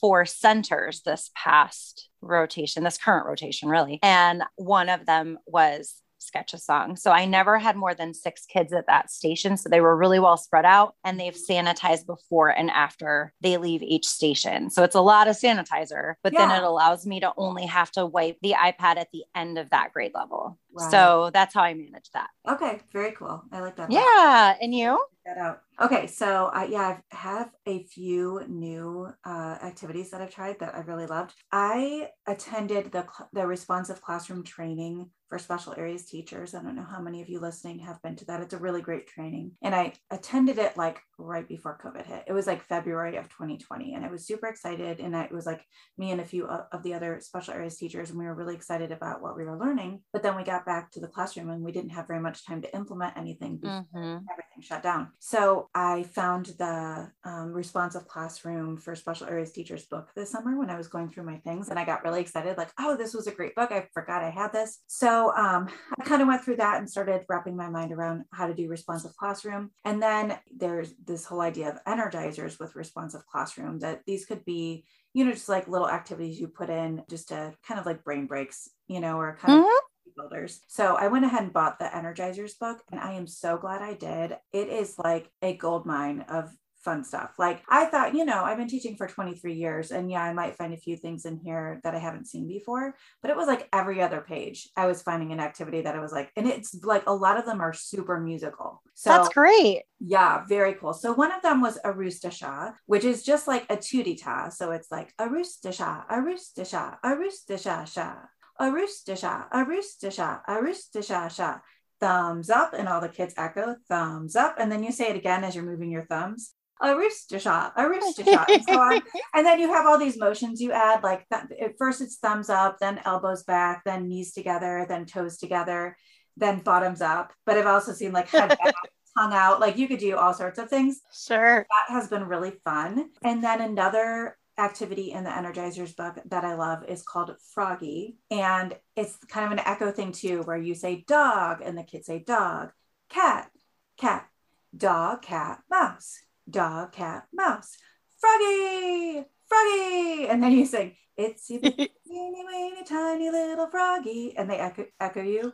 four 0.00 0.24
centers 0.24 1.02
this 1.02 1.30
past 1.34 2.08
rotation, 2.22 2.82
this 2.82 2.96
current 2.96 3.26
rotation, 3.26 3.68
really. 3.68 3.98
And 4.02 4.42
one 4.56 4.88
of 4.88 5.04
them 5.04 5.38
was 5.46 5.96
sketch 6.20 6.52
a 6.54 6.58
song. 6.58 6.96
So 6.96 7.10
I 7.10 7.24
never 7.24 7.58
had 7.58 7.76
more 7.76 7.94
than 7.94 8.14
six 8.14 8.46
kids 8.46 8.72
at 8.72 8.86
that 8.86 9.10
station. 9.10 9.56
So 9.56 9.68
they 9.68 9.80
were 9.80 9.96
really 9.96 10.18
well 10.18 10.36
spread 10.36 10.64
out 10.64 10.94
and 11.04 11.18
they've 11.18 11.36
sanitized 11.36 12.06
before 12.06 12.48
and 12.48 12.70
after 12.70 13.32
they 13.40 13.56
leave 13.56 13.82
each 13.82 14.06
station. 14.06 14.70
So 14.70 14.82
it's 14.84 14.94
a 14.94 15.00
lot 15.00 15.28
of 15.28 15.36
sanitizer, 15.36 16.14
but 16.22 16.32
yeah. 16.32 16.46
then 16.46 16.62
it 16.62 16.64
allows 16.64 17.06
me 17.06 17.20
to 17.20 17.32
only 17.36 17.66
have 17.66 17.90
to 17.92 18.06
wipe 18.06 18.38
the 18.42 18.54
iPad 18.58 18.96
at 18.96 19.08
the 19.12 19.24
end 19.34 19.58
of 19.58 19.70
that 19.70 19.92
grade 19.92 20.12
level. 20.14 20.58
So 20.90 21.30
that's 21.32 21.54
how 21.54 21.62
I 21.62 21.74
manage 21.74 22.10
that. 22.14 22.28
Okay, 22.48 22.80
very 22.92 23.12
cool. 23.12 23.42
I 23.52 23.60
like 23.60 23.76
that. 23.76 23.90
Yeah, 23.90 24.56
and 24.60 24.74
you? 24.74 25.00
That 25.26 25.38
out. 25.38 25.60
Okay, 25.80 26.06
so 26.06 26.50
I, 26.52 26.66
yeah, 26.66 26.98
I 27.12 27.16
have 27.16 27.50
a 27.66 27.84
few 27.84 28.42
new 28.48 29.08
uh, 29.24 29.58
activities 29.62 30.10
that 30.10 30.20
I've 30.20 30.34
tried 30.34 30.58
that 30.60 30.74
I 30.74 30.80
really 30.80 31.06
loved. 31.06 31.34
I 31.52 32.08
attended 32.26 32.92
the 32.92 33.06
the 33.32 33.46
responsive 33.46 34.00
classroom 34.00 34.42
training 34.42 35.10
for 35.28 35.38
special 35.38 35.74
areas 35.76 36.06
teachers. 36.06 36.54
I 36.54 36.62
don't 36.62 36.74
know 36.74 36.84
how 36.84 37.00
many 37.00 37.22
of 37.22 37.28
you 37.28 37.38
listening 37.38 37.78
have 37.80 38.02
been 38.02 38.16
to 38.16 38.24
that. 38.26 38.40
It's 38.40 38.54
a 38.54 38.58
really 38.58 38.82
great 38.82 39.06
training, 39.06 39.52
and 39.62 39.74
I 39.74 39.92
attended 40.10 40.58
it 40.58 40.76
like 40.76 41.00
right 41.18 41.46
before 41.46 41.78
COVID 41.84 42.06
hit. 42.06 42.24
It 42.26 42.32
was 42.32 42.46
like 42.46 42.62
February 42.62 43.16
of 43.16 43.28
2020. 43.28 43.94
And 43.94 44.04
I 44.04 44.10
was 44.10 44.26
super 44.26 44.46
excited. 44.46 45.00
And 45.00 45.14
it 45.14 45.32
was 45.32 45.46
like 45.46 45.62
me 45.98 46.10
and 46.10 46.20
a 46.20 46.24
few 46.24 46.46
of 46.46 46.82
the 46.82 46.94
other 46.94 47.20
special 47.20 47.54
areas 47.54 47.76
teachers, 47.76 48.10
and 48.10 48.18
we 48.18 48.24
were 48.24 48.34
really 48.34 48.54
excited 48.54 48.92
about 48.92 49.22
what 49.22 49.36
we 49.36 49.44
were 49.44 49.58
learning. 49.58 50.02
But 50.12 50.22
then 50.22 50.36
we 50.36 50.42
got 50.42 50.59
back 50.64 50.90
to 50.92 51.00
the 51.00 51.06
classroom 51.06 51.50
and 51.50 51.62
we 51.62 51.72
didn't 51.72 51.90
have 51.90 52.06
very 52.06 52.20
much 52.20 52.44
time 52.46 52.62
to 52.62 52.74
implement 52.74 53.16
anything 53.16 53.58
mm-hmm. 53.58 53.96
everything 53.96 54.60
shut 54.60 54.82
down. 54.82 55.08
So 55.18 55.68
I 55.74 56.04
found 56.04 56.46
the 56.58 57.10
um, 57.24 57.52
responsive 57.52 58.06
classroom 58.08 58.76
for 58.76 58.94
special 58.94 59.26
areas 59.26 59.52
teachers 59.52 59.86
book 59.86 60.08
this 60.14 60.30
summer 60.30 60.58
when 60.58 60.70
I 60.70 60.76
was 60.76 60.88
going 60.88 61.08
through 61.08 61.24
my 61.24 61.38
things. 61.38 61.68
And 61.68 61.78
I 61.78 61.84
got 61.84 62.04
really 62.04 62.20
excited, 62.20 62.56
like, 62.56 62.70
oh, 62.78 62.96
this 62.96 63.14
was 63.14 63.26
a 63.26 63.32
great 63.32 63.54
book. 63.54 63.72
I 63.72 63.86
forgot 63.92 64.22
I 64.22 64.30
had 64.30 64.52
this. 64.52 64.78
So 64.86 65.34
um, 65.36 65.68
I 65.98 66.04
kind 66.04 66.22
of 66.22 66.28
went 66.28 66.44
through 66.44 66.56
that 66.56 66.78
and 66.78 66.88
started 66.88 67.24
wrapping 67.28 67.56
my 67.56 67.68
mind 67.68 67.92
around 67.92 68.24
how 68.32 68.46
to 68.46 68.54
do 68.54 68.68
responsive 68.68 69.16
classroom. 69.16 69.70
And 69.84 70.02
then 70.02 70.38
there's 70.56 70.94
this 71.04 71.24
whole 71.24 71.40
idea 71.40 71.70
of 71.70 71.84
energizers 71.84 72.58
with 72.58 72.76
responsive 72.76 73.26
classroom 73.26 73.78
that 73.80 74.02
these 74.06 74.26
could 74.26 74.44
be 74.44 74.84
you 75.12 75.24
know 75.24 75.32
just 75.32 75.48
like 75.48 75.68
little 75.68 75.88
activities 75.88 76.38
you 76.38 76.48
put 76.48 76.70
in 76.70 77.02
just 77.10 77.28
to 77.28 77.52
kind 77.66 77.80
of 77.80 77.86
like 77.86 78.04
brain 78.04 78.26
breaks 78.26 78.68
you 78.86 79.00
know 79.00 79.18
or 79.18 79.36
kind 79.40 79.54
mm-hmm. 79.54 79.64
of 79.64 79.89
builders. 80.20 80.60
So 80.68 80.96
I 80.96 81.08
went 81.08 81.24
ahead 81.24 81.42
and 81.42 81.52
bought 81.52 81.78
the 81.78 81.86
Energizers 81.86 82.58
book 82.58 82.78
and 82.90 83.00
I 83.00 83.12
am 83.12 83.26
so 83.26 83.56
glad 83.56 83.82
I 83.82 83.94
did. 83.94 84.36
It 84.52 84.68
is 84.68 84.98
like 84.98 85.30
a 85.42 85.56
gold 85.56 85.86
mine 85.86 86.24
of 86.28 86.50
fun 86.84 87.04
stuff. 87.04 87.34
Like 87.38 87.62
I 87.68 87.86
thought, 87.86 88.14
you 88.14 88.24
know, 88.24 88.42
I've 88.42 88.56
been 88.56 88.68
teaching 88.68 88.96
for 88.96 89.06
23 89.06 89.52
years 89.54 89.90
and 89.90 90.10
yeah, 90.10 90.22
I 90.22 90.32
might 90.32 90.56
find 90.56 90.72
a 90.72 90.78
few 90.78 90.96
things 90.96 91.24
in 91.26 91.38
here 91.38 91.80
that 91.84 91.94
I 91.94 91.98
haven't 91.98 92.26
seen 92.26 92.48
before, 92.48 92.94
but 93.22 93.30
it 93.30 93.36
was 93.36 93.48
like 93.48 93.68
every 93.72 94.00
other 94.00 94.20
page 94.20 94.68
I 94.76 94.86
was 94.86 95.02
finding 95.02 95.32
an 95.32 95.40
activity 95.40 95.82
that 95.82 95.94
I 95.94 96.00
was 96.00 96.12
like, 96.12 96.30
and 96.36 96.46
it's 96.46 96.74
like 96.82 97.06
a 97.06 97.14
lot 97.14 97.38
of 97.38 97.44
them 97.44 97.60
are 97.60 97.72
super 97.72 98.18
musical. 98.18 98.82
So 98.94 99.10
that's 99.10 99.28
great. 99.28 99.82
Yeah, 100.00 100.44
very 100.48 100.74
cool. 100.74 100.94
So 100.94 101.12
one 101.12 101.32
of 101.32 101.42
them 101.42 101.60
was 101.60 101.78
Arustasha, 101.84 102.74
which 102.86 103.04
is 103.04 103.22
just 103.22 103.46
like 103.46 103.64
a 103.70 103.76
tutita. 103.76 104.52
So 104.52 104.70
it's 104.72 104.90
like 104.90 105.14
Arustasha, 105.18 106.06
Arustasha, 106.08 106.96
Arustasha, 107.04 107.86
sha. 107.86 108.14
Arustasha, 108.60 109.50
Arustasha, 109.50 110.40
Arustasha, 110.48 111.30
sha 111.34 111.58
thumbs 112.00 112.48
up 112.48 112.72
and 112.72 112.88
all 112.88 113.00
the 113.00 113.08
kids 113.08 113.34
echo 113.36 113.76
thumbs 113.88 114.34
up 114.34 114.56
and 114.58 114.72
then 114.72 114.82
you 114.82 114.90
say 114.90 115.10
it 115.10 115.16
again 115.16 115.44
as 115.44 115.54
you're 115.54 115.64
moving 115.64 115.90
your 115.90 116.06
thumbs 116.06 116.54
a 116.80 116.96
rooster 116.96 117.38
shot, 117.38 117.74
a 117.76 117.88
rooster 117.88 118.24
shot, 118.24 118.50
and 118.50 118.64
so 118.64 118.80
on. 118.80 119.02
And 119.34 119.46
then 119.46 119.60
you 119.60 119.68
have 119.72 119.86
all 119.86 119.98
these 119.98 120.18
motions 120.18 120.60
you 120.60 120.72
add, 120.72 121.02
like 121.02 121.26
th- 121.28 121.60
at 121.60 121.78
first 121.78 122.00
it's 122.00 122.16
thumbs 122.16 122.48
up, 122.48 122.78
then 122.78 123.00
elbows 123.04 123.42
back, 123.42 123.82
then 123.84 124.08
knees 124.08 124.32
together, 124.32 124.86
then 124.88 125.06
toes 125.06 125.36
together, 125.36 125.96
then 126.36 126.60
bottoms 126.60 127.02
up. 127.02 127.32
But 127.44 127.58
I've 127.58 127.66
also 127.66 127.92
seen 127.92 128.12
like 128.12 128.28
head 128.28 128.48
back, 128.64 128.74
tongue 129.16 129.34
out, 129.34 129.60
like 129.60 129.76
you 129.76 129.88
could 129.88 129.98
do 129.98 130.16
all 130.16 130.32
sorts 130.32 130.58
of 130.58 130.70
things. 130.70 131.00
Sure. 131.12 131.66
That 131.68 131.94
has 131.94 132.08
been 132.08 132.24
really 132.24 132.52
fun. 132.64 133.10
And 133.22 133.44
then 133.44 133.60
another 133.60 134.36
activity 134.60 135.12
in 135.12 135.24
the 135.24 135.30
Energizers 135.30 135.96
book 135.96 136.18
that 136.26 136.44
I 136.44 136.54
love 136.54 136.84
is 136.84 137.02
called 137.02 137.34
Froggy. 137.54 138.18
And 138.30 138.76
it's 138.96 139.16
kind 139.28 139.46
of 139.46 139.52
an 139.52 139.66
echo 139.66 139.90
thing 139.90 140.12
too, 140.12 140.42
where 140.42 140.56
you 140.56 140.74
say 140.74 141.04
dog 141.06 141.60
and 141.64 141.76
the 141.76 141.82
kids 141.82 142.06
say 142.06 142.20
dog, 142.20 142.70
cat, 143.08 143.50
cat, 143.98 144.28
dog, 144.76 145.22
cat, 145.22 145.60
mouse 145.70 146.20
dog, 146.50 146.92
cat, 146.92 147.26
mouse, 147.32 147.76
froggy, 148.18 149.24
froggy. 149.46 150.26
And 150.28 150.42
then 150.42 150.52
you 150.52 150.66
sing, 150.66 150.96
it's 151.16 151.50
a 151.50 151.58
teeny, 151.60 151.90
weeny, 152.06 152.84
tiny 152.84 153.30
little 153.30 153.68
froggy. 153.68 154.34
And 154.36 154.50
they 154.50 154.58
echo, 154.58 154.86
echo 154.98 155.22
you, 155.22 155.52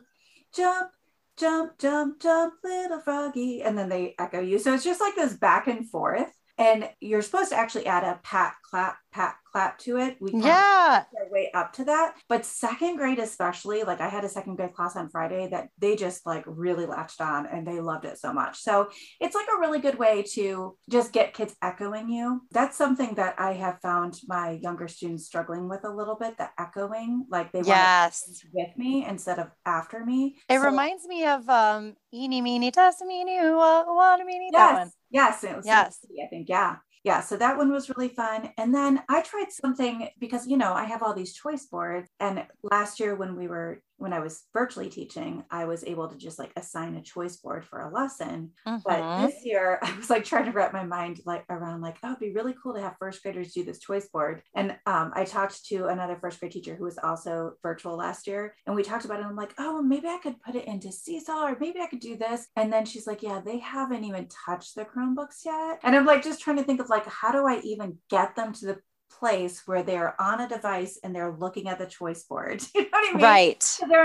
jump, 0.55 0.89
jump, 1.37 1.77
jump, 1.77 2.21
jump, 2.21 2.55
little 2.63 2.99
froggy. 2.99 3.61
And 3.61 3.77
then 3.77 3.89
they 3.89 4.15
echo 4.17 4.41
you. 4.41 4.59
So 4.59 4.73
it's 4.73 4.83
just 4.83 5.01
like 5.01 5.15
this 5.15 5.33
back 5.33 5.67
and 5.67 5.89
forth. 5.89 6.31
And 6.57 6.89
you're 6.99 7.21
supposed 7.21 7.49
to 7.49 7.57
actually 7.57 7.85
add 7.85 8.03
a 8.03 8.19
pat, 8.23 8.55
clap, 8.63 8.97
pat, 9.11 9.35
clap 9.51 9.77
to 9.79 9.97
it. 9.97 10.17
We 10.19 10.31
yeah 10.33 11.03
our 11.17 11.31
way 11.31 11.51
up 11.53 11.73
to 11.73 11.85
that. 11.85 12.15
But 12.29 12.45
second 12.45 12.97
grade, 12.97 13.19
especially, 13.19 13.83
like 13.83 14.01
I 14.01 14.09
had 14.09 14.23
a 14.23 14.29
second 14.29 14.55
grade 14.55 14.73
class 14.73 14.95
on 14.95 15.09
Friday 15.09 15.47
that 15.51 15.69
they 15.77 15.95
just 15.95 16.25
like 16.25 16.43
really 16.45 16.85
latched 16.85 17.21
on 17.21 17.45
and 17.45 17.65
they 17.65 17.79
loved 17.79 18.05
it 18.05 18.17
so 18.17 18.33
much. 18.33 18.59
So 18.59 18.89
it's 19.19 19.35
like 19.35 19.47
a 19.55 19.59
really 19.59 19.79
good 19.79 19.97
way 19.97 20.23
to 20.33 20.77
just 20.89 21.11
get 21.11 21.33
kids 21.33 21.55
echoing 21.61 22.09
you. 22.09 22.41
That's 22.51 22.77
something 22.77 23.15
that 23.15 23.39
I 23.39 23.53
have 23.53 23.79
found 23.81 24.19
my 24.27 24.51
younger 24.51 24.87
students 24.87 25.25
struggling 25.25 25.69
with 25.69 25.83
a 25.83 25.93
little 25.93 26.15
bit. 26.15 26.37
The 26.37 26.49
echoing, 26.59 27.25
like 27.29 27.51
they 27.51 27.61
yes 27.61 28.43
with 28.53 28.77
me 28.77 29.05
instead 29.05 29.39
of 29.39 29.47
after 29.65 30.05
me. 30.05 30.37
It 30.49 30.59
so, 30.59 30.65
reminds 30.65 31.05
me 31.05 31.25
of 31.25 31.49
um 31.49 31.95
eeny 32.13 32.41
meeny 32.41 32.71
tassamini 32.71 33.55
wanna 33.55 34.25
meeny 34.25 34.49
yes, 34.51 34.59
that 34.59 34.73
one. 34.73 34.91
Yes, 35.09 35.43
it 35.43 35.55
was 35.55 35.65
yes. 35.65 35.99
I 36.23 36.27
think 36.27 36.49
yeah 36.49 36.77
yeah, 37.07 37.21
so 37.21 37.37
that 37.37 37.55
one 37.57 37.71
was 37.71 37.89
really 37.89 38.09
fun. 38.09 38.51
And 38.57 38.75
then 38.75 39.01
I 39.07 39.21
tried 39.21 39.49
something 39.49 40.09
because, 40.19 40.45
you 40.45 40.57
know, 40.57 40.73
I 40.73 40.83
have 40.83 41.01
all 41.01 41.13
these 41.13 41.33
choice 41.33 41.65
boards. 41.65 42.09
And 42.19 42.45
last 42.69 42.99
year 42.99 43.15
when 43.15 43.37
we 43.37 43.47
were 43.47 43.81
when 43.97 44.13
I 44.13 44.19
was 44.19 44.43
virtually 44.53 44.89
teaching, 44.89 45.43
I 45.49 45.65
was 45.65 45.83
able 45.83 46.07
to 46.07 46.15
just 46.15 46.39
like 46.39 46.51
assign 46.55 46.95
a 46.95 47.01
choice 47.01 47.37
board 47.37 47.65
for 47.65 47.81
a 47.81 47.91
lesson. 47.91 48.51
Mm-hmm. 48.65 48.77
But 48.85 49.25
this 49.25 49.43
year, 49.43 49.79
I 49.83 49.95
was 49.97 50.09
like 50.09 50.23
trying 50.23 50.45
to 50.45 50.51
wrap 50.51 50.73
my 50.73 50.83
mind 50.83 51.19
like 51.25 51.43
around 51.49 51.81
like, 51.81 51.97
oh, 52.03 52.09
it'd 52.09 52.19
be 52.19 52.31
really 52.31 52.55
cool 52.61 52.75
to 52.75 52.81
have 52.81 52.95
first 52.99 53.21
graders 53.23 53.53
do 53.53 53.63
this 53.63 53.79
choice 53.79 54.07
board. 54.07 54.41
And 54.55 54.77
um, 54.85 55.11
I 55.15 55.25
talked 55.25 55.65
to 55.67 55.87
another 55.87 56.17
first 56.19 56.39
grade 56.39 56.51
teacher 56.51 56.75
who 56.75 56.85
was 56.85 56.97
also 56.97 57.53
virtual 57.63 57.97
last 57.97 58.27
year, 58.27 58.55
and 58.65 58.75
we 58.75 58.83
talked 58.83 59.05
about 59.05 59.19
it. 59.19 59.25
I'm 59.25 59.35
like, 59.35 59.53
oh, 59.57 59.81
maybe 59.81 60.07
I 60.07 60.19
could 60.21 60.41
put 60.41 60.55
it 60.55 60.65
into 60.65 60.91
Seesaw, 60.91 61.47
or 61.47 61.57
maybe 61.59 61.79
I 61.79 61.87
could 61.87 61.99
do 61.99 62.15
this. 62.15 62.47
And 62.55 62.71
then 62.71 62.85
she's 62.85 63.07
like, 63.07 63.23
yeah, 63.23 63.41
they 63.43 63.59
haven't 63.59 64.03
even 64.03 64.27
touched 64.45 64.75
the 64.75 64.85
Chromebooks 64.85 65.45
yet. 65.45 65.79
And 65.83 65.95
I'm 65.95 66.05
like, 66.05 66.23
just 66.23 66.41
trying 66.41 66.57
to 66.57 66.63
think 66.63 66.79
of 66.79 66.89
like, 66.89 67.07
how 67.07 67.31
do 67.31 67.47
I 67.47 67.59
even 67.63 67.97
get 68.09 68.35
them 68.35 68.53
to 68.53 68.65
the 68.65 68.79
place 69.09 69.63
where 69.65 69.83
they're 69.83 70.19
on 70.21 70.41
a 70.41 70.49
device 70.49 70.99
and 71.03 71.15
they're 71.15 71.35
looking 71.37 71.67
at 71.67 71.79
the 71.79 71.85
choice 71.85 72.23
board. 72.23 72.63
you 72.75 72.81
know 72.81 72.89
what 72.91 73.09
I 73.09 73.13
mean? 73.13 73.21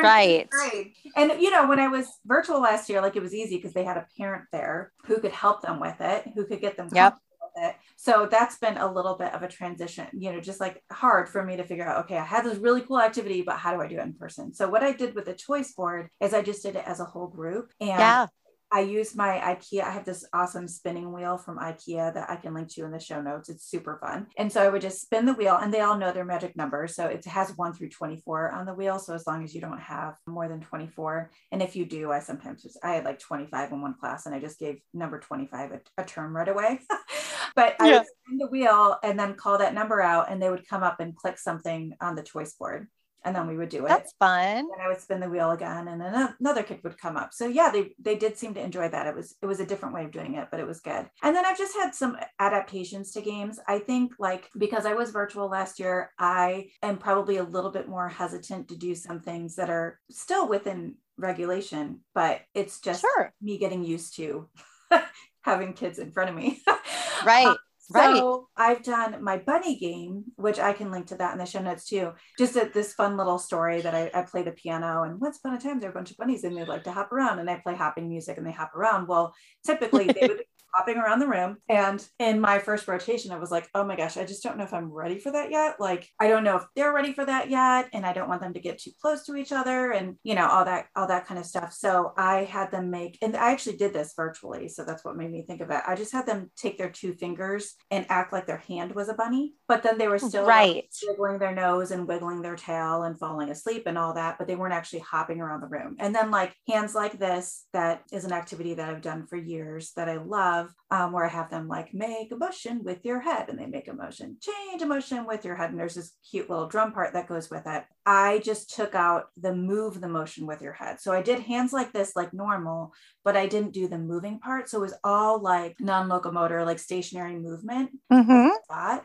Right. 0.03 0.49
right. 0.53 0.93
And 1.17 1.41
you 1.41 1.51
know, 1.51 1.69
when 1.69 1.79
I 1.79 1.89
was 1.89 2.07
virtual 2.25 2.61
last 2.61 2.89
year, 2.89 3.01
like 3.01 3.17
it 3.17 3.23
was 3.23 3.35
easy 3.35 3.57
because 3.57 3.73
they 3.73 3.85
had 3.85 3.97
a 3.97 4.07
parent 4.17 4.45
there 4.53 4.93
who 5.07 5.21
could 5.21 5.33
help 5.33 5.63
them 5.63 5.81
with 5.81 6.01
it, 6.01 6.29
who 6.35 6.47
could 6.47 6.61
get 6.61 6.77
them 6.77 6.89
yep. 6.93 7.15
with 7.41 7.65
it. 7.65 7.77
So 7.97 8.27
that's 8.31 8.59
been 8.59 8.79
a 8.79 8.93
little 8.93 9.17
bit 9.17 9.33
of 9.35 9.43
a 9.43 9.49
transition, 9.49 10.07
you 10.13 10.33
know, 10.33 10.41
just 10.41 10.61
like 10.61 10.83
hard 10.91 11.29
for 11.29 11.45
me 11.45 11.57
to 11.57 11.65
figure 11.65 11.87
out, 11.87 12.05
okay, 12.05 12.17
I 12.17 12.25
had 12.25 12.45
this 12.45 12.59
really 12.59 12.81
cool 12.81 13.01
activity, 13.01 13.43
but 13.43 13.57
how 13.57 13.75
do 13.75 13.81
I 13.81 13.89
do 13.89 13.99
it 13.99 14.03
in 14.03 14.15
person? 14.15 14.55
So 14.55 14.69
what 14.69 14.83
I 14.83 14.93
did 14.93 15.15
with 15.15 15.27
the 15.27 15.35
choice 15.35 15.73
board 15.73 16.09
is 16.21 16.35
I 16.35 16.43
just 16.43 16.63
did 16.63 16.77
it 16.77 16.85
as 16.87 17.01
a 17.01 17.05
whole 17.05 17.29
group. 17.29 17.71
And 17.81 17.89
yeah. 17.91 18.27
I 18.73 18.81
use 18.81 19.15
my 19.15 19.39
IKEA. 19.39 19.83
I 19.83 19.91
have 19.91 20.07
this 20.07 20.25
awesome 20.33 20.67
spinning 20.67 21.13
wheel 21.13 21.37
from 21.37 21.59
IKEA 21.59 22.15
that 22.15 22.31
I 22.31 22.37
can 22.37 22.55
link 22.55 22.69
to 22.71 22.85
in 22.85 22.91
the 22.91 22.99
show 22.99 23.21
notes. 23.21 23.51
It's 23.51 23.69
super 23.69 23.99
fun. 24.01 24.29
And 24.39 24.51
so 24.51 24.63
I 24.63 24.69
would 24.69 24.81
just 24.81 25.03
spin 25.03 25.27
the 25.27 25.35
wheel, 25.35 25.59
and 25.61 25.73
they 25.73 25.81
all 25.81 25.99
know 25.99 26.11
their 26.11 26.25
magic 26.25 26.57
numbers. 26.57 26.95
So 26.95 27.07
it 27.07 27.25
has 27.27 27.57
one 27.57 27.75
through 27.75 27.91
24 27.91 28.53
on 28.53 28.65
the 28.65 28.73
wheel. 28.73 28.99
So 28.99 29.15
as 29.15 29.27
long 29.27 29.45
as 29.45 29.55
you 29.55 29.61
don't 29.61 29.81
have 29.81 30.15
more 30.27 30.49
than 30.49 30.61
24, 30.61 31.31
and 31.53 31.63
if 31.63 31.77
you 31.77 31.85
do, 31.85 32.13
I 32.13 32.21
sometimes 32.21 32.67
I 32.83 32.95
had 32.95 33.05
like 33.05 33.19
25 33.19 33.73
in 33.73 33.83
one 33.83 33.95
class, 34.01 34.25
and 34.25 34.35
I 34.35 34.41
just 34.41 34.59
gave 34.59 34.81
number 34.95 35.21
25 35.21 35.73
a, 35.73 35.81
a 36.01 36.05
term 36.05 36.35
right 36.35 36.49
away. 36.49 36.81
but 37.55 37.77
I 37.79 37.93
would 37.93 38.07
spin 38.07 38.39
the 38.39 38.47
wheel 38.47 38.97
and 39.03 39.19
then 39.19 39.35
call 39.35 39.59
that 39.59 39.75
number 39.75 40.01
out, 40.01 40.31
and 40.31 40.41
they 40.41 40.49
would 40.49 40.67
come 40.67 40.83
up 40.83 40.99
and 40.99 41.15
click 41.15 41.39
something 41.39 41.95
on 42.01 42.15
the 42.15 42.23
choice 42.23 42.55
board 42.55 42.89
and 43.25 43.35
then 43.35 43.47
we 43.47 43.57
would 43.57 43.69
do 43.69 43.85
it. 43.85 43.89
That's 43.89 44.15
fun. 44.19 44.59
And 44.59 44.83
I 44.83 44.89
would 44.89 45.01
spin 45.01 45.21
the 45.21 45.29
wheel 45.29 45.51
again, 45.51 45.89
and 45.89 46.01
then 46.01 46.35
another 46.41 46.63
kid 46.63 46.81
would 46.83 46.99
come 46.99 47.17
up. 47.17 47.33
So 47.33 47.47
yeah, 47.47 47.71
they 47.71 47.95
they 47.99 48.17
did 48.17 48.37
seem 48.37 48.55
to 48.55 48.61
enjoy 48.61 48.89
that. 48.89 49.07
It 49.07 49.15
was 49.15 49.35
it 49.43 49.47
was 49.47 49.61
a 49.61 49.67
different 49.67 49.95
way 49.95 50.05
of 50.05 50.11
doing 50.11 50.35
it, 50.35 50.49
but 50.51 50.61
it 50.61 50.67
was 50.67 50.81
good. 50.81 51.09
And 51.23 51.35
then 51.35 51.45
I've 51.45 51.59
just 51.59 51.75
had 51.75 51.95
some 51.95 52.17
adaptations 52.39 53.13
to 53.13 53.21
games. 53.21 53.59
I 53.67 53.79
think 53.79 54.13
like 54.19 54.49
because 54.57 54.87
I 54.87 54.95
was 54.95 55.11
virtual 55.11 55.49
last 55.49 55.79
year, 55.79 56.11
I 56.19 56.71
am 56.83 56.99
probably 56.99 57.37
a 57.37 57.45
little 57.45 57.71
bit 57.71 57.89
more 57.89 58.09
hesitant 58.09 58.69
to 58.69 58.77
do 58.77 58.95
some 58.95 59.21
things 59.21 59.57
that 59.57 59.71
are 59.71 59.99
still 60.11 60.49
within 60.49 60.97
regulation, 61.19 62.01
but 62.15 62.41
it's 62.55 62.81
just 62.81 63.03
sure. 63.03 63.33
me 63.41 63.59
getting 63.59 63.85
used 63.85 64.17
to 64.17 64.49
having 65.43 65.73
kids 65.73 65.99
in 65.99 66.13
front 66.13 66.31
of 66.31 66.37
me. 66.37 66.61
right. 67.25 67.47
Um, 67.47 67.57
Right. 67.91 68.17
So 68.17 68.49
I've 68.57 68.83
done 68.83 69.23
my 69.23 69.39
bunny 69.39 69.79
game, 69.79 70.25
which 70.37 70.59
I 70.59 70.73
can 70.73 70.91
link 70.91 71.07
to 71.09 71.17
that 71.17 71.33
in 71.33 71.39
the 71.39 71.47
show 71.47 71.61
notes 71.61 71.87
too. 71.87 72.13
Just 72.39 72.57
at 72.57 72.73
this 72.73 72.95
fun 72.95 73.17
little 73.17 73.39
story 73.39 73.81
that 73.81 73.95
I, 73.95 74.11
I 74.15 74.23
play 74.23 74.43
the 74.43 74.53
piano 74.53 75.03
and 75.03 75.21
once 75.21 75.39
upon 75.39 75.57
a 75.57 75.61
time 75.61 75.81
there 75.81 75.91
are 75.91 75.93
a 75.93 75.95
bunch 75.95 76.11
of 76.11 76.17
bunnies 76.17 76.45
and 76.45 76.57
they 76.57 76.65
like 76.65 76.85
to 76.85 76.93
hop 76.93 77.13
around 77.13 77.39
and 77.39 77.51
I 77.51 77.57
play 77.57 77.75
hopping 77.75 78.09
music 78.09 78.39
and 78.39 78.47
they 78.47 78.53
hop 78.53 78.75
around. 78.75 79.09
Well, 79.09 79.35
typically 79.67 80.07
they 80.07 80.29
would 80.29 80.45
hopping 80.75 80.97
around 80.97 81.19
the 81.21 81.29
room. 81.29 81.57
And 81.69 82.05
in 82.19 82.41
my 82.41 82.59
first 82.59 82.89
rotation, 82.89 83.33
I 83.33 83.39
was 83.39 83.51
like, 83.51 83.69
oh 83.75 83.85
my 83.85 83.97
gosh, 83.97 84.17
I 84.17 84.25
just 84.25 84.43
don't 84.43 84.57
know 84.57 84.65
if 84.65 84.75
I'm 84.75 84.93
ready 84.93 85.19
for 85.19 85.33
that 85.33 85.51
yet. 85.51 85.77
Like, 85.79 86.09
I 86.21 86.29
don't 86.29 86.45
know 86.45 86.57
if 86.57 86.65
they're 86.77 86.95
ready 86.95 87.13
for 87.13 87.25
that 87.25 87.51
yet. 87.51 87.89
And 87.93 88.07
I 88.07 88.13
don't 88.13 88.29
want 88.29 88.41
them 88.41 88.55
to 88.55 88.61
get 88.61 88.79
too 88.79 88.93
close 89.01 89.25
to 89.27 89.37
each 89.37 89.53
other 89.53 89.93
and, 89.93 90.17
you 90.23 90.35
know, 90.35 90.49
all 90.49 90.65
that, 90.65 90.87
all 90.97 91.09
that 91.09 91.27
kind 91.27 91.39
of 91.39 91.47
stuff. 91.47 91.73
So 91.73 92.13
I 92.17 92.45
had 92.45 92.71
them 92.71 92.91
make, 92.91 93.19
and 93.23 93.37
I 93.37 93.53
actually 93.53 93.77
did 93.77 93.93
this 93.93 94.15
virtually. 94.17 94.69
So 94.69 94.85
that's 94.85 95.05
what 95.05 95.17
made 95.17 95.31
me 95.31 95.43
think 95.43 95.61
of 95.61 95.71
it. 95.71 95.83
I 95.87 95.95
just 95.95 96.13
had 96.13 96.27
them 96.27 96.51
take 96.57 96.79
their 96.79 96.91
two 96.91 97.15
fingers 97.15 97.75
and 97.91 98.07
act 98.09 98.33
like 98.33 98.47
their 98.47 98.59
hand 98.59 98.95
was 98.95 99.09
a 99.09 99.15
bunny, 99.15 99.55
but 99.69 99.83
then 99.83 99.99
they 99.99 100.09
were 100.09 100.19
still 100.19 100.47
right. 100.47 100.75
like, 100.77 100.89
wiggling 101.03 101.39
their 101.39 101.55
nose 101.55 101.91
and 101.91 102.09
wiggling 102.09 102.43
their 102.43 102.57
tail 102.57 103.03
and 103.03 103.19
falling 103.19 103.51
asleep 103.51 103.85
and 103.87 103.99
all 103.99 104.15
that, 104.15 104.39
but 104.39 104.47
they 104.47 104.57
weren't 104.57 104.75
actually 104.75 105.01
hopping 105.01 105.41
around 105.41 105.61
the 105.61 105.67
room. 105.67 105.97
And 105.99 106.15
then 106.15 106.31
like 106.31 106.55
hands 106.69 106.95
like 106.95 107.19
this, 107.19 107.67
that 107.73 108.03
is 108.13 108.25
an 108.25 108.33
activity 108.33 108.75
that 108.75 108.89
I've 108.89 109.03
done 109.03 109.27
for 109.27 109.37
years 109.37 109.93
that 109.97 110.09
I 110.09 110.17
love, 110.17 110.62
um, 110.91 111.13
where 111.13 111.25
I 111.25 111.29
have 111.29 111.51
them 111.51 111.69
like 111.69 111.95
make 111.95 112.33
a 112.33 112.37
motion 112.37 112.85
with 112.85 113.05
your 113.05 113.21
head 113.21 113.49
and 113.49 113.59
they 113.59 113.67
make 113.67 113.89
a 113.89 113.95
motion, 113.95 114.37
change 114.41 114.83
a 114.83 114.87
motion 114.87 115.27
with 115.27 115.45
your 115.45 115.57
head. 115.57 115.71
And 115.71 115.79
there's 115.79 115.95
this 115.95 116.13
cute 116.31 116.51
little 116.51 116.69
drum 116.69 116.93
part 116.93 117.15
that 117.15 117.29
goes 117.29 117.51
with 117.51 117.63
it. 117.67 117.85
I 118.05 118.41
just 118.45 118.75
took 118.75 118.95
out 118.95 119.27
the 119.37 119.55
move 119.55 120.01
the 120.01 120.09
motion 120.09 120.47
with 120.47 120.61
your 120.61 120.73
head. 120.73 121.01
So 121.01 121.13
I 121.13 121.23
did 121.23 121.41
hands 121.41 121.73
like 121.73 121.93
this, 121.93 122.15
like 122.15 122.35
normal, 122.35 122.93
but 123.25 123.37
I 123.37 123.47
didn't 123.47 123.73
do 123.73 123.89
the 123.89 123.99
moving 123.99 124.39
part. 124.39 124.69
So 124.69 124.79
it 124.79 124.83
was 124.83 124.95
all 125.03 125.41
like 125.41 125.77
non 125.81 126.09
locomotor, 126.09 126.65
like 126.65 126.79
stationary 126.79 127.37
movement. 127.37 127.91
Mm-hmm. 128.13 128.49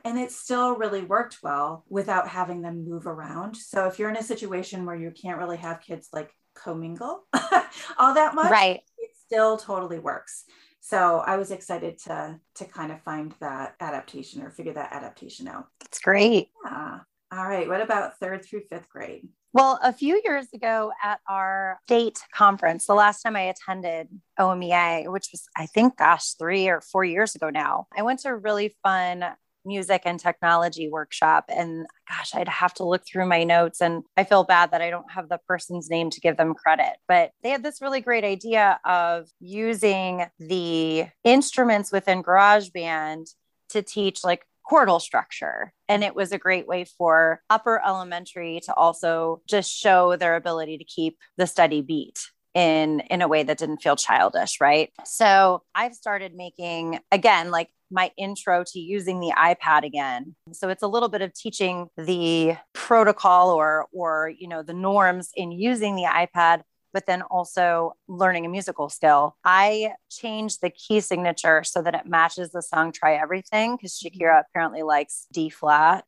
And 0.04 0.18
it 0.18 0.32
still 0.32 0.76
really 0.76 1.04
worked 1.04 1.38
well 1.44 1.86
without 1.88 2.28
having 2.28 2.62
them 2.62 2.86
move 2.88 3.08
around. 3.08 3.56
So 3.56 3.88
if 3.88 4.00
you're 4.00 4.10
in 4.10 4.18
a 4.18 4.24
situation 4.24 4.86
where 4.86 4.96
you 4.96 5.12
can't 5.12 5.38
really 5.38 5.58
have 5.58 5.82
kids 5.82 6.10
like 6.12 6.32
commingle 6.56 7.28
all 7.98 8.14
that 8.16 8.36
much, 8.36 8.52
right. 8.52 8.82
it 8.98 9.12
still 9.26 9.58
totally 9.58 10.00
works. 10.00 10.44
So 10.88 11.18
I 11.18 11.36
was 11.36 11.52
excited 11.52 11.98
to 12.06 12.40
to 12.56 12.66
kind 12.66 12.94
of 12.94 13.02
find 13.02 13.36
that 13.42 13.76
adaptation 13.82 14.42
or 14.42 14.50
figure 14.50 14.72
that 14.72 14.94
adaptation 14.94 15.46
out. 15.50 15.66
That's 15.82 16.00
great. 16.00 16.52
Yeah. 16.64 17.00
All 17.30 17.46
right. 17.46 17.68
What 17.68 17.82
about 17.82 18.18
third 18.20 18.46
through 18.46 18.62
fifth 18.70 18.88
grade? 18.88 19.28
Well, 19.52 19.80
a 19.84 19.92
few 19.92 20.22
years 20.24 20.48
ago 20.54 20.94
at 21.04 21.20
our 21.28 21.82
state 21.88 22.20
conference, 22.34 22.86
the 22.86 22.94
last 22.94 23.22
time 23.22 23.36
I 23.36 23.54
attended 23.54 24.08
OMEA, 24.40 25.12
which 25.12 25.28
was, 25.34 25.50
I 25.58 25.66
think, 25.66 25.98
gosh, 25.98 26.36
three 26.36 26.70
or 26.70 26.80
four 26.80 27.04
years 27.04 27.36
ago 27.36 27.50
now, 27.50 27.88
I 27.98 28.04
went 28.04 28.22
to 28.22 28.30
a 28.30 28.36
really 28.36 28.78
fun 28.82 29.26
music 29.68 30.04
and 30.06 30.20
technology 30.20 30.90
workshop. 30.90 31.46
And 31.50 31.86
gosh, 32.10 32.34
I'd 32.34 32.48
have 32.48 32.74
to 32.76 32.86
look 32.86 33.04
through 33.06 33.28
my 33.28 33.44
notes. 33.44 33.82
And 33.82 34.04
I 34.16 34.24
feel 34.24 34.44
bad 34.44 34.72
that 34.72 34.82
I 34.82 34.90
don't 34.90 35.12
have 35.12 35.30
the 35.30 35.40
person's 35.48 35.90
name 35.90 36.10
to 36.12 36.22
give 36.22 36.38
them 36.38 36.54
credit. 36.54 36.98
But 37.08 37.32
they 37.44 37.50
had 37.50 37.64
this 37.64 37.82
really 37.82 38.02
great 38.02 38.24
idea 38.24 38.80
of 38.86 39.28
using 39.40 40.26
the 40.40 41.06
instruments 41.24 41.92
within 41.92 42.24
GarageBand 42.24 43.28
to 43.70 43.82
teach 43.82 44.24
like 44.24 44.46
chordal 44.70 45.02
structure. 45.02 45.74
And 45.88 46.04
it 46.04 46.16
was 46.16 46.32
a 46.32 46.38
great 46.38 46.68
way 46.68 46.86
for 46.98 47.42
upper 47.50 47.82
elementary 47.86 48.62
to 48.66 48.74
also 48.74 49.42
just 49.48 49.72
show 49.72 50.16
their 50.16 50.36
ability 50.36 50.78
to 50.78 50.84
keep 50.84 51.18
the 51.38 51.48
steady 51.48 51.82
beat 51.82 52.20
in 52.54 53.02
in 53.12 53.22
a 53.22 53.28
way 53.28 53.44
that 53.44 53.60
didn't 53.60 53.84
feel 53.84 53.96
childish 53.96 54.60
right 54.60 54.92
so 55.06 55.62
i've 55.76 55.94
started 55.94 56.34
making 56.34 57.00
again 57.12 57.52
like 57.52 57.70
my 57.92 58.12
intro 58.18 58.64
to 58.66 58.80
using 58.80 59.20
the 59.20 59.34
ipad 59.38 59.84
again 59.84 60.36
so 60.52 60.70
it's 60.70 60.84
a 60.84 60.88
little 60.88 61.10
bit 61.10 61.22
of 61.22 61.34
teaching 61.34 61.88
the 61.98 62.56
protocol 62.74 63.50
or 63.50 63.88
or 63.92 64.32
you 64.38 64.48
know 64.48 64.62
the 64.64 64.74
norms 64.74 65.30
in 65.36 65.52
using 65.52 65.96
the 65.96 66.04
ipad 66.04 66.62
but 66.94 67.06
then 67.06 67.22
also 67.22 67.94
learning 68.08 68.46
a 68.46 68.50
musical 68.50 68.90
skill. 68.90 69.36
I 69.44 69.92
changed 70.10 70.62
the 70.62 70.72
key 70.72 71.00
signature 71.00 71.64
so 71.64 71.82
that 71.84 71.94
it 71.94 72.08
matches 72.08 72.52
the 72.52 72.64
song 72.64 72.92
Try 72.92 73.16
Everything 73.16 73.76
because 73.76 73.94
Shakira 73.94 74.32
mm-hmm. 74.32 74.42
apparently 74.50 74.82
likes 74.82 75.28
D 75.32 75.50
flat. 75.50 76.06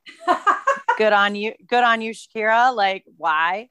good 0.98 1.14
on 1.14 1.36
you. 1.36 1.54
Good 1.68 1.84
on 1.84 2.02
you, 2.02 2.12
Shakira. 2.14 2.76
Like, 2.76 3.04
why? 3.18 3.70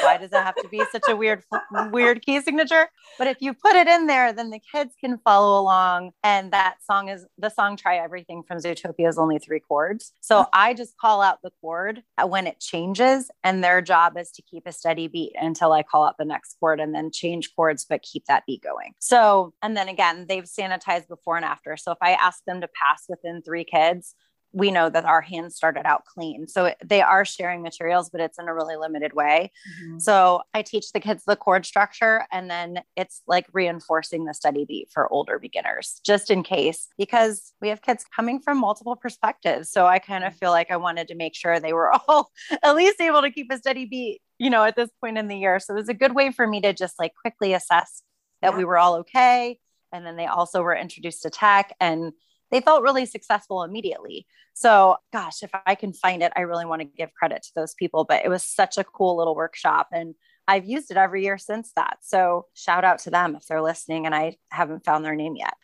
Why 0.00 0.16
does 0.18 0.32
it 0.32 0.36
have 0.36 0.54
to 0.56 0.68
be 0.68 0.82
such 0.90 1.04
a 1.08 1.16
weird 1.16 1.42
weird 1.90 2.22
key 2.22 2.40
signature? 2.40 2.88
But 3.18 3.26
if 3.26 3.38
you 3.40 3.54
put 3.54 3.74
it 3.74 3.86
in 3.86 4.06
there 4.06 4.32
then 4.32 4.50
the 4.50 4.60
kids 4.60 4.94
can 4.98 5.18
follow 5.18 5.60
along 5.60 6.12
and 6.22 6.52
that 6.52 6.76
song 6.82 7.08
is 7.08 7.26
the 7.38 7.48
song 7.48 7.76
try 7.76 7.96
everything 7.96 8.42
from 8.42 8.58
zootopia 8.58 9.08
is 9.08 9.18
only 9.18 9.38
three 9.38 9.60
chords. 9.60 10.12
So 10.20 10.40
mm-hmm. 10.40 10.50
i 10.52 10.74
just 10.74 10.96
call 10.96 11.22
out 11.22 11.38
the 11.42 11.50
chord 11.60 12.02
when 12.26 12.46
it 12.46 12.60
changes 12.60 13.30
and 13.44 13.62
their 13.62 13.82
job 13.82 14.16
is 14.16 14.30
to 14.32 14.42
keep 14.42 14.66
a 14.66 14.72
steady 14.72 15.08
beat 15.08 15.32
until 15.40 15.72
i 15.72 15.82
call 15.82 16.04
out 16.04 16.16
the 16.18 16.24
next 16.24 16.56
chord 16.60 16.80
and 16.80 16.94
then 16.94 17.10
change 17.12 17.54
chords 17.54 17.84
but 17.88 18.02
keep 18.02 18.24
that 18.26 18.44
beat 18.46 18.62
going. 18.62 18.92
So 18.98 19.54
and 19.62 19.76
then 19.76 19.88
again 19.88 20.26
they've 20.28 20.44
sanitized 20.44 21.08
before 21.08 21.36
and 21.36 21.44
after. 21.44 21.76
So 21.76 21.92
if 21.92 21.98
i 22.00 22.12
ask 22.12 22.44
them 22.46 22.60
to 22.60 22.68
pass 22.68 23.04
within 23.08 23.42
three 23.42 23.64
kids 23.64 24.14
we 24.52 24.70
know 24.70 24.90
that 24.90 25.04
our 25.04 25.20
hands 25.20 25.56
started 25.56 25.86
out 25.86 26.04
clean. 26.04 26.46
So 26.46 26.66
it, 26.66 26.76
they 26.84 27.00
are 27.00 27.24
sharing 27.24 27.62
materials, 27.62 28.10
but 28.10 28.20
it's 28.20 28.38
in 28.38 28.48
a 28.48 28.54
really 28.54 28.76
limited 28.76 29.14
way. 29.14 29.50
Mm-hmm. 29.80 29.98
So 29.98 30.42
I 30.52 30.62
teach 30.62 30.92
the 30.92 31.00
kids 31.00 31.24
the 31.24 31.36
chord 31.36 31.64
structure 31.64 32.26
and 32.30 32.50
then 32.50 32.82
it's 32.96 33.22
like 33.26 33.46
reinforcing 33.52 34.24
the 34.24 34.34
steady 34.34 34.64
beat 34.64 34.90
for 34.92 35.10
older 35.12 35.38
beginners, 35.38 36.00
just 36.04 36.30
in 36.30 36.42
case, 36.42 36.88
because 36.98 37.52
we 37.60 37.68
have 37.68 37.82
kids 37.82 38.04
coming 38.14 38.40
from 38.40 38.58
multiple 38.58 38.96
perspectives. 38.96 39.70
So 39.70 39.86
I 39.86 39.98
kind 39.98 40.24
of 40.24 40.34
feel 40.36 40.50
like 40.50 40.70
I 40.70 40.76
wanted 40.76 41.08
to 41.08 41.14
make 41.14 41.34
sure 41.34 41.58
they 41.58 41.72
were 41.72 41.92
all 42.08 42.30
at 42.62 42.76
least 42.76 43.00
able 43.00 43.22
to 43.22 43.30
keep 43.30 43.50
a 43.50 43.58
steady 43.58 43.86
beat, 43.86 44.20
you 44.38 44.50
know, 44.50 44.64
at 44.64 44.76
this 44.76 44.90
point 45.00 45.18
in 45.18 45.28
the 45.28 45.36
year. 45.36 45.60
So 45.60 45.74
it 45.74 45.78
was 45.78 45.88
a 45.88 45.94
good 45.94 46.14
way 46.14 46.30
for 46.30 46.46
me 46.46 46.60
to 46.60 46.72
just 46.72 46.98
like 46.98 47.12
quickly 47.14 47.54
assess 47.54 48.02
that 48.42 48.52
yeah. 48.52 48.58
we 48.58 48.64
were 48.64 48.76
all 48.76 48.96
okay. 48.96 49.58
And 49.92 50.04
then 50.04 50.16
they 50.16 50.26
also 50.26 50.62
were 50.62 50.74
introduced 50.74 51.22
to 51.22 51.30
tech 51.30 51.74
and 51.80 52.12
they 52.52 52.60
felt 52.60 52.82
really 52.82 53.06
successful 53.06 53.64
immediately. 53.64 54.26
So, 54.54 54.98
gosh, 55.12 55.42
if 55.42 55.50
I 55.66 55.74
can 55.74 55.92
find 55.92 56.22
it, 56.22 56.32
I 56.36 56.42
really 56.42 56.66
want 56.66 56.82
to 56.82 56.84
give 56.86 57.12
credit 57.14 57.42
to 57.42 57.50
those 57.56 57.74
people. 57.74 58.04
But 58.04 58.24
it 58.24 58.28
was 58.28 58.44
such 58.44 58.78
a 58.78 58.84
cool 58.84 59.16
little 59.16 59.34
workshop. 59.34 59.88
And 59.90 60.14
I've 60.46 60.66
used 60.66 60.90
it 60.90 60.96
every 60.96 61.24
year 61.24 61.38
since 61.38 61.72
that. 61.74 61.98
So, 62.02 62.46
shout 62.54 62.84
out 62.84 63.00
to 63.00 63.10
them 63.10 63.34
if 63.34 63.46
they're 63.46 63.62
listening 63.62 64.06
and 64.06 64.14
I 64.14 64.36
haven't 64.50 64.84
found 64.84 65.04
their 65.04 65.16
name 65.16 65.34
yet. 65.34 65.54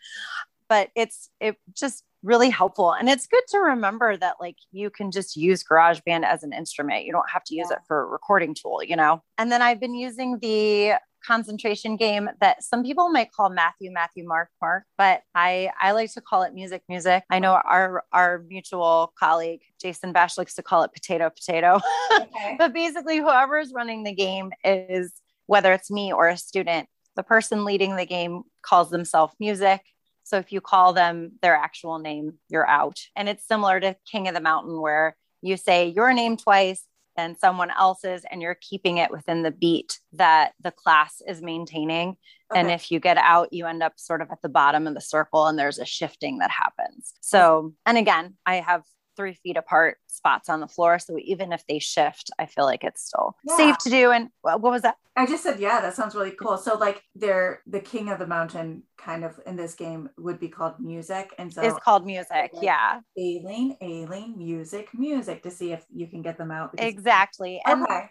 But 0.68 0.88
it's 0.96 1.30
it 1.38 1.56
just 1.74 2.02
really 2.22 2.50
helpful. 2.50 2.92
And 2.92 3.08
it's 3.08 3.26
good 3.26 3.44
to 3.50 3.58
remember 3.58 4.16
that 4.16 4.36
like 4.40 4.56
you 4.72 4.90
can 4.90 5.10
just 5.10 5.36
use 5.36 5.62
GarageBand 5.62 6.24
as 6.24 6.42
an 6.42 6.52
instrument. 6.52 7.04
You 7.04 7.12
don't 7.12 7.30
have 7.30 7.44
to 7.44 7.54
use 7.54 7.68
yeah. 7.70 7.76
it 7.76 7.82
for 7.86 8.02
a 8.02 8.06
recording 8.06 8.54
tool, 8.54 8.82
you 8.82 8.96
know? 8.96 9.22
And 9.36 9.52
then 9.52 9.62
I've 9.62 9.80
been 9.80 9.94
using 9.94 10.38
the 10.40 10.94
concentration 11.24 11.96
game 11.96 12.28
that 12.40 12.62
some 12.62 12.82
people 12.82 13.10
might 13.10 13.32
call 13.32 13.50
Matthew, 13.50 13.90
Matthew, 13.90 14.26
Mark, 14.26 14.50
Mark, 14.60 14.84
but 14.96 15.22
I, 15.34 15.70
I 15.80 15.92
like 15.92 16.12
to 16.14 16.20
call 16.20 16.42
it 16.42 16.54
music, 16.54 16.82
music. 16.88 17.24
I 17.30 17.38
know 17.38 17.52
our, 17.52 18.04
our 18.12 18.44
mutual 18.48 19.12
colleague, 19.18 19.60
Jason 19.80 20.12
Bash 20.12 20.38
likes 20.38 20.54
to 20.54 20.62
call 20.62 20.82
it 20.82 20.92
potato, 20.92 21.30
potato. 21.30 21.80
Okay. 22.14 22.56
but 22.58 22.72
basically 22.72 23.18
whoever 23.18 23.58
is 23.58 23.72
running 23.72 24.04
the 24.04 24.14
game 24.14 24.52
is, 24.64 25.12
whether 25.46 25.72
it's 25.72 25.90
me 25.90 26.12
or 26.12 26.28
a 26.28 26.36
student, 26.36 26.88
the 27.16 27.22
person 27.22 27.64
leading 27.64 27.96
the 27.96 28.06
game 28.06 28.42
calls 28.62 28.90
themselves 28.90 29.34
music. 29.40 29.80
So 30.24 30.36
if 30.36 30.52
you 30.52 30.60
call 30.60 30.92
them 30.92 31.32
their 31.40 31.56
actual 31.56 31.98
name, 31.98 32.34
you're 32.48 32.68
out. 32.68 32.98
And 33.16 33.28
it's 33.28 33.46
similar 33.46 33.80
to 33.80 33.96
King 34.10 34.28
of 34.28 34.34
the 34.34 34.40
Mountain, 34.40 34.80
where 34.80 35.16
you 35.40 35.56
say 35.56 35.88
your 35.88 36.12
name 36.12 36.36
twice 36.36 36.84
and 37.18 37.36
someone 37.36 37.70
else's 37.72 38.24
and 38.30 38.40
you're 38.40 38.56
keeping 38.60 38.98
it 38.98 39.10
within 39.10 39.42
the 39.42 39.50
beat 39.50 39.98
that 40.12 40.52
the 40.62 40.70
class 40.70 41.20
is 41.26 41.42
maintaining 41.42 42.16
okay. 42.50 42.60
and 42.60 42.70
if 42.70 42.90
you 42.90 43.00
get 43.00 43.18
out 43.18 43.52
you 43.52 43.66
end 43.66 43.82
up 43.82 43.92
sort 43.96 44.22
of 44.22 44.30
at 44.30 44.40
the 44.40 44.48
bottom 44.48 44.86
of 44.86 44.94
the 44.94 45.00
circle 45.00 45.46
and 45.46 45.58
there's 45.58 45.78
a 45.78 45.84
shifting 45.84 46.38
that 46.38 46.50
happens 46.50 47.12
so 47.20 47.74
and 47.84 47.98
again 47.98 48.34
i 48.46 48.56
have 48.56 48.82
three 49.18 49.34
feet 49.34 49.56
apart 49.56 49.98
spots 50.06 50.48
on 50.48 50.60
the 50.60 50.68
floor. 50.68 51.00
So 51.00 51.18
even 51.18 51.52
if 51.52 51.66
they 51.66 51.80
shift, 51.80 52.30
I 52.38 52.46
feel 52.46 52.64
like 52.64 52.84
it's 52.84 53.04
still 53.04 53.36
yeah. 53.44 53.56
safe 53.56 53.78
to 53.78 53.90
do. 53.90 54.12
And 54.12 54.28
what 54.42 54.62
was 54.62 54.82
that? 54.82 54.94
I 55.16 55.26
just 55.26 55.42
said, 55.42 55.58
yeah, 55.58 55.80
that 55.80 55.94
sounds 55.94 56.14
really 56.14 56.30
cool. 56.30 56.56
So 56.56 56.78
like 56.78 57.02
they're 57.16 57.60
the 57.66 57.80
king 57.80 58.08
of 58.08 58.20
the 58.20 58.26
mountain 58.28 58.84
kind 58.96 59.24
of 59.24 59.38
in 59.44 59.56
this 59.56 59.74
game 59.74 60.08
would 60.16 60.38
be 60.38 60.48
called 60.48 60.74
music. 60.78 61.34
And 61.36 61.52
so 61.52 61.62
it's 61.62 61.78
called 61.80 62.06
music. 62.06 62.30
Like, 62.30 62.52
yeah. 62.62 63.00
Aileen, 63.18 63.76
Aileen, 63.82 64.38
music, 64.38 64.88
music 64.94 65.42
to 65.42 65.50
see 65.50 65.72
if 65.72 65.84
you 65.92 66.06
can 66.06 66.22
get 66.22 66.38
them 66.38 66.52
out. 66.52 66.70
Exactly. 66.78 67.60
And 67.66 67.82
okay. 67.82 68.10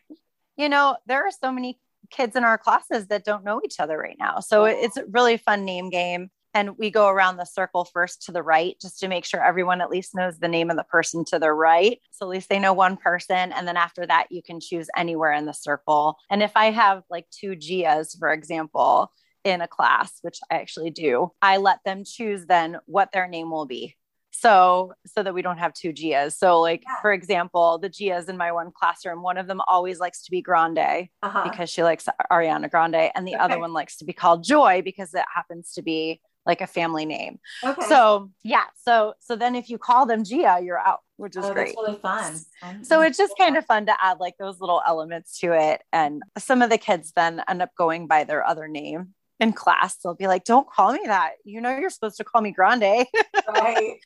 you 0.57 0.67
know, 0.67 0.97
there 1.05 1.25
are 1.25 1.31
so 1.31 1.53
many 1.53 1.79
kids 2.09 2.35
in 2.35 2.43
our 2.43 2.57
classes 2.57 3.07
that 3.07 3.23
don't 3.23 3.45
know 3.45 3.61
each 3.63 3.79
other 3.79 3.97
right 3.97 4.17
now. 4.19 4.41
So 4.41 4.65
it's 4.65 4.97
a 4.97 5.05
really 5.05 5.37
fun 5.37 5.63
name 5.63 5.89
game 5.89 6.29
and 6.57 6.75
we 6.79 6.89
go 6.89 7.07
around 7.07 7.37
the 7.37 7.45
circle 7.45 7.85
first 7.85 8.23
to 8.23 8.31
the 8.31 8.41
right 8.41 8.75
just 8.81 8.99
to 8.99 9.07
make 9.07 9.25
sure 9.25 9.43
everyone 9.43 9.79
at 9.79 9.91
least 9.91 10.15
knows 10.15 10.39
the 10.39 10.47
name 10.47 10.71
of 10.71 10.75
the 10.75 10.83
person 10.83 11.23
to 11.23 11.37
the 11.37 11.51
right 11.51 11.99
so 12.11 12.25
at 12.25 12.29
least 12.29 12.49
they 12.49 12.57
know 12.57 12.73
one 12.73 12.97
person 12.97 13.51
and 13.53 13.67
then 13.67 13.77
after 13.77 14.07
that 14.07 14.25
you 14.31 14.41
can 14.41 14.59
choose 14.59 14.89
anywhere 14.97 15.33
in 15.33 15.45
the 15.45 15.53
circle 15.53 16.17
and 16.31 16.41
if 16.41 16.51
i 16.55 16.71
have 16.71 17.03
like 17.11 17.27
two 17.29 17.51
gias 17.51 18.17
for 18.17 18.33
example 18.33 19.11
in 19.43 19.61
a 19.61 19.67
class 19.67 20.17
which 20.23 20.39
i 20.51 20.55
actually 20.55 20.89
do 20.89 21.31
i 21.43 21.57
let 21.57 21.77
them 21.85 22.03
choose 22.03 22.47
then 22.47 22.77
what 22.87 23.11
their 23.11 23.27
name 23.27 23.51
will 23.51 23.67
be 23.67 23.95
so 24.31 24.93
so 25.05 25.23
that 25.23 25.33
we 25.33 25.41
don't 25.41 25.57
have 25.57 25.73
two 25.73 25.91
Gias. 25.91 26.37
So 26.37 26.61
like 26.61 26.83
yeah. 26.85 27.01
for 27.01 27.11
example, 27.11 27.79
the 27.79 27.89
Gias 27.89 28.29
in 28.29 28.37
my 28.37 28.51
one 28.51 28.71
classroom, 28.71 29.23
one 29.23 29.37
of 29.37 29.47
them 29.47 29.61
always 29.67 29.99
likes 29.99 30.23
to 30.25 30.31
be 30.31 30.43
Grande 30.43 31.07
uh-huh. 31.23 31.49
because 31.49 31.71
she 31.71 31.81
likes 31.81 32.07
Ariana 32.31 32.69
Grande, 32.69 33.09
and 33.15 33.27
the 33.27 33.33
okay. 33.33 33.43
other 33.43 33.59
one 33.59 33.73
likes 33.73 33.97
to 33.97 34.05
be 34.05 34.13
called 34.13 34.43
Joy 34.43 34.83
because 34.83 35.13
it 35.15 35.25
happens 35.33 35.71
to 35.73 35.81
be 35.81 36.21
like 36.47 36.61
a 36.61 36.67
family 36.67 37.05
name. 37.05 37.39
Okay. 37.63 37.87
So 37.87 38.31
yeah, 38.43 38.63
so 38.81 39.13
so 39.19 39.35
then 39.35 39.55
if 39.55 39.69
you 39.69 39.77
call 39.77 40.05
them 40.05 40.23
Gia, 40.23 40.59
you're 40.63 40.79
out, 40.79 41.01
which 41.17 41.35
is 41.35 41.45
oh, 41.45 41.53
great. 41.53 41.75
That's 41.75 41.87
really 41.87 41.99
fun. 41.99 42.83
so 42.83 43.01
it's 43.01 43.17
just 43.17 43.33
kind 43.37 43.57
of 43.57 43.65
fun 43.65 43.85
to 43.85 44.03
add 44.03 44.19
like 44.19 44.37
those 44.39 44.59
little 44.59 44.81
elements 44.87 45.37
to 45.39 45.51
it. 45.51 45.83
And 45.91 46.23
some 46.37 46.61
of 46.61 46.69
the 46.69 46.77
kids 46.77 47.11
then 47.15 47.43
end 47.47 47.61
up 47.61 47.71
going 47.77 48.07
by 48.07 48.23
their 48.23 48.45
other 48.47 48.67
name 48.67 49.13
in 49.39 49.53
class. 49.53 49.97
They'll 49.97 50.15
be 50.15 50.27
like, 50.27 50.45
"Don't 50.45 50.67
call 50.67 50.93
me 50.93 51.01
that. 51.05 51.33
You 51.43 51.61
know, 51.61 51.77
you're 51.77 51.89
supposed 51.89 52.17
to 52.17 52.23
call 52.23 52.41
me 52.41 52.51
Grande." 52.51 52.81
right. 53.49 53.99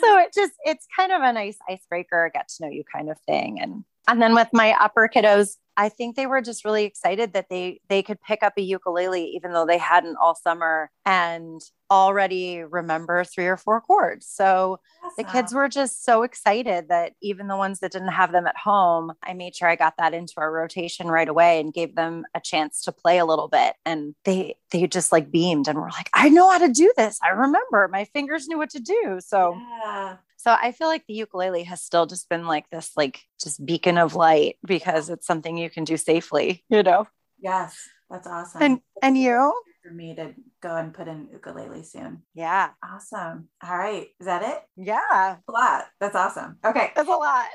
so 0.00 0.18
it 0.18 0.32
just 0.32 0.52
it's 0.64 0.86
kind 0.96 1.12
of 1.12 1.20
a 1.22 1.32
nice 1.32 1.58
icebreaker, 1.68 2.30
get 2.32 2.48
to 2.48 2.64
know 2.64 2.70
you 2.70 2.84
kind 2.84 3.10
of 3.10 3.18
thing. 3.26 3.60
And 3.60 3.84
and 4.08 4.22
then 4.22 4.34
with 4.34 4.48
my 4.52 4.74
upper 4.80 5.10
kiddos, 5.12 5.56
I 5.80 5.88
think 5.88 6.14
they 6.14 6.26
were 6.26 6.42
just 6.42 6.66
really 6.66 6.84
excited 6.84 7.32
that 7.32 7.48
they 7.48 7.80
they 7.88 8.02
could 8.02 8.20
pick 8.20 8.42
up 8.42 8.52
a 8.58 8.60
ukulele 8.60 9.24
even 9.34 9.52
though 9.52 9.64
they 9.64 9.78
hadn't 9.78 10.18
all 10.20 10.34
summer 10.34 10.90
and 11.06 11.58
already 11.90 12.58
remember 12.58 13.24
three 13.24 13.46
or 13.46 13.56
four 13.56 13.80
chords. 13.80 14.26
So 14.26 14.78
awesome. 15.02 15.14
the 15.16 15.24
kids 15.24 15.54
were 15.54 15.70
just 15.70 16.04
so 16.04 16.22
excited 16.22 16.88
that 16.90 17.14
even 17.22 17.48
the 17.48 17.56
ones 17.56 17.80
that 17.80 17.92
didn't 17.92 18.08
have 18.08 18.30
them 18.30 18.46
at 18.46 18.58
home, 18.58 19.12
I 19.22 19.32
made 19.32 19.56
sure 19.56 19.68
I 19.68 19.74
got 19.74 19.94
that 19.96 20.12
into 20.12 20.34
our 20.36 20.52
rotation 20.52 21.08
right 21.08 21.28
away 21.30 21.58
and 21.58 21.72
gave 21.72 21.94
them 21.94 22.26
a 22.34 22.40
chance 22.40 22.82
to 22.82 22.92
play 22.92 23.16
a 23.16 23.24
little 23.24 23.48
bit. 23.48 23.74
And 23.86 24.14
they 24.26 24.56
they 24.72 24.86
just 24.86 25.12
like 25.12 25.32
beamed 25.32 25.66
and 25.66 25.78
were 25.78 25.88
like, 25.88 26.10
I 26.12 26.28
know 26.28 26.50
how 26.50 26.58
to 26.58 26.68
do 26.68 26.92
this. 26.94 27.18
I 27.24 27.30
remember 27.30 27.88
my 27.90 28.04
fingers 28.04 28.48
knew 28.48 28.58
what 28.58 28.70
to 28.70 28.80
do. 28.80 29.18
So 29.24 29.58
yeah. 29.82 30.16
So 30.40 30.50
I 30.50 30.72
feel 30.72 30.88
like 30.88 31.04
the 31.06 31.12
ukulele 31.12 31.64
has 31.64 31.82
still 31.82 32.06
just 32.06 32.30
been 32.30 32.46
like 32.46 32.64
this, 32.70 32.92
like 32.96 33.20
just 33.42 33.64
beacon 33.64 33.98
of 33.98 34.14
light 34.14 34.56
because 34.66 35.10
it's 35.10 35.26
something 35.26 35.58
you 35.58 35.68
can 35.68 35.84
do 35.84 35.98
safely, 35.98 36.64
you 36.70 36.82
know? 36.82 37.06
Yes, 37.38 37.76
that's 38.08 38.26
awesome. 38.26 38.62
And 38.62 38.80
and 39.02 39.18
you? 39.18 39.52
For 39.82 39.92
me 39.92 40.14
to 40.14 40.32
go 40.62 40.74
and 40.74 40.94
put 40.94 41.08
in 41.08 41.28
ukulele 41.30 41.82
soon. 41.82 42.22
Yeah. 42.32 42.70
Awesome. 42.82 43.48
All 43.62 43.76
right. 43.76 44.06
Is 44.18 44.26
that 44.26 44.42
it? 44.42 44.62
Yeah. 44.76 45.36
A 45.46 45.52
lot. 45.52 45.84
That's 46.00 46.16
awesome. 46.16 46.56
Okay. 46.64 46.90
That's 46.96 47.08
a 47.08 47.12
lot. 47.12 47.46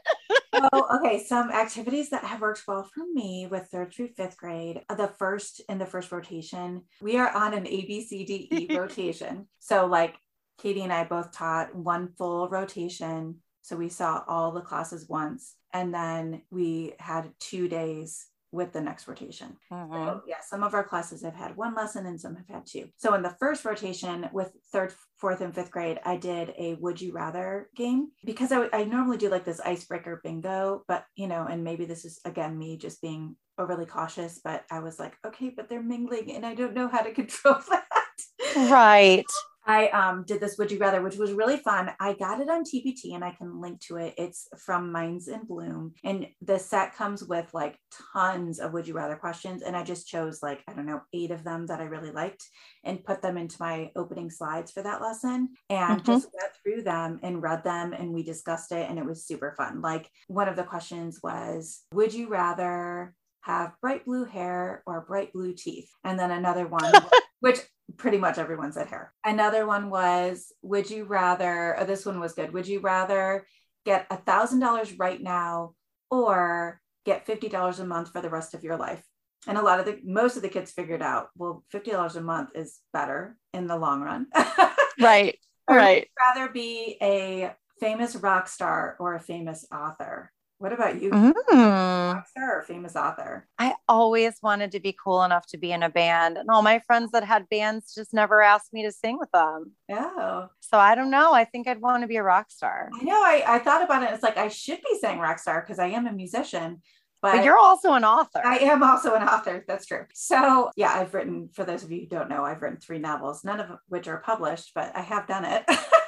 so, 0.55 0.87
okay. 0.97 1.23
Some 1.23 1.51
activities 1.51 2.11
that 2.11 2.23
have 2.23 2.41
worked 2.41 2.63
well 2.67 2.87
for 2.93 3.03
me 3.13 3.47
with 3.49 3.67
third 3.71 3.93
through 3.93 4.09
fifth 4.09 4.37
grade. 4.37 4.81
Uh, 4.89 4.95
the 4.95 5.07
first 5.07 5.59
in 5.69 5.79
the 5.79 5.85
first 5.87 6.11
rotation, 6.11 6.83
we 7.01 7.17
are 7.17 7.29
on 7.29 7.55
an 7.55 7.65
A 7.67 7.85
B 7.85 8.05
C 8.05 8.25
D 8.25 8.47
E 8.51 8.75
rotation. 8.77 9.47
So 9.59 9.87
like 9.87 10.15
Katie 10.57 10.83
and 10.83 10.93
I 10.93 11.03
both 11.03 11.31
taught 11.31 11.75
one 11.75 12.09
full 12.17 12.49
rotation. 12.49 13.37
So 13.61 13.75
we 13.75 13.89
saw 13.89 14.23
all 14.27 14.51
the 14.51 14.61
classes 14.61 15.07
once. 15.09 15.55
And 15.73 15.93
then 15.93 16.43
we 16.51 16.93
had 16.99 17.31
two 17.39 17.67
days 17.67 18.27
with 18.55 18.71
the 18.71 18.81
next 18.81 19.07
rotation. 19.07 19.57
Mm-hmm. 19.71 19.93
So, 19.93 20.21
yeah, 20.25 20.39
some 20.41 20.63
of 20.63 20.73
our 20.73 20.83
classes 20.83 21.21
have 21.23 21.35
had 21.35 21.57
one 21.57 21.75
lesson 21.75 22.05
and 22.05 22.19
some 22.19 22.35
have 22.35 22.47
had 22.47 22.65
two. 22.65 22.87
So 22.95 23.13
in 23.13 23.21
the 23.21 23.35
first 23.37 23.65
rotation 23.65 24.29
with 24.31 24.51
third, 24.71 24.93
fourth, 25.17 25.41
and 25.41 25.53
fifth 25.53 25.71
grade, 25.71 25.99
I 26.05 26.15
did 26.15 26.53
a 26.57 26.75
would 26.75 27.01
you 27.01 27.11
rather 27.11 27.69
game 27.75 28.11
because 28.23 28.53
I, 28.53 28.69
I 28.71 28.85
normally 28.85 29.17
do 29.17 29.29
like 29.29 29.43
this 29.43 29.59
icebreaker 29.59 30.21
bingo, 30.23 30.83
but 30.87 31.03
you 31.15 31.27
know, 31.27 31.45
and 31.45 31.63
maybe 31.63 31.85
this 31.85 32.05
is 32.05 32.19
again 32.23 32.57
me 32.57 32.77
just 32.77 33.01
being 33.01 33.35
overly 33.57 33.85
cautious, 33.85 34.39
but 34.43 34.63
I 34.71 34.79
was 34.79 34.99
like, 34.99 35.17
okay, 35.25 35.49
but 35.49 35.69
they're 35.69 35.83
mingling 35.83 36.31
and 36.31 36.45
I 36.45 36.55
don't 36.55 36.73
know 36.73 36.87
how 36.87 37.01
to 37.01 37.11
control 37.13 37.57
that. 37.69 38.69
Right. 38.71 39.25
I 39.65 39.87
um, 39.87 40.23
did 40.27 40.39
this 40.39 40.57
Would 40.57 40.71
You 40.71 40.77
Rather, 40.77 41.01
which 41.01 41.17
was 41.17 41.33
really 41.33 41.57
fun. 41.57 41.91
I 41.99 42.13
got 42.13 42.39
it 42.39 42.49
on 42.49 42.63
TPT 42.63 43.15
and 43.15 43.23
I 43.23 43.31
can 43.31 43.59
link 43.59 43.81
to 43.81 43.97
it. 43.97 44.13
It's 44.17 44.47
from 44.57 44.91
Minds 44.91 45.27
in 45.27 45.45
Bloom. 45.45 45.93
And 46.03 46.27
the 46.41 46.59
set 46.59 46.95
comes 46.95 47.23
with 47.23 47.49
like 47.53 47.79
tons 48.13 48.59
of 48.59 48.73
Would 48.73 48.87
You 48.87 48.93
Rather 48.93 49.15
questions. 49.15 49.63
And 49.63 49.75
I 49.75 49.83
just 49.83 50.07
chose 50.07 50.43
like, 50.43 50.63
I 50.67 50.73
don't 50.73 50.85
know, 50.85 51.01
eight 51.13 51.31
of 51.31 51.43
them 51.43 51.65
that 51.67 51.81
I 51.81 51.85
really 51.85 52.11
liked 52.11 52.43
and 52.83 53.03
put 53.03 53.21
them 53.21 53.37
into 53.37 53.57
my 53.59 53.91
opening 53.95 54.29
slides 54.29 54.71
for 54.71 54.83
that 54.83 55.01
lesson 55.01 55.49
and 55.69 56.01
mm-hmm. 56.01 56.11
just 56.11 56.29
went 56.33 56.53
through 56.63 56.83
them 56.83 57.19
and 57.23 57.41
read 57.41 57.63
them. 57.63 57.93
And 57.93 58.13
we 58.13 58.23
discussed 58.23 58.71
it. 58.71 58.87
And 58.89 58.99
it 58.99 59.05
was 59.05 59.25
super 59.25 59.55
fun. 59.57 59.81
Like 59.81 60.09
one 60.27 60.47
of 60.47 60.55
the 60.55 60.63
questions 60.63 61.19
was, 61.23 61.81
Would 61.93 62.13
you 62.13 62.29
rather 62.29 63.15
have 63.41 63.73
bright 63.81 64.05
blue 64.05 64.25
hair 64.25 64.83
or 64.85 65.01
bright 65.01 65.33
blue 65.33 65.53
teeth? 65.53 65.89
And 66.03 66.19
then 66.19 66.29
another 66.29 66.67
one, 66.67 66.93
which 67.39 67.59
pretty 67.97 68.17
much 68.17 68.37
everyone 68.37 68.71
said 68.71 68.87
hair. 68.87 69.13
Another 69.23 69.65
one 69.65 69.89
was, 69.89 70.51
would 70.61 70.89
you 70.89 71.05
rather, 71.05 71.79
oh, 71.79 71.85
this 71.85 72.05
one 72.05 72.19
was 72.19 72.33
good. 72.33 72.53
Would 72.53 72.67
you 72.67 72.79
rather 72.79 73.45
get 73.85 74.07
a 74.09 74.17
thousand 74.17 74.59
dollars 74.59 74.97
right 74.97 75.21
now 75.21 75.73
or 76.09 76.81
get 77.05 77.27
$50 77.27 77.79
a 77.79 77.85
month 77.85 78.11
for 78.11 78.21
the 78.21 78.29
rest 78.29 78.53
of 78.53 78.63
your 78.63 78.77
life? 78.77 79.03
And 79.47 79.57
a 79.57 79.61
lot 79.61 79.79
of 79.79 79.85
the, 79.85 79.99
most 80.03 80.35
of 80.35 80.41
the 80.41 80.49
kids 80.49 80.71
figured 80.71 81.03
out, 81.03 81.29
well, 81.37 81.63
$50 81.73 82.15
a 82.15 82.21
month 82.21 82.49
is 82.55 82.79
better 82.93 83.37
in 83.53 83.67
the 83.67 83.77
long 83.77 84.01
run. 84.01 84.27
right. 84.99 85.37
right. 85.69 86.07
rather 86.19 86.51
be 86.51 86.97
a 87.01 87.53
famous 87.79 88.15
rock 88.15 88.47
star 88.47 88.95
or 88.99 89.13
a 89.13 89.19
famous 89.19 89.65
author? 89.71 90.31
What 90.57 90.71
about 90.71 91.01
you? 91.01 91.11
Mm. 91.11 92.23
or 92.37 92.63
famous 92.63 92.95
author? 92.95 93.45
I 93.59 93.75
always 93.89 94.35
wanted 94.41 94.71
to 94.71 94.79
be 94.79 94.95
cool 95.01 95.23
enough 95.23 95.45
to 95.47 95.57
be 95.57 95.71
in 95.71 95.83
a 95.83 95.89
band, 95.89 96.37
and 96.37 96.49
all 96.49 96.61
my 96.61 96.79
friends 96.79 97.11
that 97.11 97.25
had 97.25 97.49
bands 97.49 97.93
just 97.93 98.13
never 98.13 98.41
asked 98.41 98.71
me 98.71 98.83
to 98.83 98.91
sing 98.91 99.19
with 99.19 99.31
them. 99.31 99.73
Oh, 99.91 100.47
so 100.61 100.77
I 100.77 100.95
don't 100.95 101.11
know. 101.11 101.33
I 101.33 101.43
think 101.43 101.67
I'd 101.67 101.81
want 101.81 102.03
to 102.03 102.07
be 102.07 102.15
a 102.15 102.23
rock 102.23 102.51
star. 102.51 102.89
I 102.93 103.03
know. 103.03 103.21
I, 103.21 103.43
I 103.45 103.59
thought 103.59 103.83
about 103.83 104.03
it. 104.03 104.11
It's 104.11 104.23
like 104.23 104.37
I 104.37 104.47
should 104.47 104.79
be 104.81 104.97
saying 105.01 105.19
rock 105.19 105.39
star 105.39 105.61
because 105.61 105.79
I 105.79 105.87
am 105.87 106.07
a 106.07 106.13
musician. 106.13 106.81
But, 107.21 107.37
but, 107.37 107.45
you're 107.45 107.57
also 107.57 107.93
an 107.93 108.05
author. 108.05 108.41
I 108.45 108.57
am 108.57 108.83
also 108.83 109.15
an 109.15 109.23
author. 109.23 109.65
That's 109.67 109.85
true. 109.87 110.05
So, 110.13 110.69
yeah, 110.75 110.93
I've 110.93 111.13
written, 111.13 111.49
for 111.53 111.63
those 111.63 111.83
of 111.83 111.91
you 111.91 112.01
who 112.01 112.05
don't 112.05 112.29
know, 112.29 112.45
I've 112.45 112.61
written 112.61 112.77
three 112.77 112.99
novels, 112.99 113.43
none 113.43 113.59
of 113.59 113.71
which 113.87 114.07
are 114.07 114.19
published, 114.19 114.73
but 114.75 114.95
I 114.95 115.01
have 115.01 115.25
done 115.27 115.43
it. 115.43 115.63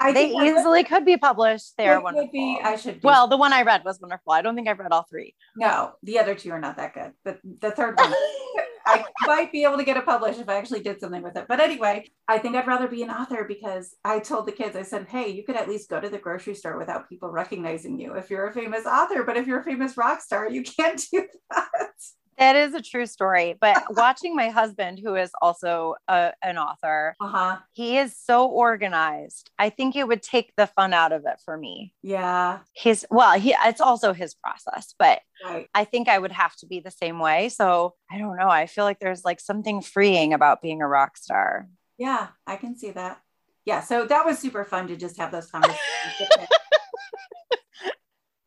I 0.00 0.12
they 0.12 0.30
easily 0.30 0.84
could 0.84 1.04
be 1.04 1.16
published. 1.16 1.76
They 1.76 1.88
are 1.88 2.00
wonderful. 2.00 2.30
Be, 2.32 2.60
I 2.62 2.76
should. 2.76 3.02
Well, 3.02 3.28
the 3.28 3.36
one 3.36 3.52
I 3.52 3.62
read 3.62 3.84
was 3.84 4.00
wonderful. 4.00 4.32
I 4.32 4.42
don't 4.42 4.54
think 4.54 4.68
I've 4.68 4.78
read 4.78 4.92
all 4.92 5.06
three. 5.08 5.34
No, 5.56 5.92
the 6.02 6.18
other 6.18 6.34
two 6.34 6.50
are 6.50 6.60
not 6.60 6.76
that 6.76 6.94
good. 6.94 7.12
But 7.24 7.40
the 7.44 7.70
third 7.70 7.98
one, 7.98 8.12
I 8.86 9.04
might 9.26 9.52
be 9.52 9.64
able 9.64 9.78
to 9.78 9.84
get 9.84 9.96
it 9.96 10.04
published 10.04 10.40
if 10.40 10.48
I 10.48 10.56
actually 10.56 10.80
did 10.80 11.00
something 11.00 11.22
with 11.22 11.36
it. 11.36 11.46
But 11.48 11.60
anyway, 11.60 12.10
I 12.28 12.38
think 12.38 12.56
I'd 12.56 12.66
rather 12.66 12.88
be 12.88 13.02
an 13.02 13.10
author 13.10 13.44
because 13.46 13.94
I 14.04 14.18
told 14.18 14.46
the 14.46 14.52
kids, 14.52 14.76
I 14.76 14.82
said, 14.82 15.06
hey, 15.08 15.28
you 15.30 15.44
could 15.44 15.56
at 15.56 15.68
least 15.68 15.88
go 15.88 16.00
to 16.00 16.08
the 16.08 16.18
grocery 16.18 16.54
store 16.54 16.78
without 16.78 17.08
people 17.08 17.30
recognizing 17.30 17.98
you 17.98 18.14
if 18.14 18.30
you're 18.30 18.48
a 18.48 18.52
famous 18.52 18.86
author. 18.86 19.24
But 19.24 19.36
if 19.36 19.46
you're 19.46 19.60
a 19.60 19.64
famous 19.64 19.96
rock 19.96 20.20
star, 20.20 20.48
you 20.48 20.62
can't 20.62 21.02
do 21.10 21.26
that. 21.50 21.92
That 22.38 22.56
is 22.56 22.74
a 22.74 22.82
true 22.82 23.06
story. 23.06 23.56
But 23.60 23.82
watching 23.90 24.34
my 24.34 24.48
husband, 24.48 24.98
who 24.98 25.14
is 25.14 25.30
also 25.40 25.94
a, 26.08 26.32
an 26.42 26.58
author, 26.58 27.16
uh-huh. 27.20 27.58
he 27.72 27.98
is 27.98 28.16
so 28.16 28.46
organized. 28.46 29.50
I 29.58 29.70
think 29.70 29.96
it 29.96 30.06
would 30.06 30.22
take 30.22 30.52
the 30.56 30.66
fun 30.66 30.92
out 30.92 31.12
of 31.12 31.24
it 31.26 31.40
for 31.44 31.56
me. 31.56 31.94
Yeah. 32.02 32.60
His, 32.74 33.06
well, 33.10 33.38
he, 33.38 33.54
it's 33.64 33.80
also 33.80 34.12
his 34.12 34.34
process, 34.34 34.94
but 34.98 35.20
right. 35.44 35.68
I 35.74 35.84
think 35.84 36.08
I 36.08 36.18
would 36.18 36.32
have 36.32 36.54
to 36.56 36.66
be 36.66 36.80
the 36.80 36.90
same 36.90 37.18
way. 37.18 37.48
So 37.48 37.94
I 38.10 38.18
don't 38.18 38.36
know. 38.36 38.48
I 38.48 38.66
feel 38.66 38.84
like 38.84 39.00
there's 39.00 39.24
like 39.24 39.40
something 39.40 39.80
freeing 39.80 40.32
about 40.32 40.62
being 40.62 40.82
a 40.82 40.88
rock 40.88 41.16
star. 41.16 41.68
Yeah, 41.98 42.28
I 42.46 42.56
can 42.56 42.76
see 42.76 42.90
that. 42.90 43.20
Yeah. 43.64 43.80
So 43.80 44.04
that 44.06 44.26
was 44.26 44.38
super 44.38 44.64
fun 44.64 44.88
to 44.88 44.96
just 44.96 45.16
have 45.16 45.32
those 45.32 45.50
conversations. 45.50 45.80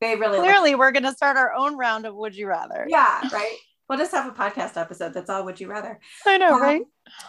they 0.01 0.15
really 0.15 0.39
clearly 0.39 0.75
we're 0.75 0.91
going 0.91 1.03
to 1.03 1.13
start 1.13 1.37
our 1.37 1.53
own 1.53 1.75
round 1.75 2.05
of 2.05 2.15
would 2.15 2.35
you 2.35 2.47
rather 2.47 2.85
yeah 2.87 3.27
right 3.33 3.57
we'll 3.87 3.97
just 3.97 4.11
have 4.11 4.27
a 4.27 4.35
podcast 4.35 4.79
episode 4.79 5.13
that's 5.13 5.29
all 5.29 5.45
would 5.45 5.59
you 5.59 5.67
rather 5.67 5.99
i 6.25 6.37
know 6.37 6.55
um, 6.55 6.61
right 6.61 6.81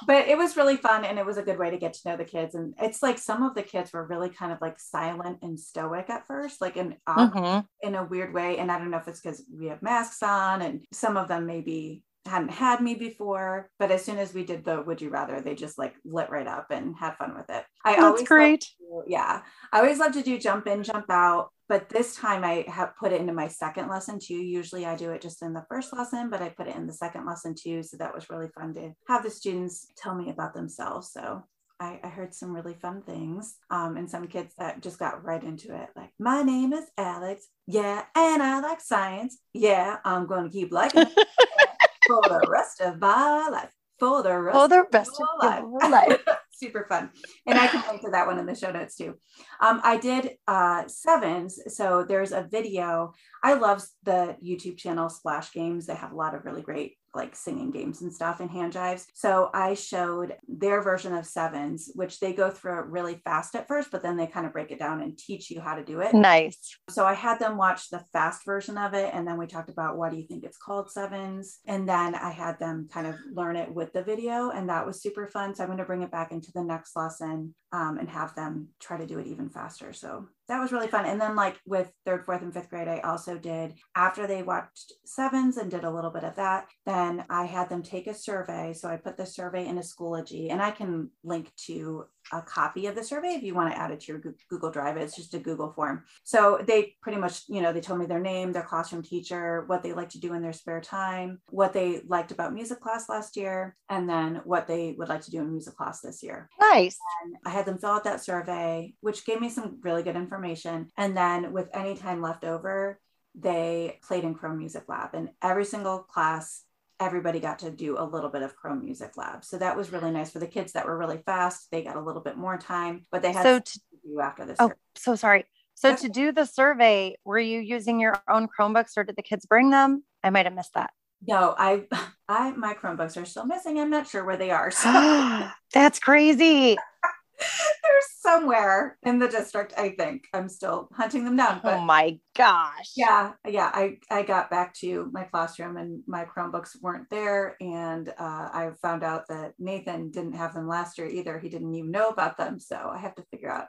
but 0.06 0.26
it 0.26 0.36
was 0.36 0.56
really 0.56 0.76
fun 0.76 1.04
and 1.04 1.18
it 1.18 1.26
was 1.26 1.36
a 1.36 1.42
good 1.42 1.58
way 1.58 1.70
to 1.70 1.78
get 1.78 1.92
to 1.92 2.08
know 2.08 2.16
the 2.16 2.24
kids 2.24 2.54
and 2.54 2.74
it's 2.80 3.02
like 3.02 3.18
some 3.18 3.42
of 3.42 3.54
the 3.54 3.62
kids 3.62 3.92
were 3.92 4.06
really 4.06 4.28
kind 4.28 4.52
of 4.52 4.60
like 4.60 4.78
silent 4.78 5.38
and 5.42 5.58
stoic 5.58 6.10
at 6.10 6.26
first 6.26 6.60
like 6.60 6.76
in 6.76 6.96
mm-hmm. 7.06 7.60
in 7.86 7.94
a 7.94 8.04
weird 8.04 8.34
way 8.34 8.58
and 8.58 8.70
i 8.70 8.78
don't 8.78 8.90
know 8.90 8.98
if 8.98 9.08
it's 9.08 9.20
because 9.20 9.42
we 9.56 9.66
have 9.66 9.82
masks 9.82 10.22
on 10.22 10.62
and 10.62 10.84
some 10.92 11.16
of 11.16 11.28
them 11.28 11.46
maybe 11.46 12.02
hadn't 12.26 12.50
had 12.50 12.80
me 12.80 12.94
before 12.94 13.70
but 13.78 13.90
as 13.90 14.04
soon 14.04 14.18
as 14.18 14.34
we 14.34 14.44
did 14.44 14.64
the 14.64 14.82
would 14.82 15.00
you 15.00 15.08
rather 15.08 15.40
they 15.40 15.54
just 15.54 15.78
like 15.78 15.94
lit 16.04 16.28
right 16.30 16.46
up 16.46 16.66
and 16.70 16.94
had 16.96 17.16
fun 17.16 17.34
with 17.34 17.48
it 17.48 17.64
i 17.84 17.92
that's 17.92 18.02
always 18.02 18.28
great 18.28 18.60
to, 18.60 19.02
yeah 19.06 19.40
i 19.72 19.78
always 19.78 19.98
love 19.98 20.12
to 20.12 20.22
do 20.22 20.38
jump 20.38 20.66
in 20.66 20.82
jump 20.82 21.06
out 21.08 21.50
but 21.68 21.88
this 21.90 22.16
time 22.16 22.44
I 22.44 22.64
have 22.66 22.96
put 22.96 23.12
it 23.12 23.20
into 23.20 23.34
my 23.34 23.46
second 23.46 23.88
lesson 23.88 24.18
too. 24.18 24.34
Usually 24.34 24.86
I 24.86 24.96
do 24.96 25.10
it 25.10 25.20
just 25.20 25.42
in 25.42 25.52
the 25.52 25.66
first 25.68 25.92
lesson, 25.92 26.30
but 26.30 26.40
I 26.40 26.48
put 26.48 26.66
it 26.66 26.76
in 26.76 26.86
the 26.86 26.92
second 26.94 27.26
lesson 27.26 27.54
too. 27.54 27.82
So 27.82 27.98
that 27.98 28.14
was 28.14 28.30
really 28.30 28.48
fun 28.48 28.72
to 28.74 28.92
have 29.06 29.22
the 29.22 29.30
students 29.30 29.92
tell 29.96 30.14
me 30.14 30.30
about 30.30 30.54
themselves. 30.54 31.12
So 31.12 31.44
I, 31.78 32.00
I 32.02 32.08
heard 32.08 32.34
some 32.34 32.54
really 32.54 32.74
fun 32.74 33.02
things 33.02 33.56
um, 33.70 33.96
and 33.96 34.10
some 34.10 34.26
kids 34.26 34.54
that 34.58 34.82
just 34.82 34.98
got 34.98 35.24
right 35.24 35.42
into 35.42 35.74
it. 35.74 35.90
Like, 35.94 36.10
my 36.18 36.42
name 36.42 36.72
is 36.72 36.86
Alex. 36.96 37.46
Yeah. 37.66 38.04
And 38.16 38.42
I 38.42 38.60
like 38.60 38.80
science. 38.80 39.38
Yeah. 39.52 39.98
I'm 40.04 40.26
going 40.26 40.44
to 40.44 40.50
keep 40.50 40.72
liking 40.72 41.02
it 41.02 41.28
for 42.08 42.22
the 42.40 42.48
rest 42.50 42.80
of 42.80 42.98
my 43.00 43.48
life. 43.50 43.70
For 43.98 44.22
the 44.22 44.38
rest, 44.38 44.56
for 44.56 44.68
the 44.68 44.86
rest 44.92 45.20
of, 45.42 45.52
of 45.52 45.58
your 45.60 45.90
life. 45.90 46.20
super 46.58 46.86
fun. 46.88 47.10
And 47.46 47.58
I 47.58 47.68
can 47.68 47.82
link 47.88 48.02
to 48.02 48.10
that 48.10 48.26
one 48.26 48.38
in 48.38 48.46
the 48.46 48.54
show 48.54 48.70
notes 48.70 48.96
too. 48.96 49.14
Um, 49.60 49.80
I 49.84 49.96
did 49.96 50.32
uh, 50.46 50.86
sevens. 50.86 51.58
So 51.68 52.04
there's 52.06 52.32
a 52.32 52.48
video. 52.50 53.12
I 53.42 53.54
love 53.54 53.82
the 54.02 54.36
YouTube 54.44 54.76
channel 54.76 55.08
Splash 55.08 55.52
Games. 55.52 55.86
They 55.86 55.94
have 55.94 56.12
a 56.12 56.16
lot 56.16 56.34
of 56.34 56.44
really 56.44 56.62
great 56.62 56.97
like 57.14 57.34
singing 57.34 57.70
games 57.70 58.02
and 58.02 58.12
stuff 58.12 58.40
and 58.40 58.50
hand 58.50 58.72
jives. 58.72 59.06
So 59.14 59.50
I 59.54 59.74
showed 59.74 60.36
their 60.46 60.82
version 60.82 61.14
of 61.14 61.26
sevens, 61.26 61.90
which 61.94 62.20
they 62.20 62.32
go 62.32 62.50
through 62.50 62.82
really 62.84 63.20
fast 63.24 63.54
at 63.54 63.68
first, 63.68 63.90
but 63.90 64.02
then 64.02 64.16
they 64.16 64.26
kind 64.26 64.46
of 64.46 64.52
break 64.52 64.70
it 64.70 64.78
down 64.78 65.00
and 65.00 65.16
teach 65.16 65.50
you 65.50 65.60
how 65.60 65.74
to 65.74 65.84
do 65.84 66.00
it. 66.00 66.14
Nice. 66.14 66.78
So 66.90 67.04
I 67.04 67.14
had 67.14 67.38
them 67.38 67.56
watch 67.56 67.90
the 67.90 68.04
fast 68.12 68.44
version 68.44 68.78
of 68.78 68.94
it. 68.94 69.10
And 69.12 69.26
then 69.26 69.38
we 69.38 69.46
talked 69.46 69.70
about 69.70 69.96
why 69.96 70.10
do 70.10 70.16
you 70.16 70.26
think 70.26 70.44
it's 70.44 70.58
called 70.58 70.90
sevens? 70.90 71.58
And 71.66 71.88
then 71.88 72.14
I 72.14 72.30
had 72.30 72.58
them 72.58 72.88
kind 72.92 73.06
of 73.06 73.16
learn 73.32 73.56
it 73.56 73.72
with 73.72 73.92
the 73.92 74.02
video. 74.02 74.50
And 74.50 74.68
that 74.68 74.86
was 74.86 75.02
super 75.02 75.26
fun. 75.26 75.54
So 75.54 75.62
I'm 75.62 75.68
going 75.68 75.78
to 75.78 75.84
bring 75.84 76.02
it 76.02 76.10
back 76.10 76.32
into 76.32 76.52
the 76.52 76.62
next 76.62 76.94
lesson 76.96 77.54
um, 77.72 77.98
and 77.98 78.08
have 78.08 78.34
them 78.34 78.68
try 78.80 78.96
to 78.96 79.06
do 79.06 79.18
it 79.18 79.26
even 79.26 79.50
faster. 79.50 79.92
So 79.92 80.28
that 80.48 80.60
was 80.60 80.72
really 80.72 80.88
fun. 80.88 81.04
And 81.04 81.20
then, 81.20 81.36
like 81.36 81.60
with 81.66 81.92
third, 82.06 82.24
fourth, 82.24 82.42
and 82.42 82.52
fifth 82.52 82.70
grade, 82.70 82.88
I 82.88 83.00
also 83.00 83.36
did 83.36 83.74
after 83.94 84.26
they 84.26 84.42
watched 84.42 84.92
sevens 85.04 85.56
and 85.56 85.70
did 85.70 85.84
a 85.84 85.90
little 85.90 86.10
bit 86.10 86.24
of 86.24 86.36
that. 86.36 86.66
Then 86.86 87.24
I 87.28 87.44
had 87.44 87.68
them 87.68 87.82
take 87.82 88.06
a 88.06 88.14
survey. 88.14 88.72
So 88.72 88.88
I 88.88 88.96
put 88.96 89.16
the 89.16 89.26
survey 89.26 89.66
in 89.66 89.78
a 89.78 89.82
Schoology, 89.82 90.50
and 90.50 90.62
I 90.62 90.70
can 90.70 91.10
link 91.22 91.52
to 91.66 92.06
a 92.32 92.42
copy 92.42 92.86
of 92.86 92.94
the 92.94 93.02
survey 93.02 93.28
if 93.28 93.42
you 93.42 93.54
want 93.54 93.72
to 93.72 93.78
add 93.78 93.90
it 93.90 94.00
to 94.00 94.12
your 94.12 94.22
Google 94.48 94.70
Drive. 94.70 94.96
It's 94.96 95.16
just 95.16 95.34
a 95.34 95.38
Google 95.38 95.72
form. 95.72 96.04
So 96.24 96.62
they 96.66 96.94
pretty 97.02 97.18
much, 97.18 97.42
you 97.48 97.60
know, 97.60 97.72
they 97.72 97.80
told 97.80 97.98
me 97.98 98.06
their 98.06 98.20
name, 98.20 98.52
their 98.52 98.62
classroom 98.62 99.02
teacher, 99.02 99.64
what 99.66 99.82
they 99.82 99.92
like 99.92 100.10
to 100.10 100.20
do 100.20 100.34
in 100.34 100.42
their 100.42 100.52
spare 100.52 100.80
time, 100.80 101.40
what 101.50 101.72
they 101.72 102.02
liked 102.06 102.30
about 102.30 102.54
music 102.54 102.80
class 102.80 103.08
last 103.08 103.36
year, 103.36 103.76
and 103.88 104.08
then 104.08 104.40
what 104.44 104.66
they 104.66 104.94
would 104.98 105.08
like 105.08 105.22
to 105.22 105.30
do 105.30 105.40
in 105.40 105.50
music 105.50 105.76
class 105.76 106.00
this 106.00 106.22
year. 106.22 106.48
Nice. 106.60 106.98
And 107.22 107.36
I 107.44 107.50
had 107.50 107.66
them 107.66 107.78
fill 107.78 107.90
out 107.90 108.04
that 108.04 108.22
survey, 108.22 108.94
which 109.00 109.24
gave 109.24 109.40
me 109.40 109.50
some 109.50 109.78
really 109.82 110.02
good 110.02 110.16
information. 110.16 110.88
And 110.96 111.16
then 111.16 111.52
with 111.52 111.68
any 111.74 111.96
time 111.96 112.20
left 112.20 112.44
over, 112.44 113.00
they 113.34 114.00
played 114.02 114.24
in 114.24 114.34
Chrome 114.34 114.58
Music 114.58 114.84
Lab, 114.88 115.14
and 115.14 115.30
every 115.42 115.64
single 115.64 116.00
class 116.00 116.64
everybody 117.00 117.40
got 117.40 117.60
to 117.60 117.70
do 117.70 117.98
a 117.98 118.04
little 118.04 118.30
bit 118.30 118.42
of 118.42 118.56
Chrome 118.56 118.84
Music 118.84 119.16
Lab. 119.16 119.44
So 119.44 119.58
that 119.58 119.76
was 119.76 119.92
really 119.92 120.10
nice 120.10 120.30
for 120.30 120.38
the 120.38 120.46
kids 120.46 120.72
that 120.72 120.86
were 120.86 120.96
really 120.96 121.18
fast. 121.18 121.68
They 121.70 121.82
got 121.82 121.96
a 121.96 122.00
little 122.00 122.22
bit 122.22 122.36
more 122.36 122.58
time, 122.58 123.06
but 123.10 123.22
they 123.22 123.32
had 123.32 123.42
so 123.42 123.58
to, 123.58 123.64
to 123.64 123.80
do 124.04 124.20
after 124.20 124.44
this. 124.44 124.56
Oh, 124.58 124.72
so 124.96 125.14
sorry. 125.14 125.44
So 125.74 125.94
to 125.94 126.08
do 126.08 126.32
the 126.32 126.44
survey, 126.44 127.16
were 127.24 127.38
you 127.38 127.60
using 127.60 128.00
your 128.00 128.20
own 128.28 128.48
Chromebooks 128.48 128.96
or 128.96 129.04
did 129.04 129.14
the 129.14 129.22
kids 129.22 129.46
bring 129.46 129.70
them? 129.70 130.02
I 130.24 130.30
might 130.30 130.44
have 130.44 130.54
missed 130.54 130.74
that. 130.74 130.90
No, 131.26 131.54
I, 131.56 131.84
I, 132.28 132.50
my 132.52 132.74
Chromebooks 132.74 133.20
are 133.20 133.24
still 133.24 133.46
missing. 133.46 133.78
I'm 133.78 133.90
not 133.90 134.08
sure 134.08 134.24
where 134.24 134.36
they 134.36 134.50
are. 134.50 134.72
So. 134.72 134.90
That's 135.72 136.00
crazy. 136.00 136.76
They're 137.82 138.02
somewhere 138.20 138.98
in 139.04 139.18
the 139.18 139.28
district, 139.28 139.74
I 139.76 139.90
think. 139.90 140.24
I'm 140.34 140.48
still 140.48 140.88
hunting 140.92 141.24
them 141.24 141.36
down. 141.36 141.60
But 141.62 141.74
oh 141.74 141.80
my 141.80 142.18
gosh. 142.36 142.92
Yeah. 142.96 143.32
Yeah. 143.46 143.70
I, 143.72 143.98
I 144.10 144.22
got 144.22 144.50
back 144.50 144.74
to 144.74 145.08
my 145.12 145.24
classroom 145.24 145.76
and 145.76 146.02
my 146.06 146.24
Chromebooks 146.24 146.80
weren't 146.80 147.08
there. 147.10 147.56
And 147.60 148.08
uh, 148.08 148.12
I 148.18 148.70
found 148.82 149.04
out 149.04 149.28
that 149.28 149.54
Nathan 149.58 150.10
didn't 150.10 150.34
have 150.34 150.54
them 150.54 150.68
last 150.68 150.98
year 150.98 151.08
either. 151.08 151.38
He 151.38 151.48
didn't 151.48 151.74
even 151.74 151.90
know 151.90 152.08
about 152.08 152.36
them. 152.36 152.58
So 152.58 152.76
I 152.76 152.98
have 152.98 153.14
to 153.16 153.24
figure 153.30 153.50
out, 153.50 153.66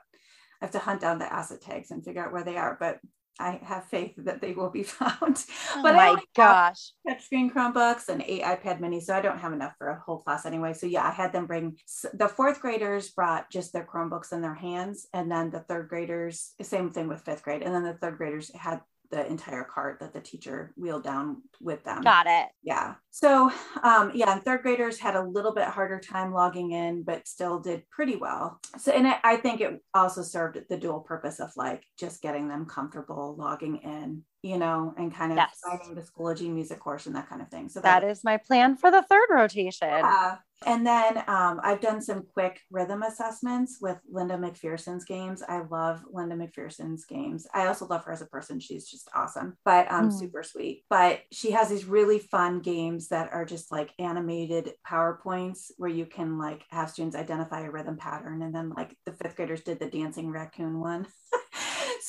I 0.60 0.66
have 0.66 0.72
to 0.72 0.78
hunt 0.78 1.00
down 1.00 1.18
the 1.18 1.32
asset 1.32 1.60
tags 1.60 1.90
and 1.90 2.04
figure 2.04 2.24
out 2.24 2.32
where 2.32 2.44
they 2.44 2.56
are. 2.56 2.76
But 2.78 2.98
I 3.38 3.60
have 3.62 3.86
faith 3.86 4.14
that 4.18 4.40
they 4.40 4.52
will 4.52 4.70
be 4.70 4.82
found. 4.98 5.44
but 5.74 5.76
Oh 5.76 5.82
but 5.82 5.94
my 5.94 6.22
gosh. 6.36 6.92
Touchscreen 7.08 7.52
Chromebooks 7.52 8.08
and 8.08 8.22
eight 8.22 8.42
iPad 8.42 8.80
minis. 8.80 9.02
So 9.02 9.14
I 9.16 9.20
don't 9.20 9.38
have 9.38 9.52
enough 9.52 9.74
for 9.78 9.88
a 9.88 10.00
whole 10.00 10.18
class 10.18 10.46
anyway. 10.46 10.72
So 10.72 10.86
yeah, 10.86 11.06
I 11.06 11.10
had 11.10 11.32
them 11.32 11.46
bring 11.46 11.76
the 12.14 12.28
fourth 12.28 12.60
graders 12.60 13.10
brought 13.10 13.50
just 13.50 13.72
their 13.72 13.86
Chromebooks 13.86 14.32
in 14.32 14.42
their 14.42 14.54
hands. 14.54 15.06
And 15.12 15.30
then 15.30 15.50
the 15.50 15.60
third 15.60 15.88
graders, 15.88 16.52
same 16.62 16.90
thing 16.90 17.08
with 17.08 17.22
fifth 17.22 17.42
grade. 17.42 17.62
And 17.62 17.74
then 17.74 17.84
the 17.84 17.94
third 17.94 18.18
graders 18.18 18.54
had 18.54 18.80
the 19.10 19.26
entire 19.26 19.64
cart 19.64 19.98
that 20.00 20.12
the 20.12 20.20
teacher 20.20 20.72
wheeled 20.76 21.04
down 21.04 21.42
with 21.60 21.82
them. 21.84 22.02
Got 22.02 22.26
it. 22.28 22.48
Yeah. 22.62 22.94
So, 23.10 23.50
um, 23.82 24.12
yeah, 24.14 24.32
and 24.32 24.44
third 24.44 24.62
graders 24.62 24.98
had 24.98 25.16
a 25.16 25.22
little 25.22 25.52
bit 25.52 25.64
harder 25.64 25.98
time 25.98 26.32
logging 26.32 26.72
in, 26.72 27.02
but 27.02 27.26
still 27.26 27.58
did 27.58 27.88
pretty 27.90 28.16
well. 28.16 28.60
So, 28.78 28.92
and 28.92 29.06
I 29.24 29.36
think 29.36 29.60
it 29.60 29.82
also 29.94 30.22
served 30.22 30.58
the 30.68 30.76
dual 30.76 31.00
purpose 31.00 31.40
of 31.40 31.50
like 31.56 31.82
just 31.98 32.22
getting 32.22 32.48
them 32.48 32.66
comfortable 32.66 33.34
logging 33.36 33.78
in 33.78 34.22
you 34.42 34.58
know, 34.58 34.94
and 34.96 35.14
kind 35.14 35.32
of 35.32 35.36
yes. 35.36 35.58
finding 35.62 35.94
the 35.94 36.02
Schoology 36.02 36.48
music 36.50 36.80
course 36.80 37.06
and 37.06 37.14
that 37.14 37.28
kind 37.28 37.42
of 37.42 37.48
thing. 37.48 37.68
So 37.68 37.80
that, 37.80 38.00
that 38.00 38.10
is 38.10 38.24
my 38.24 38.38
plan 38.38 38.76
for 38.76 38.90
the 38.90 39.02
third 39.02 39.26
rotation. 39.30 39.88
Yeah. 39.88 40.36
And 40.66 40.86
then 40.86 41.18
um, 41.26 41.58
I've 41.62 41.80
done 41.80 42.02
some 42.02 42.24
quick 42.34 42.60
rhythm 42.70 43.02
assessments 43.02 43.78
with 43.80 43.98
Linda 44.10 44.36
McPherson's 44.36 45.06
games. 45.06 45.42
I 45.46 45.62
love 45.70 46.02
Linda 46.10 46.36
McPherson's 46.36 47.06
games. 47.06 47.46
I 47.54 47.66
also 47.66 47.86
love 47.86 48.04
her 48.04 48.12
as 48.12 48.20
a 48.20 48.26
person. 48.26 48.60
She's 48.60 48.86
just 48.86 49.08
awesome, 49.14 49.56
but 49.64 49.90
um, 49.90 50.10
mm. 50.10 50.18
super 50.18 50.42
sweet. 50.42 50.84
But 50.90 51.20
she 51.32 51.52
has 51.52 51.70
these 51.70 51.86
really 51.86 52.18
fun 52.18 52.60
games 52.60 53.08
that 53.08 53.32
are 53.32 53.46
just 53.46 53.72
like 53.72 53.94
animated 53.98 54.72
PowerPoints 54.86 55.70
where 55.78 55.90
you 55.90 56.04
can 56.04 56.38
like 56.38 56.62
have 56.70 56.90
students 56.90 57.16
identify 57.16 57.62
a 57.62 57.70
rhythm 57.70 57.96
pattern. 57.96 58.42
And 58.42 58.54
then 58.54 58.70
like 58.76 58.94
the 59.06 59.12
fifth 59.12 59.36
graders 59.36 59.62
did 59.62 59.80
the 59.80 59.86
dancing 59.86 60.30
raccoon 60.30 60.78
one. 60.78 61.06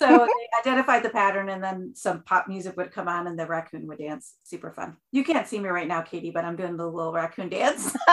so 0.01 0.27
they 0.27 0.69
identified 0.69 1.03
the 1.03 1.09
pattern 1.09 1.49
and 1.49 1.63
then 1.63 1.93
some 1.95 2.23
pop 2.23 2.47
music 2.47 2.75
would 2.77 2.91
come 2.91 3.07
on 3.07 3.27
and 3.27 3.37
the 3.37 3.45
raccoon 3.45 3.87
would 3.87 3.99
dance. 3.99 4.35
Super 4.43 4.71
fun. 4.71 4.97
You 5.11 5.23
can't 5.23 5.47
see 5.47 5.59
me 5.59 5.69
right 5.69 5.87
now, 5.87 6.01
Katie, 6.01 6.31
but 6.31 6.45
I'm 6.45 6.55
doing 6.55 6.77
the 6.77 6.87
little 6.87 7.13
raccoon 7.13 7.49
dance. 7.49 7.95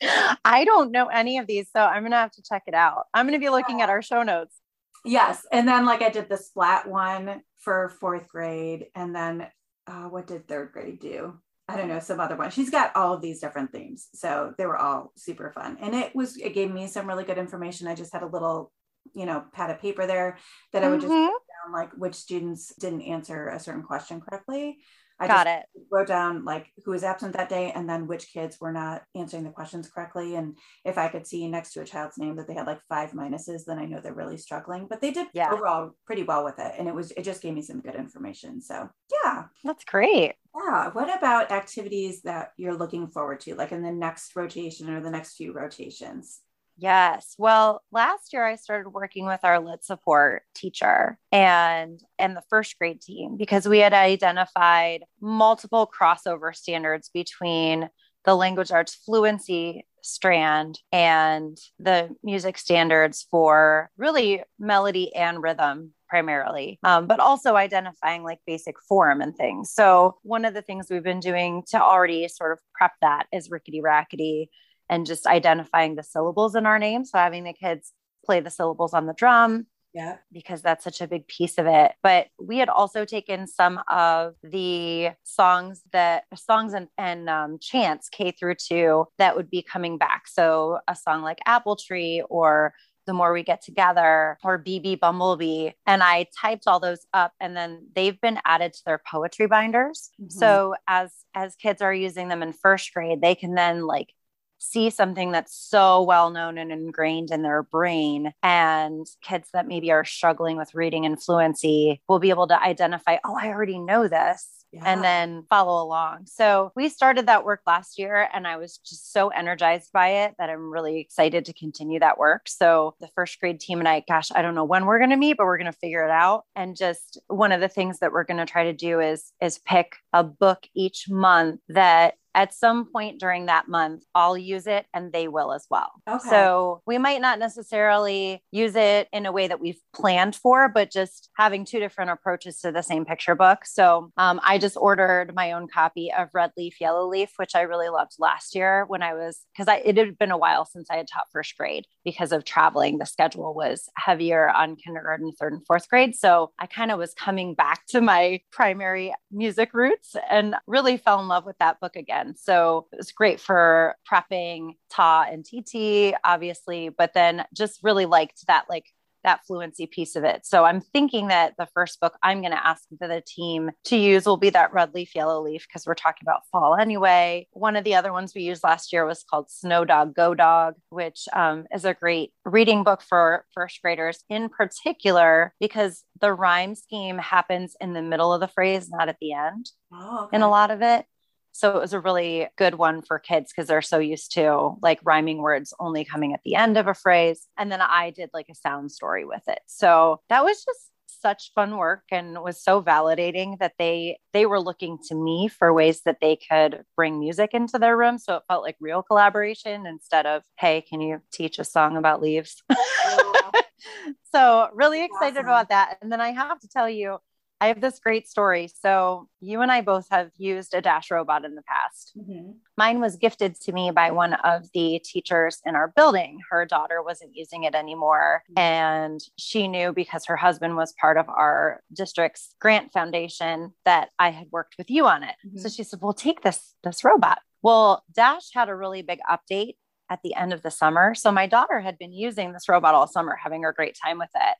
I 0.44 0.64
don't 0.64 0.92
know 0.92 1.06
any 1.06 1.38
of 1.38 1.46
these, 1.46 1.68
so 1.72 1.80
I'm 1.80 2.02
gonna 2.02 2.16
have 2.16 2.32
to 2.32 2.42
check 2.42 2.64
it 2.66 2.74
out. 2.74 3.06
I'm 3.12 3.26
gonna 3.26 3.38
be 3.38 3.48
looking 3.48 3.82
at 3.82 3.90
our 3.90 4.02
show 4.02 4.22
notes. 4.22 4.56
Yes, 5.04 5.46
and 5.52 5.66
then 5.66 5.86
like 5.86 6.02
I 6.02 6.10
did 6.10 6.28
the 6.28 6.36
splat 6.36 6.88
one 6.88 7.42
for 7.58 7.94
fourth 8.00 8.28
grade, 8.28 8.86
and 8.94 9.14
then 9.14 9.48
uh, 9.86 10.04
what 10.04 10.26
did 10.26 10.46
third 10.46 10.72
grade 10.72 11.00
do? 11.00 11.38
I 11.68 11.76
don't 11.76 11.88
know, 11.88 12.00
some 12.00 12.20
other 12.20 12.36
one. 12.36 12.50
She's 12.50 12.70
got 12.70 12.96
all 12.96 13.14
of 13.14 13.20
these 13.20 13.40
different 13.40 13.72
themes, 13.72 14.08
so 14.14 14.54
they 14.56 14.66
were 14.66 14.78
all 14.78 15.12
super 15.16 15.52
fun, 15.52 15.78
and 15.80 15.94
it 15.94 16.14
was 16.14 16.36
it 16.36 16.54
gave 16.54 16.70
me 16.70 16.86
some 16.86 17.06
really 17.06 17.24
good 17.24 17.38
information. 17.38 17.88
I 17.88 17.94
just 17.94 18.12
had 18.12 18.22
a 18.22 18.26
little 18.26 18.72
you 19.14 19.26
know 19.26 19.44
pad 19.52 19.70
of 19.70 19.80
paper 19.80 20.06
there 20.06 20.38
that 20.72 20.84
I 20.84 20.88
would 20.88 21.00
just 21.00 21.12
mm-hmm. 21.12 21.26
down 21.26 21.72
like 21.72 21.92
which 21.92 22.14
students 22.14 22.74
didn't 22.76 23.02
answer 23.02 23.48
a 23.48 23.60
certain 23.60 23.82
question 23.82 24.20
correctly. 24.20 24.78
I 25.20 25.26
got 25.26 25.46
it. 25.48 25.64
Wrote 25.90 26.06
down 26.06 26.44
like 26.44 26.68
who 26.84 26.92
was 26.92 27.02
absent 27.02 27.36
that 27.36 27.48
day 27.48 27.72
and 27.72 27.88
then 27.88 28.06
which 28.06 28.32
kids 28.32 28.58
were 28.60 28.72
not 28.72 29.02
answering 29.16 29.42
the 29.42 29.50
questions 29.50 29.90
correctly. 29.90 30.36
And 30.36 30.56
if 30.84 30.96
I 30.96 31.08
could 31.08 31.26
see 31.26 31.48
next 31.48 31.72
to 31.72 31.80
a 31.80 31.84
child's 31.84 32.18
name 32.18 32.36
that 32.36 32.46
they 32.46 32.54
had 32.54 32.66
like 32.66 32.80
five 32.88 33.10
minuses, 33.12 33.64
then 33.66 33.78
I 33.78 33.84
know 33.84 34.00
they're 34.00 34.14
really 34.14 34.36
struggling. 34.36 34.86
But 34.88 35.00
they 35.00 35.10
did 35.10 35.26
yeah. 35.32 35.50
overall 35.50 35.90
pretty 36.06 36.22
well 36.22 36.44
with 36.44 36.58
it. 36.58 36.72
And 36.78 36.86
it 36.86 36.94
was 36.94 37.10
it 37.12 37.24
just 37.24 37.42
gave 37.42 37.54
me 37.54 37.62
some 37.62 37.80
good 37.80 37.96
information. 37.96 38.60
So 38.60 38.88
yeah. 39.24 39.44
That's 39.64 39.84
great. 39.84 40.34
Yeah. 40.56 40.90
What 40.92 41.16
about 41.16 41.50
activities 41.50 42.22
that 42.22 42.52
you're 42.56 42.76
looking 42.76 43.08
forward 43.08 43.40
to, 43.40 43.56
like 43.56 43.72
in 43.72 43.82
the 43.82 43.92
next 43.92 44.36
rotation 44.36 44.88
or 44.88 45.00
the 45.00 45.10
next 45.10 45.36
few 45.36 45.52
rotations? 45.52 46.40
Yes. 46.80 47.34
Well, 47.38 47.82
last 47.90 48.32
year 48.32 48.46
I 48.46 48.54
started 48.54 48.90
working 48.90 49.26
with 49.26 49.40
our 49.42 49.58
lit 49.58 49.84
support 49.84 50.44
teacher 50.54 51.18
and 51.32 52.00
and 52.20 52.36
the 52.36 52.42
first 52.48 52.78
grade 52.78 53.00
team 53.00 53.36
because 53.36 53.66
we 53.66 53.78
had 53.78 53.92
identified 53.92 55.02
multiple 55.20 55.90
crossover 55.92 56.54
standards 56.54 57.10
between 57.12 57.90
the 58.24 58.36
language 58.36 58.70
arts 58.70 58.94
fluency 58.94 59.86
strand 60.02 60.78
and 60.92 61.58
the 61.80 62.10
music 62.22 62.56
standards 62.56 63.26
for 63.28 63.90
really 63.96 64.44
melody 64.60 65.12
and 65.16 65.42
rhythm 65.42 65.92
primarily, 66.08 66.78
um, 66.84 67.06
but 67.06 67.18
also 67.20 67.56
identifying 67.56 68.22
like 68.22 68.38
basic 68.46 68.76
form 68.88 69.20
and 69.20 69.36
things. 69.36 69.72
So, 69.72 70.16
one 70.22 70.44
of 70.44 70.54
the 70.54 70.62
things 70.62 70.86
we've 70.88 71.02
been 71.02 71.20
doing 71.20 71.64
to 71.70 71.82
already 71.82 72.28
sort 72.28 72.52
of 72.52 72.60
prep 72.74 72.92
that 73.02 73.26
is 73.32 73.50
rickety 73.50 73.80
rackety 73.80 74.48
and 74.88 75.06
just 75.06 75.26
identifying 75.26 75.94
the 75.94 76.02
syllables 76.02 76.54
in 76.54 76.66
our 76.66 76.78
name. 76.78 77.04
So 77.04 77.18
having 77.18 77.44
the 77.44 77.52
kids 77.52 77.92
play 78.24 78.40
the 78.40 78.50
syllables 78.50 78.94
on 78.94 79.06
the 79.06 79.14
drum. 79.14 79.66
Yeah. 79.94 80.18
Because 80.30 80.60
that's 80.60 80.84
such 80.84 81.00
a 81.00 81.08
big 81.08 81.26
piece 81.26 81.58
of 81.58 81.66
it. 81.66 81.92
But 82.02 82.28
we 82.40 82.58
had 82.58 82.68
also 82.68 83.04
taken 83.04 83.46
some 83.46 83.80
of 83.88 84.34
the 84.42 85.10
songs 85.24 85.82
that 85.92 86.24
songs 86.36 86.74
and, 86.74 86.88
and 86.98 87.28
um, 87.28 87.58
chants 87.60 88.08
K 88.08 88.30
through 88.30 88.56
two 88.56 89.06
that 89.16 89.34
would 89.34 89.50
be 89.50 89.62
coming 89.62 89.96
back. 89.98 90.28
So 90.28 90.78
a 90.86 90.94
song 90.94 91.22
like 91.22 91.38
Apple 91.46 91.76
Tree 91.76 92.22
or 92.28 92.74
the 93.08 93.14
more 93.14 93.32
we 93.32 93.42
get 93.42 93.62
together 93.62 94.36
or 94.44 94.62
BB 94.62 95.00
Bumblebee. 95.00 95.70
And 95.86 96.02
I 96.02 96.26
typed 96.38 96.64
all 96.66 96.78
those 96.78 97.06
up 97.14 97.32
and 97.40 97.56
then 97.56 97.86
they've 97.96 98.20
been 98.20 98.38
added 98.44 98.74
to 98.74 98.82
their 98.84 99.00
poetry 99.10 99.46
binders. 99.46 100.10
Mm-hmm. 100.20 100.38
So 100.38 100.74
as 100.86 101.10
as 101.34 101.56
kids 101.56 101.80
are 101.80 101.94
using 101.94 102.28
them 102.28 102.42
in 102.42 102.52
first 102.52 102.92
grade, 102.92 103.22
they 103.22 103.34
can 103.34 103.54
then 103.54 103.86
like 103.86 104.12
see 104.58 104.90
something 104.90 105.32
that's 105.32 105.54
so 105.54 106.02
well 106.02 106.30
known 106.30 106.58
and 106.58 106.72
ingrained 106.72 107.30
in 107.30 107.42
their 107.42 107.62
brain 107.62 108.32
and 108.42 109.06
kids 109.22 109.48
that 109.52 109.66
maybe 109.66 109.90
are 109.90 110.04
struggling 110.04 110.56
with 110.56 110.74
reading 110.74 111.06
and 111.06 111.22
fluency 111.22 112.00
will 112.08 112.18
be 112.18 112.30
able 112.30 112.46
to 112.48 112.62
identify 112.62 113.16
oh 113.24 113.36
i 113.40 113.48
already 113.48 113.78
know 113.78 114.08
this 114.08 114.57
yeah. 114.72 114.82
and 114.84 115.02
then 115.02 115.44
follow 115.48 115.82
along. 115.82 116.26
So 116.26 116.72
we 116.76 116.88
started 116.88 117.26
that 117.26 117.44
work 117.44 117.60
last 117.66 117.98
year 117.98 118.28
and 118.32 118.46
I 118.46 118.56
was 118.56 118.78
just 118.78 119.12
so 119.12 119.28
energized 119.28 119.90
by 119.92 120.08
it 120.24 120.34
that 120.38 120.50
I'm 120.50 120.70
really 120.70 121.00
excited 121.00 121.44
to 121.46 121.52
continue 121.52 122.00
that 122.00 122.18
work. 122.18 122.48
So 122.48 122.94
the 123.00 123.08
first 123.14 123.38
grade 123.40 123.60
team 123.60 123.78
and 123.78 123.88
I, 123.88 124.04
gosh, 124.08 124.28
I 124.34 124.42
don't 124.42 124.54
know 124.54 124.64
when 124.64 124.86
we're 124.86 124.98
going 124.98 125.10
to 125.10 125.16
meet, 125.16 125.36
but 125.36 125.46
we're 125.46 125.58
going 125.58 125.72
to 125.72 125.78
figure 125.78 126.04
it 126.04 126.10
out. 126.10 126.44
And 126.54 126.76
just 126.76 127.20
one 127.28 127.52
of 127.52 127.60
the 127.60 127.68
things 127.68 127.98
that 128.00 128.12
we're 128.12 128.24
going 128.24 128.38
to 128.38 128.46
try 128.46 128.64
to 128.64 128.72
do 128.72 129.00
is 129.00 129.32
is 129.40 129.58
pick 129.58 129.96
a 130.12 130.24
book 130.24 130.66
each 130.74 131.08
month 131.08 131.60
that 131.68 132.14
at 132.34 132.54
some 132.54 132.84
point 132.84 133.18
during 133.18 133.46
that 133.46 133.68
month, 133.68 134.04
I'll 134.14 134.38
use 134.38 134.66
it 134.66 134.86
and 134.94 135.12
they 135.12 135.26
will 135.28 135.52
as 135.52 135.66
well. 135.70 135.90
Okay. 136.08 136.28
So 136.28 136.82
we 136.86 136.98
might 136.98 137.20
not 137.20 137.38
necessarily 137.38 138.44
use 138.52 138.76
it 138.76 139.08
in 139.12 139.26
a 139.26 139.32
way 139.32 139.48
that 139.48 139.60
we've 139.60 139.80
planned 139.92 140.36
for, 140.36 140.68
but 140.68 140.90
just 140.90 141.30
having 141.36 141.64
two 141.64 141.80
different 141.80 142.10
approaches 142.10 142.60
to 142.60 142.70
the 142.70 142.82
same 142.82 143.04
picture 143.04 143.34
book. 143.34 143.64
So 143.64 144.12
um, 144.16 144.40
I 144.44 144.57
just 144.58 144.76
ordered 144.76 145.34
my 145.34 145.52
own 145.52 145.68
copy 145.68 146.12
of 146.12 146.28
Red 146.32 146.52
Leaf, 146.56 146.80
Yellow 146.80 147.08
Leaf, 147.08 147.32
which 147.36 147.54
I 147.54 147.62
really 147.62 147.88
loved 147.88 148.12
last 148.18 148.54
year 148.54 148.84
when 148.86 149.02
I 149.02 149.14
was, 149.14 149.40
because 149.56 149.72
it 149.84 149.96
had 149.96 150.18
been 150.18 150.30
a 150.30 150.38
while 150.38 150.64
since 150.64 150.90
I 150.90 150.96
had 150.96 151.08
taught 151.12 151.26
first 151.32 151.56
grade 151.56 151.86
because 152.04 152.32
of 152.32 152.44
traveling. 152.44 152.98
The 152.98 153.06
schedule 153.06 153.54
was 153.54 153.88
heavier 153.96 154.50
on 154.50 154.76
kindergarten, 154.76 155.32
third, 155.32 155.52
and 155.52 155.66
fourth 155.66 155.88
grade. 155.88 156.14
So 156.14 156.52
I 156.58 156.66
kind 156.66 156.90
of 156.90 156.98
was 156.98 157.14
coming 157.14 157.54
back 157.54 157.86
to 157.88 158.00
my 158.00 158.40
primary 158.52 159.14
music 159.30 159.74
roots 159.74 160.16
and 160.30 160.54
really 160.66 160.96
fell 160.96 161.20
in 161.20 161.28
love 161.28 161.46
with 161.46 161.58
that 161.58 161.80
book 161.80 161.96
again. 161.96 162.34
So 162.36 162.86
it 162.92 162.96
was 162.96 163.12
great 163.12 163.40
for 163.40 163.96
prepping 164.10 164.72
Ta 164.90 165.26
and 165.30 165.44
TT, 165.44 166.14
obviously, 166.24 166.88
but 166.88 167.14
then 167.14 167.44
just 167.54 167.82
really 167.82 168.06
liked 168.06 168.46
that 168.46 168.66
like 168.68 168.86
that 169.24 169.40
fluency 169.46 169.86
piece 169.86 170.16
of 170.16 170.24
it. 170.24 170.46
So 170.46 170.64
I'm 170.64 170.80
thinking 170.80 171.28
that 171.28 171.54
the 171.58 171.68
first 171.74 172.00
book 172.00 172.14
I'm 172.22 172.40
going 172.40 172.52
to 172.52 172.66
ask 172.66 172.82
the 173.00 173.22
team 173.26 173.70
to 173.86 173.96
use 173.96 174.26
will 174.26 174.36
be 174.36 174.50
that 174.50 174.72
red 174.72 174.94
leaf, 174.94 175.14
yellow 175.14 175.42
leaf, 175.42 175.66
because 175.68 175.86
we're 175.86 175.94
talking 175.94 176.22
about 176.22 176.42
fall 176.50 176.76
anyway. 176.76 177.46
One 177.52 177.76
of 177.76 177.84
the 177.84 177.94
other 177.94 178.12
ones 178.12 178.32
we 178.34 178.42
used 178.42 178.64
last 178.64 178.92
year 178.92 179.06
was 179.06 179.24
called 179.28 179.50
Snow 179.50 179.84
Dog 179.84 180.14
Go 180.14 180.34
Dog, 180.34 180.74
which 180.90 181.24
um, 181.32 181.66
is 181.74 181.84
a 181.84 181.94
great 181.94 182.32
reading 182.44 182.84
book 182.84 183.02
for 183.02 183.44
first 183.54 183.80
graders 183.82 184.24
in 184.28 184.48
particular, 184.48 185.52
because 185.60 186.04
the 186.20 186.32
rhyme 186.32 186.74
scheme 186.74 187.18
happens 187.18 187.76
in 187.80 187.92
the 187.92 188.02
middle 188.02 188.32
of 188.32 188.40
the 188.40 188.48
phrase, 188.48 188.88
not 188.90 189.08
at 189.08 189.16
the 189.20 189.32
end 189.32 189.70
oh, 189.92 190.24
okay. 190.24 190.36
in 190.36 190.42
a 190.42 190.48
lot 190.48 190.70
of 190.70 190.82
it. 190.82 191.06
So 191.52 191.76
it 191.76 191.80
was 191.80 191.92
a 191.92 192.00
really 192.00 192.48
good 192.56 192.76
one 192.76 193.02
for 193.02 193.18
kids 193.18 193.52
because 193.52 193.68
they're 193.68 193.82
so 193.82 193.98
used 193.98 194.32
to 194.34 194.76
like 194.82 195.00
rhyming 195.02 195.38
words 195.38 195.74
only 195.80 196.04
coming 196.04 196.32
at 196.32 196.40
the 196.44 196.54
end 196.54 196.76
of 196.76 196.86
a 196.86 196.94
phrase. 196.94 197.48
And 197.56 197.70
then 197.72 197.80
I 197.80 198.10
did 198.10 198.30
like 198.32 198.48
a 198.48 198.54
sound 198.54 198.92
story 198.92 199.24
with 199.24 199.42
it. 199.48 199.60
So 199.66 200.20
that 200.28 200.44
was 200.44 200.64
just 200.64 200.88
such 201.20 201.52
fun 201.54 201.76
work 201.76 202.04
and 202.10 202.42
was 202.42 202.62
so 202.62 202.82
validating 202.82 203.58
that 203.58 203.72
they 203.78 204.18
they 204.32 204.46
were 204.46 204.60
looking 204.60 204.98
to 205.08 205.14
me 205.14 205.48
for 205.48 205.72
ways 205.72 206.02
that 206.04 206.18
they 206.20 206.36
could 206.36 206.84
bring 206.96 207.18
music 207.18 207.50
into 207.54 207.78
their 207.78 207.96
room 207.96 208.18
so 208.18 208.36
it 208.36 208.42
felt 208.48 208.62
like 208.62 208.76
real 208.80 209.02
collaboration 209.02 209.86
instead 209.86 210.26
of 210.26 210.42
hey 210.58 210.80
can 210.82 211.00
you 211.00 211.20
teach 211.32 211.58
a 211.58 211.64
song 211.64 211.96
about 211.96 212.22
leaves 212.22 212.62
oh, 212.70 213.50
so 214.32 214.68
really 214.74 215.04
excited 215.04 215.38
awesome. 215.38 215.46
about 215.46 215.68
that 215.70 215.98
and 216.02 216.12
then 216.12 216.20
i 216.20 216.30
have 216.30 216.58
to 216.60 216.68
tell 216.68 216.88
you 216.88 217.18
I 217.60 217.68
have 217.68 217.80
this 217.80 217.98
great 217.98 218.28
story. 218.28 218.68
So, 218.80 219.28
you 219.40 219.60
and 219.62 219.70
I 219.70 219.80
both 219.80 220.06
have 220.10 220.30
used 220.36 220.74
a 220.74 220.80
Dash 220.80 221.10
robot 221.10 221.44
in 221.44 221.54
the 221.54 221.62
past. 221.62 222.12
Mm-hmm. 222.16 222.52
Mine 222.76 223.00
was 223.00 223.16
gifted 223.16 223.60
to 223.62 223.72
me 223.72 223.90
by 223.90 224.10
one 224.10 224.34
of 224.34 224.68
the 224.74 225.00
teachers 225.04 225.60
in 225.64 225.74
our 225.74 225.88
building. 225.88 226.40
Her 226.50 226.64
daughter 226.64 227.02
wasn't 227.02 227.34
using 227.34 227.64
it 227.64 227.74
anymore. 227.74 228.42
Mm-hmm. 228.50 228.58
And 228.58 229.20
she 229.36 229.68
knew 229.68 229.92
because 229.92 230.26
her 230.26 230.36
husband 230.36 230.76
was 230.76 230.94
part 231.00 231.16
of 231.16 231.28
our 231.28 231.82
district's 231.92 232.54
grant 232.60 232.92
foundation 232.92 233.72
that 233.84 234.10
I 234.18 234.30
had 234.30 234.48
worked 234.50 234.76
with 234.78 234.90
you 234.90 235.06
on 235.06 235.22
it. 235.22 235.34
Mm-hmm. 235.46 235.58
So 235.58 235.68
she 235.68 235.82
said, 235.82 236.00
Well, 236.02 236.14
take 236.14 236.42
this, 236.42 236.74
this 236.84 237.04
robot. 237.04 237.38
Well, 237.62 238.04
Dash 238.14 238.50
had 238.54 238.68
a 238.68 238.76
really 238.76 239.02
big 239.02 239.18
update 239.28 239.74
at 240.10 240.20
the 240.22 240.34
end 240.34 240.52
of 240.52 240.62
the 240.62 240.70
summer. 240.70 241.14
So 241.14 241.30
my 241.30 241.46
daughter 241.46 241.80
had 241.80 241.98
been 241.98 242.12
using 242.12 242.52
this 242.52 242.68
robot 242.68 242.94
all 242.94 243.06
summer, 243.06 243.36
having 243.42 243.64
a 243.64 243.72
great 243.72 243.96
time 244.02 244.18
with 244.18 244.30
it. 244.34 244.56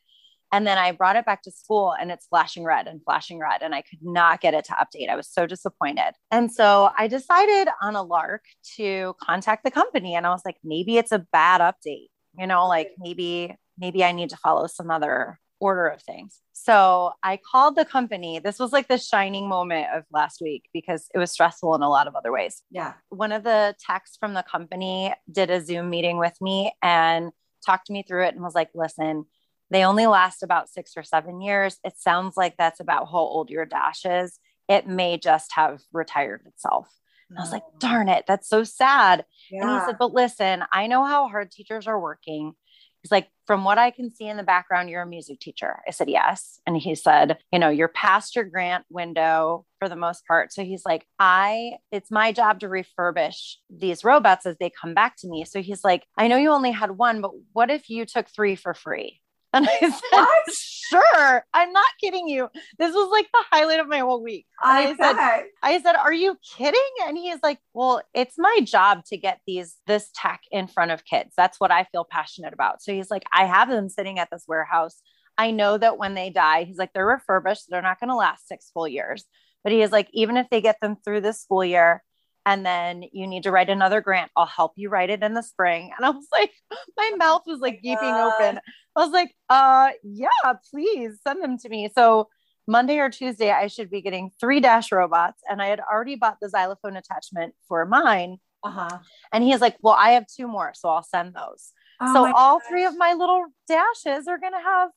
And 0.52 0.66
then 0.66 0.78
I 0.78 0.92
brought 0.92 1.16
it 1.16 1.26
back 1.26 1.42
to 1.42 1.50
school 1.50 1.94
and 1.98 2.10
it's 2.10 2.26
flashing 2.26 2.64
red 2.64 2.86
and 2.86 3.02
flashing 3.04 3.38
red. 3.38 3.62
And 3.62 3.74
I 3.74 3.82
could 3.82 3.98
not 4.02 4.40
get 4.40 4.54
it 4.54 4.64
to 4.66 4.72
update. 4.72 5.08
I 5.10 5.16
was 5.16 5.28
so 5.28 5.46
disappointed. 5.46 6.12
And 6.30 6.50
so 6.52 6.90
I 6.96 7.06
decided 7.06 7.68
on 7.82 7.96
a 7.96 8.02
lark 8.02 8.44
to 8.76 9.14
contact 9.22 9.64
the 9.64 9.70
company. 9.70 10.14
And 10.14 10.26
I 10.26 10.30
was 10.30 10.42
like, 10.44 10.56
maybe 10.64 10.96
it's 10.96 11.12
a 11.12 11.26
bad 11.32 11.60
update, 11.60 12.08
you 12.38 12.46
know, 12.46 12.66
like 12.66 12.92
maybe, 12.98 13.54
maybe 13.78 14.04
I 14.04 14.12
need 14.12 14.30
to 14.30 14.36
follow 14.36 14.66
some 14.66 14.90
other 14.90 15.38
order 15.60 15.86
of 15.88 16.00
things. 16.02 16.40
So 16.52 17.12
I 17.22 17.38
called 17.50 17.76
the 17.76 17.84
company. 17.84 18.38
This 18.38 18.58
was 18.58 18.72
like 18.72 18.88
the 18.88 18.98
shining 18.98 19.48
moment 19.48 19.88
of 19.94 20.04
last 20.12 20.40
week 20.40 20.68
because 20.72 21.08
it 21.14 21.18
was 21.18 21.32
stressful 21.32 21.74
in 21.74 21.82
a 21.82 21.88
lot 21.88 22.06
of 22.06 22.14
other 22.14 22.32
ways. 22.32 22.62
Yeah. 22.70 22.94
One 23.08 23.32
of 23.32 23.44
the 23.44 23.74
techs 23.84 24.16
from 24.18 24.34
the 24.34 24.44
company 24.44 25.12
did 25.30 25.50
a 25.50 25.60
Zoom 25.60 25.90
meeting 25.90 26.18
with 26.18 26.34
me 26.40 26.72
and 26.82 27.32
talked 27.64 27.90
me 27.90 28.04
through 28.06 28.26
it 28.26 28.34
and 28.34 28.42
was 28.42 28.54
like, 28.54 28.70
listen, 28.74 29.26
they 29.70 29.84
only 29.84 30.06
last 30.06 30.42
about 30.42 30.68
six 30.68 30.92
or 30.96 31.02
seven 31.02 31.40
years. 31.40 31.78
It 31.84 31.98
sounds 31.98 32.36
like 32.36 32.56
that's 32.56 32.80
about 32.80 33.06
how 33.06 33.18
old 33.18 33.50
your 33.50 33.66
dash 33.66 34.04
is. 34.04 34.38
It 34.68 34.86
may 34.86 35.18
just 35.18 35.52
have 35.54 35.80
retired 35.92 36.42
itself. 36.46 36.88
And 37.30 37.38
I 37.38 37.42
was 37.42 37.52
like, 37.52 37.64
darn 37.78 38.08
it, 38.08 38.24
that's 38.26 38.48
so 38.48 38.64
sad. 38.64 39.24
Yeah. 39.50 39.62
And 39.62 39.70
he 39.70 39.86
said, 39.86 39.98
but 39.98 40.14
listen, 40.14 40.64
I 40.72 40.86
know 40.86 41.04
how 41.04 41.28
hard 41.28 41.50
teachers 41.50 41.86
are 41.86 42.00
working. 42.00 42.54
He's 43.02 43.12
like, 43.12 43.28
from 43.46 43.64
what 43.64 43.78
I 43.78 43.90
can 43.90 44.10
see 44.10 44.26
in 44.26 44.36
the 44.36 44.42
background, 44.42 44.90
you're 44.90 45.02
a 45.02 45.06
music 45.06 45.38
teacher. 45.38 45.78
I 45.86 45.92
said, 45.92 46.08
yes. 46.08 46.58
And 46.66 46.76
he 46.76 46.94
said, 46.94 47.38
you 47.52 47.58
know, 47.58 47.68
you're 47.68 47.88
past 47.88 48.34
your 48.34 48.44
grant 48.44 48.86
window 48.90 49.66
for 49.78 49.88
the 49.88 49.96
most 49.96 50.26
part. 50.26 50.52
So 50.52 50.64
he's 50.64 50.84
like, 50.84 51.06
I, 51.18 51.74
it's 51.92 52.10
my 52.10 52.32
job 52.32 52.60
to 52.60 52.68
refurbish 52.68 53.54
these 53.70 54.04
robots 54.04 54.46
as 54.46 54.56
they 54.58 54.70
come 54.70 54.94
back 54.94 55.16
to 55.18 55.28
me. 55.28 55.44
So 55.44 55.62
he's 55.62 55.84
like, 55.84 56.04
I 56.16 56.28
know 56.28 56.36
you 56.36 56.50
only 56.50 56.72
had 56.72 56.92
one, 56.92 57.20
but 57.20 57.32
what 57.52 57.70
if 57.70 57.88
you 57.88 58.04
took 58.04 58.28
three 58.28 58.56
for 58.56 58.74
free? 58.74 59.20
And 59.52 59.66
I 59.68 59.78
said, 59.80 59.92
what? 60.10 60.54
sure. 60.54 61.44
I'm 61.54 61.72
not 61.72 61.86
kidding 62.00 62.28
you. 62.28 62.48
This 62.78 62.92
was 62.92 63.10
like 63.10 63.26
the 63.32 63.44
highlight 63.50 63.80
of 63.80 63.88
my 63.88 63.98
whole 63.98 64.22
week. 64.22 64.46
I, 64.62 64.88
I 64.88 64.96
said, 64.96 65.44
I 65.62 65.82
said, 65.82 65.96
are 65.96 66.12
you 66.12 66.36
kidding? 66.56 66.80
And 67.06 67.16
he 67.16 67.30
is 67.30 67.40
like, 67.42 67.58
well, 67.72 68.02
it's 68.14 68.34
my 68.38 68.60
job 68.64 69.04
to 69.06 69.16
get 69.16 69.40
these, 69.46 69.76
this 69.86 70.10
tech 70.14 70.40
in 70.50 70.66
front 70.66 70.90
of 70.90 71.04
kids. 71.04 71.32
That's 71.36 71.58
what 71.58 71.70
I 71.70 71.84
feel 71.84 72.06
passionate 72.08 72.52
about. 72.52 72.82
So 72.82 72.92
he's 72.92 73.10
like, 73.10 73.24
I 73.32 73.46
have 73.46 73.68
them 73.68 73.88
sitting 73.88 74.18
at 74.18 74.28
this 74.30 74.44
warehouse. 74.46 75.00
I 75.36 75.50
know 75.50 75.78
that 75.78 75.98
when 75.98 76.14
they 76.14 76.30
die, 76.30 76.64
he's 76.64 76.78
like, 76.78 76.92
they're 76.92 77.06
refurbished. 77.06 77.66
They're 77.68 77.80
not 77.80 78.00
going 78.00 78.08
to 78.08 78.16
last 78.16 78.48
six 78.48 78.70
full 78.72 78.88
years. 78.88 79.24
But 79.62 79.72
he 79.72 79.82
is 79.82 79.92
like, 79.92 80.08
even 80.12 80.36
if 80.36 80.48
they 80.50 80.60
get 80.60 80.76
them 80.80 80.96
through 81.04 81.22
this 81.22 81.40
school 81.40 81.64
year, 81.64 82.02
and 82.48 82.64
then 82.64 83.04
you 83.12 83.26
need 83.26 83.42
to 83.42 83.50
write 83.50 83.68
another 83.68 84.00
grant. 84.00 84.30
I'll 84.34 84.46
help 84.46 84.72
you 84.76 84.88
write 84.88 85.10
it 85.10 85.22
in 85.22 85.34
the 85.34 85.42
spring. 85.42 85.92
And 85.94 86.06
I 86.06 86.08
was 86.08 86.26
like, 86.32 86.50
my 86.96 87.12
mouth 87.18 87.42
was 87.46 87.60
like 87.60 87.74
oh 87.74 87.80
gaping 87.82 88.14
open. 88.14 88.58
I 88.96 89.04
was 89.04 89.12
like, 89.12 89.34
uh, 89.50 89.90
yeah, 90.02 90.54
please 90.70 91.18
send 91.26 91.42
them 91.42 91.58
to 91.58 91.68
me. 91.68 91.90
So 91.94 92.28
Monday 92.66 93.00
or 93.00 93.10
Tuesday, 93.10 93.50
I 93.50 93.66
should 93.66 93.90
be 93.90 94.00
getting 94.00 94.30
three 94.40 94.60
dash 94.60 94.90
robots. 94.90 95.42
And 95.46 95.60
I 95.60 95.66
had 95.66 95.80
already 95.80 96.16
bought 96.16 96.38
the 96.40 96.48
xylophone 96.48 96.96
attachment 96.96 97.54
for 97.68 97.84
mine. 97.84 98.38
Uh-huh. 98.64 98.98
And 99.30 99.44
he 99.44 99.52
is 99.52 99.60
like, 99.60 99.76
well, 99.82 99.96
I 99.98 100.12
have 100.12 100.24
two 100.26 100.48
more, 100.48 100.72
so 100.74 100.88
I'll 100.88 101.02
send 101.02 101.34
those. 101.34 101.72
Oh 102.00 102.14
so 102.14 102.32
all 102.34 102.60
gosh. 102.60 102.68
three 102.68 102.86
of 102.86 102.96
my 102.96 103.12
little 103.12 103.44
dashes 103.66 104.26
are 104.26 104.38
going 104.38 104.54
to 104.54 104.58
have 104.58 104.88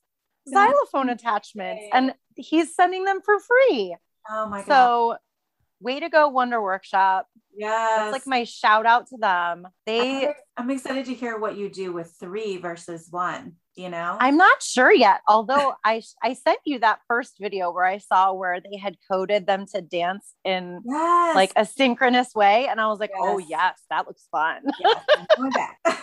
xylophone 0.48 1.08
attachments 1.08 1.84
and 1.92 2.14
he's 2.34 2.74
sending 2.74 3.04
them 3.04 3.20
for 3.22 3.38
free. 3.38 3.94
Oh 4.30 4.46
my 4.46 4.58
god. 4.58 4.66
So 4.66 5.16
way 5.82 6.00
to 6.00 6.08
go 6.08 6.28
wonder 6.28 6.62
workshop. 6.62 7.26
Yeah 7.54 7.96
that's 7.98 8.12
like 8.12 8.26
my 8.26 8.44
shout 8.44 8.86
out 8.86 9.08
to 9.08 9.16
them. 9.18 9.66
They 9.86 10.28
I'm, 10.28 10.34
I'm 10.56 10.70
excited 10.70 11.06
to 11.06 11.14
hear 11.14 11.38
what 11.38 11.56
you 11.56 11.68
do 11.68 11.92
with 11.92 12.14
three 12.18 12.56
versus 12.56 13.08
one 13.10 13.56
you 13.74 13.88
know? 13.88 14.16
I'm 14.20 14.36
not 14.36 14.62
sure 14.62 14.92
yet 14.92 15.20
although 15.26 15.74
i 15.84 16.02
i 16.22 16.34
sent 16.34 16.58
you 16.64 16.78
that 16.80 17.00
first 17.08 17.36
video 17.40 17.72
where 17.72 17.84
i 17.84 17.98
saw 17.98 18.32
where 18.32 18.60
they 18.60 18.76
had 18.76 18.96
coded 19.10 19.46
them 19.46 19.66
to 19.74 19.80
dance 19.80 20.34
in 20.44 20.82
yes. 20.84 21.34
like 21.34 21.52
a 21.56 21.64
synchronous 21.64 22.34
way 22.34 22.66
and 22.68 22.80
i 22.80 22.86
was 22.86 22.98
like 23.00 23.12
oh, 23.18 23.38
yes. 23.38 23.46
oh 23.46 23.48
yes 23.48 23.82
that 23.90 24.06
looks 24.06 24.26
fun. 24.30 24.62
Yes, 24.80 25.04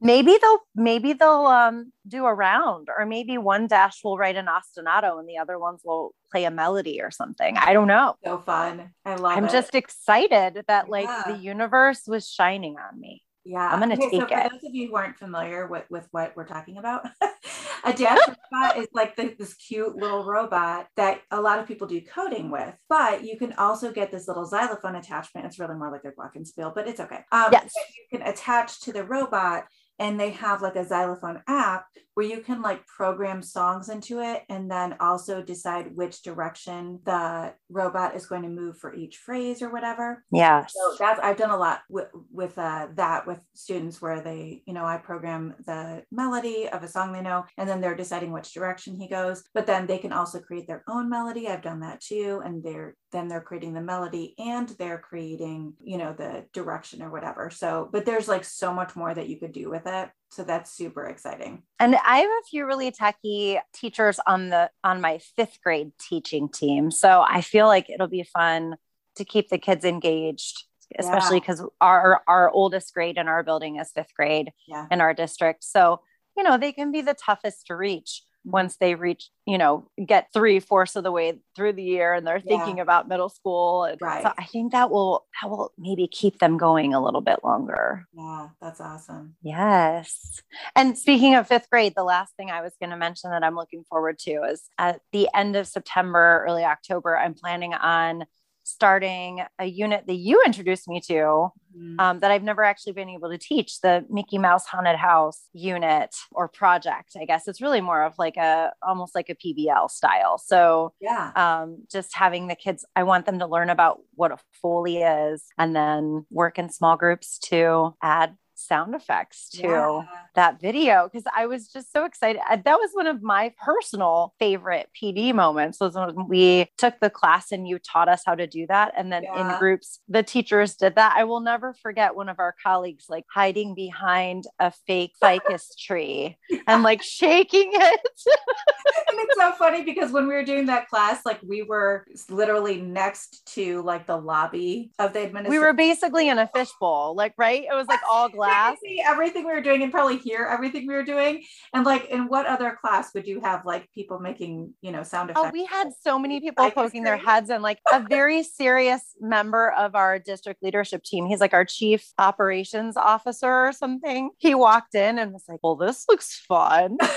maybe 0.00 0.36
they'll 0.40 0.58
maybe 0.74 1.12
they'll 1.12 1.46
um 1.46 1.92
do 2.06 2.24
a 2.24 2.32
round 2.32 2.88
or 2.96 3.04
maybe 3.06 3.38
one 3.38 3.66
dash 3.66 4.02
will 4.04 4.16
write 4.16 4.36
an 4.36 4.46
ostinato 4.46 5.18
and 5.18 5.28
the 5.28 5.38
other 5.38 5.58
ones 5.58 5.80
will 5.84 6.14
play 6.30 6.44
a 6.44 6.50
melody 6.50 7.00
or 7.00 7.10
something 7.10 7.56
i 7.58 7.72
don't 7.72 7.88
know 7.88 8.14
so 8.24 8.38
fun 8.38 8.90
i 9.04 9.14
love 9.14 9.36
i'm 9.36 9.46
it. 9.46 9.50
just 9.50 9.74
excited 9.74 10.62
that 10.68 10.88
like 10.88 11.06
yeah. 11.06 11.24
the 11.26 11.38
universe 11.38 12.02
was 12.06 12.28
shining 12.28 12.76
on 12.78 12.98
me 12.98 13.22
yeah, 13.48 13.66
I'm 13.66 13.80
gonna 13.80 13.94
okay, 13.94 14.10
take 14.10 14.20
so 14.20 14.26
for 14.26 14.38
it. 14.38 14.52
those 14.52 14.64
of 14.64 14.74
you 14.74 14.88
who 14.88 14.96
aren't 14.96 15.16
familiar 15.16 15.66
with, 15.66 15.84
with 15.88 16.06
what 16.10 16.36
we're 16.36 16.46
talking 16.46 16.76
about, 16.76 17.08
a 17.84 17.94
dash 17.94 18.18
robot 18.52 18.76
is 18.76 18.88
like 18.92 19.16
the, 19.16 19.34
this 19.38 19.54
cute 19.54 19.96
little 19.96 20.22
robot 20.22 20.86
that 20.96 21.22
a 21.30 21.40
lot 21.40 21.58
of 21.58 21.66
people 21.66 21.86
do 21.86 22.02
coding 22.02 22.50
with. 22.50 22.74
But 22.90 23.24
you 23.24 23.38
can 23.38 23.54
also 23.54 23.90
get 23.90 24.10
this 24.10 24.28
little 24.28 24.44
xylophone 24.44 24.96
attachment. 24.96 25.46
It's 25.46 25.58
really 25.58 25.76
more 25.76 25.90
like 25.90 26.04
a 26.04 26.10
block 26.10 26.36
and 26.36 26.44
glockenspiel, 26.44 26.74
but 26.74 26.88
it's 26.88 27.00
okay. 27.00 27.20
Um, 27.32 27.48
yes. 27.50 27.72
you 27.74 28.18
can 28.18 28.28
attach 28.28 28.82
to 28.82 28.92
the 28.92 29.04
robot 29.04 29.64
and 29.98 30.18
they 30.18 30.30
have 30.30 30.62
like 30.62 30.76
a 30.76 30.86
xylophone 30.86 31.42
app 31.46 31.86
where 32.18 32.26
you 32.26 32.40
can 32.40 32.60
like 32.60 32.84
program 32.84 33.40
songs 33.40 33.88
into 33.88 34.18
it 34.18 34.42
and 34.48 34.68
then 34.68 34.96
also 34.98 35.40
decide 35.40 35.94
which 35.94 36.22
direction 36.22 36.98
the 37.04 37.54
robot 37.70 38.16
is 38.16 38.26
going 38.26 38.42
to 38.42 38.48
move 38.48 38.76
for 38.76 38.92
each 38.92 39.18
phrase 39.18 39.62
or 39.62 39.70
whatever. 39.70 40.24
Yeah. 40.32 40.66
So 40.66 40.96
that's 40.98 41.20
I've 41.20 41.36
done 41.36 41.50
a 41.50 41.56
lot 41.56 41.82
with 41.88 42.08
with 42.32 42.58
uh, 42.58 42.88
that 42.94 43.24
with 43.24 43.38
students 43.54 44.02
where 44.02 44.20
they, 44.20 44.64
you 44.66 44.74
know, 44.74 44.84
I 44.84 44.96
program 44.96 45.54
the 45.64 46.02
melody 46.10 46.68
of 46.68 46.82
a 46.82 46.88
song 46.88 47.12
they 47.12 47.22
know, 47.22 47.44
and 47.56 47.68
then 47.68 47.80
they're 47.80 47.94
deciding 47.94 48.32
which 48.32 48.52
direction 48.52 48.96
he 48.96 49.06
goes. 49.08 49.44
But 49.54 49.66
then 49.66 49.86
they 49.86 49.98
can 49.98 50.12
also 50.12 50.40
create 50.40 50.66
their 50.66 50.82
own 50.88 51.08
melody. 51.08 51.46
I've 51.46 51.62
done 51.62 51.78
that 51.80 52.00
too, 52.00 52.42
and 52.44 52.64
they're 52.64 52.96
then 53.12 53.28
they're 53.28 53.40
creating 53.40 53.74
the 53.74 53.80
melody 53.80 54.34
and 54.38 54.68
they're 54.70 54.98
creating, 54.98 55.74
you 55.82 55.98
know, 55.98 56.12
the 56.12 56.44
direction 56.52 57.02
or 57.02 57.10
whatever. 57.10 57.50
So, 57.50 57.88
but 57.92 58.04
there's 58.04 58.28
like 58.28 58.44
so 58.44 58.72
much 58.72 58.94
more 58.96 59.14
that 59.14 59.28
you 59.28 59.38
could 59.38 59.52
do 59.52 59.70
with 59.70 59.86
it 59.86 60.10
so 60.30 60.44
that's 60.44 60.70
super 60.70 61.06
exciting 61.06 61.62
and 61.78 61.96
i 62.04 62.18
have 62.18 62.30
a 62.30 62.46
few 62.48 62.66
really 62.66 62.90
techie 62.90 63.58
teachers 63.72 64.20
on 64.26 64.50
the 64.50 64.70
on 64.84 65.00
my 65.00 65.18
fifth 65.36 65.58
grade 65.62 65.90
teaching 65.98 66.48
team 66.48 66.90
so 66.90 67.24
i 67.28 67.40
feel 67.40 67.66
like 67.66 67.88
it'll 67.88 68.08
be 68.08 68.22
fun 68.22 68.76
to 69.16 69.24
keep 69.24 69.48
the 69.48 69.58
kids 69.58 69.84
engaged 69.84 70.64
especially 70.98 71.40
because 71.40 71.60
yeah. 71.60 71.66
our 71.80 72.22
our 72.26 72.50
oldest 72.50 72.92
grade 72.94 73.16
in 73.16 73.28
our 73.28 73.42
building 73.42 73.76
is 73.76 73.90
fifth 73.92 74.14
grade 74.14 74.52
yeah. 74.66 74.86
in 74.90 75.00
our 75.00 75.14
district 75.14 75.64
so 75.64 76.00
you 76.36 76.42
know 76.42 76.58
they 76.58 76.72
can 76.72 76.92
be 76.92 77.00
the 77.00 77.14
toughest 77.14 77.66
to 77.66 77.74
reach 77.74 78.22
once 78.50 78.76
they 78.76 78.94
reach, 78.94 79.30
you 79.46 79.58
know, 79.58 79.88
get 80.04 80.28
three 80.32 80.60
fourths 80.60 80.96
of 80.96 81.04
the 81.04 81.12
way 81.12 81.38
through 81.54 81.74
the 81.74 81.82
year 81.82 82.14
and 82.14 82.26
they're 82.26 82.40
thinking 82.40 82.78
yeah. 82.78 82.82
about 82.82 83.08
middle 83.08 83.28
school. 83.28 83.84
And 83.84 84.00
right. 84.00 84.22
So 84.22 84.32
I 84.38 84.44
think 84.44 84.72
that 84.72 84.90
will 84.90 85.26
that 85.40 85.50
will 85.50 85.72
maybe 85.78 86.08
keep 86.08 86.38
them 86.38 86.56
going 86.56 86.94
a 86.94 87.02
little 87.02 87.20
bit 87.20 87.40
longer. 87.44 88.06
Yeah, 88.12 88.48
that's 88.60 88.80
awesome. 88.80 89.36
Yes. 89.42 90.42
And 90.74 90.96
speaking 90.96 91.34
of 91.34 91.46
fifth 91.46 91.68
grade, 91.70 91.92
the 91.94 92.04
last 92.04 92.34
thing 92.36 92.50
I 92.50 92.62
was 92.62 92.74
going 92.80 92.90
to 92.90 92.96
mention 92.96 93.30
that 93.30 93.44
I'm 93.44 93.56
looking 93.56 93.84
forward 93.84 94.18
to 94.20 94.42
is 94.44 94.62
at 94.78 95.00
the 95.12 95.28
end 95.34 95.56
of 95.56 95.66
September, 95.66 96.44
early 96.46 96.64
October, 96.64 97.16
I'm 97.16 97.34
planning 97.34 97.74
on 97.74 98.24
starting 98.68 99.42
a 99.58 99.64
unit 99.64 100.04
that 100.06 100.14
you 100.14 100.42
introduced 100.44 100.88
me 100.88 101.00
to 101.00 101.14
mm-hmm. 101.14 101.98
um, 101.98 102.20
that 102.20 102.30
I've 102.30 102.42
never 102.42 102.62
actually 102.62 102.92
been 102.92 103.08
able 103.08 103.30
to 103.30 103.38
teach 103.38 103.80
the 103.80 104.04
Mickey 104.10 104.38
Mouse 104.38 104.66
Haunted 104.66 104.96
House 104.96 105.42
unit 105.52 106.14
or 106.32 106.48
project. 106.48 107.16
I 107.20 107.24
guess 107.24 107.48
it's 107.48 107.60
really 107.60 107.80
more 107.80 108.02
of 108.02 108.14
like 108.18 108.36
a 108.36 108.72
almost 108.82 109.14
like 109.14 109.28
a 109.28 109.34
PBL 109.34 109.90
style. 109.90 110.38
So, 110.38 110.92
yeah, 111.00 111.32
um, 111.34 111.84
just 111.90 112.16
having 112.16 112.48
the 112.48 112.56
kids, 112.56 112.84
I 112.94 113.02
want 113.02 113.26
them 113.26 113.38
to 113.38 113.46
learn 113.46 113.70
about 113.70 113.98
what 114.14 114.32
a 114.32 114.38
Foley 114.60 114.98
is 114.98 115.44
and 115.56 115.74
then 115.74 116.26
work 116.30 116.58
in 116.58 116.70
small 116.70 116.96
groups 116.96 117.38
to 117.38 117.94
add 118.02 118.36
sound 118.58 118.94
effects 118.94 119.48
to 119.50 119.62
yeah. 119.62 120.02
that 120.34 120.60
video 120.60 121.08
because 121.10 121.24
I 121.34 121.46
was 121.46 121.68
just 121.68 121.92
so 121.92 122.04
excited. 122.04 122.40
That 122.48 122.78
was 122.78 122.90
one 122.92 123.06
of 123.06 123.22
my 123.22 123.52
personal 123.64 124.34
favorite 124.38 124.88
PD 125.00 125.32
moments 125.32 125.80
was 125.80 125.94
when 125.94 126.28
we 126.28 126.68
took 126.76 126.98
the 127.00 127.10
class 127.10 127.52
and 127.52 127.68
you 127.68 127.78
taught 127.78 128.08
us 128.08 128.22
how 128.26 128.34
to 128.34 128.46
do 128.46 128.66
that. 128.66 128.92
And 128.96 129.12
then 129.12 129.22
yeah. 129.22 129.52
in 129.52 129.58
groups, 129.58 130.00
the 130.08 130.22
teachers 130.22 130.74
did 130.74 130.96
that. 130.96 131.14
I 131.16 131.24
will 131.24 131.40
never 131.40 131.74
forget 131.74 132.16
one 132.16 132.28
of 132.28 132.38
our 132.38 132.54
colleagues 132.62 133.06
like 133.08 133.24
hiding 133.32 133.74
behind 133.74 134.44
a 134.58 134.72
fake 134.86 135.12
ficus 135.20 135.74
tree 135.78 136.36
and 136.66 136.82
like 136.82 137.02
shaking 137.02 137.70
it. 137.72 138.00
and 139.08 139.18
it's 139.20 139.36
so 139.36 139.52
funny 139.52 139.84
because 139.84 140.10
when 140.10 140.26
we 140.26 140.34
were 140.34 140.44
doing 140.44 140.66
that 140.66 140.88
class, 140.88 141.24
like 141.24 141.38
we 141.46 141.62
were 141.62 142.04
literally 142.28 142.80
next 142.80 143.46
to 143.54 143.82
like 143.82 144.06
the 144.06 144.16
lobby 144.16 144.90
of 144.98 145.12
the 145.12 145.20
administration. 145.20 145.50
We 145.50 145.64
were 145.64 145.72
basically 145.72 146.28
in 146.28 146.38
a 146.38 146.50
fishbowl, 146.54 147.14
like, 147.14 147.34
right? 147.36 147.62
It 147.62 147.74
was 147.74 147.86
like 147.86 148.00
all 148.10 148.28
glass 148.38 148.47
class. 148.48 148.78
see 148.82 149.02
everything 149.04 149.44
we 149.44 149.52
were 149.52 149.60
doing 149.60 149.82
and 149.82 149.92
probably 149.92 150.16
hear 150.16 150.46
everything 150.50 150.86
we 150.86 150.94
were 150.94 151.04
doing. 151.04 151.44
And 151.72 151.84
like, 151.84 152.06
in 152.06 152.28
what 152.28 152.46
other 152.46 152.76
class 152.80 153.12
would 153.14 153.26
you 153.26 153.40
have 153.40 153.64
like 153.64 153.90
people 153.92 154.18
making, 154.18 154.74
you 154.80 154.92
know, 154.92 155.02
sound 155.02 155.30
oh, 155.30 155.40
effects? 155.40 155.48
Oh, 155.48 155.52
we 155.52 155.64
had 155.64 155.88
so 156.02 156.18
many 156.18 156.40
people 156.40 156.70
poking 156.70 157.04
their 157.04 157.16
heads 157.16 157.50
and 157.50 157.62
like 157.62 157.78
a 157.92 158.00
very 158.00 158.42
serious 158.42 159.02
member 159.20 159.70
of 159.72 159.94
our 159.94 160.18
district 160.18 160.62
leadership 160.62 161.02
team. 161.02 161.26
He's 161.26 161.40
like 161.40 161.54
our 161.54 161.64
chief 161.64 162.12
operations 162.18 162.96
officer 162.96 163.66
or 163.68 163.72
something. 163.72 164.30
He 164.38 164.54
walked 164.54 164.94
in 164.94 165.18
and 165.18 165.32
was 165.32 165.44
like, 165.48 165.60
well, 165.62 165.76
this 165.76 166.06
looks 166.08 166.38
fun. 166.38 166.98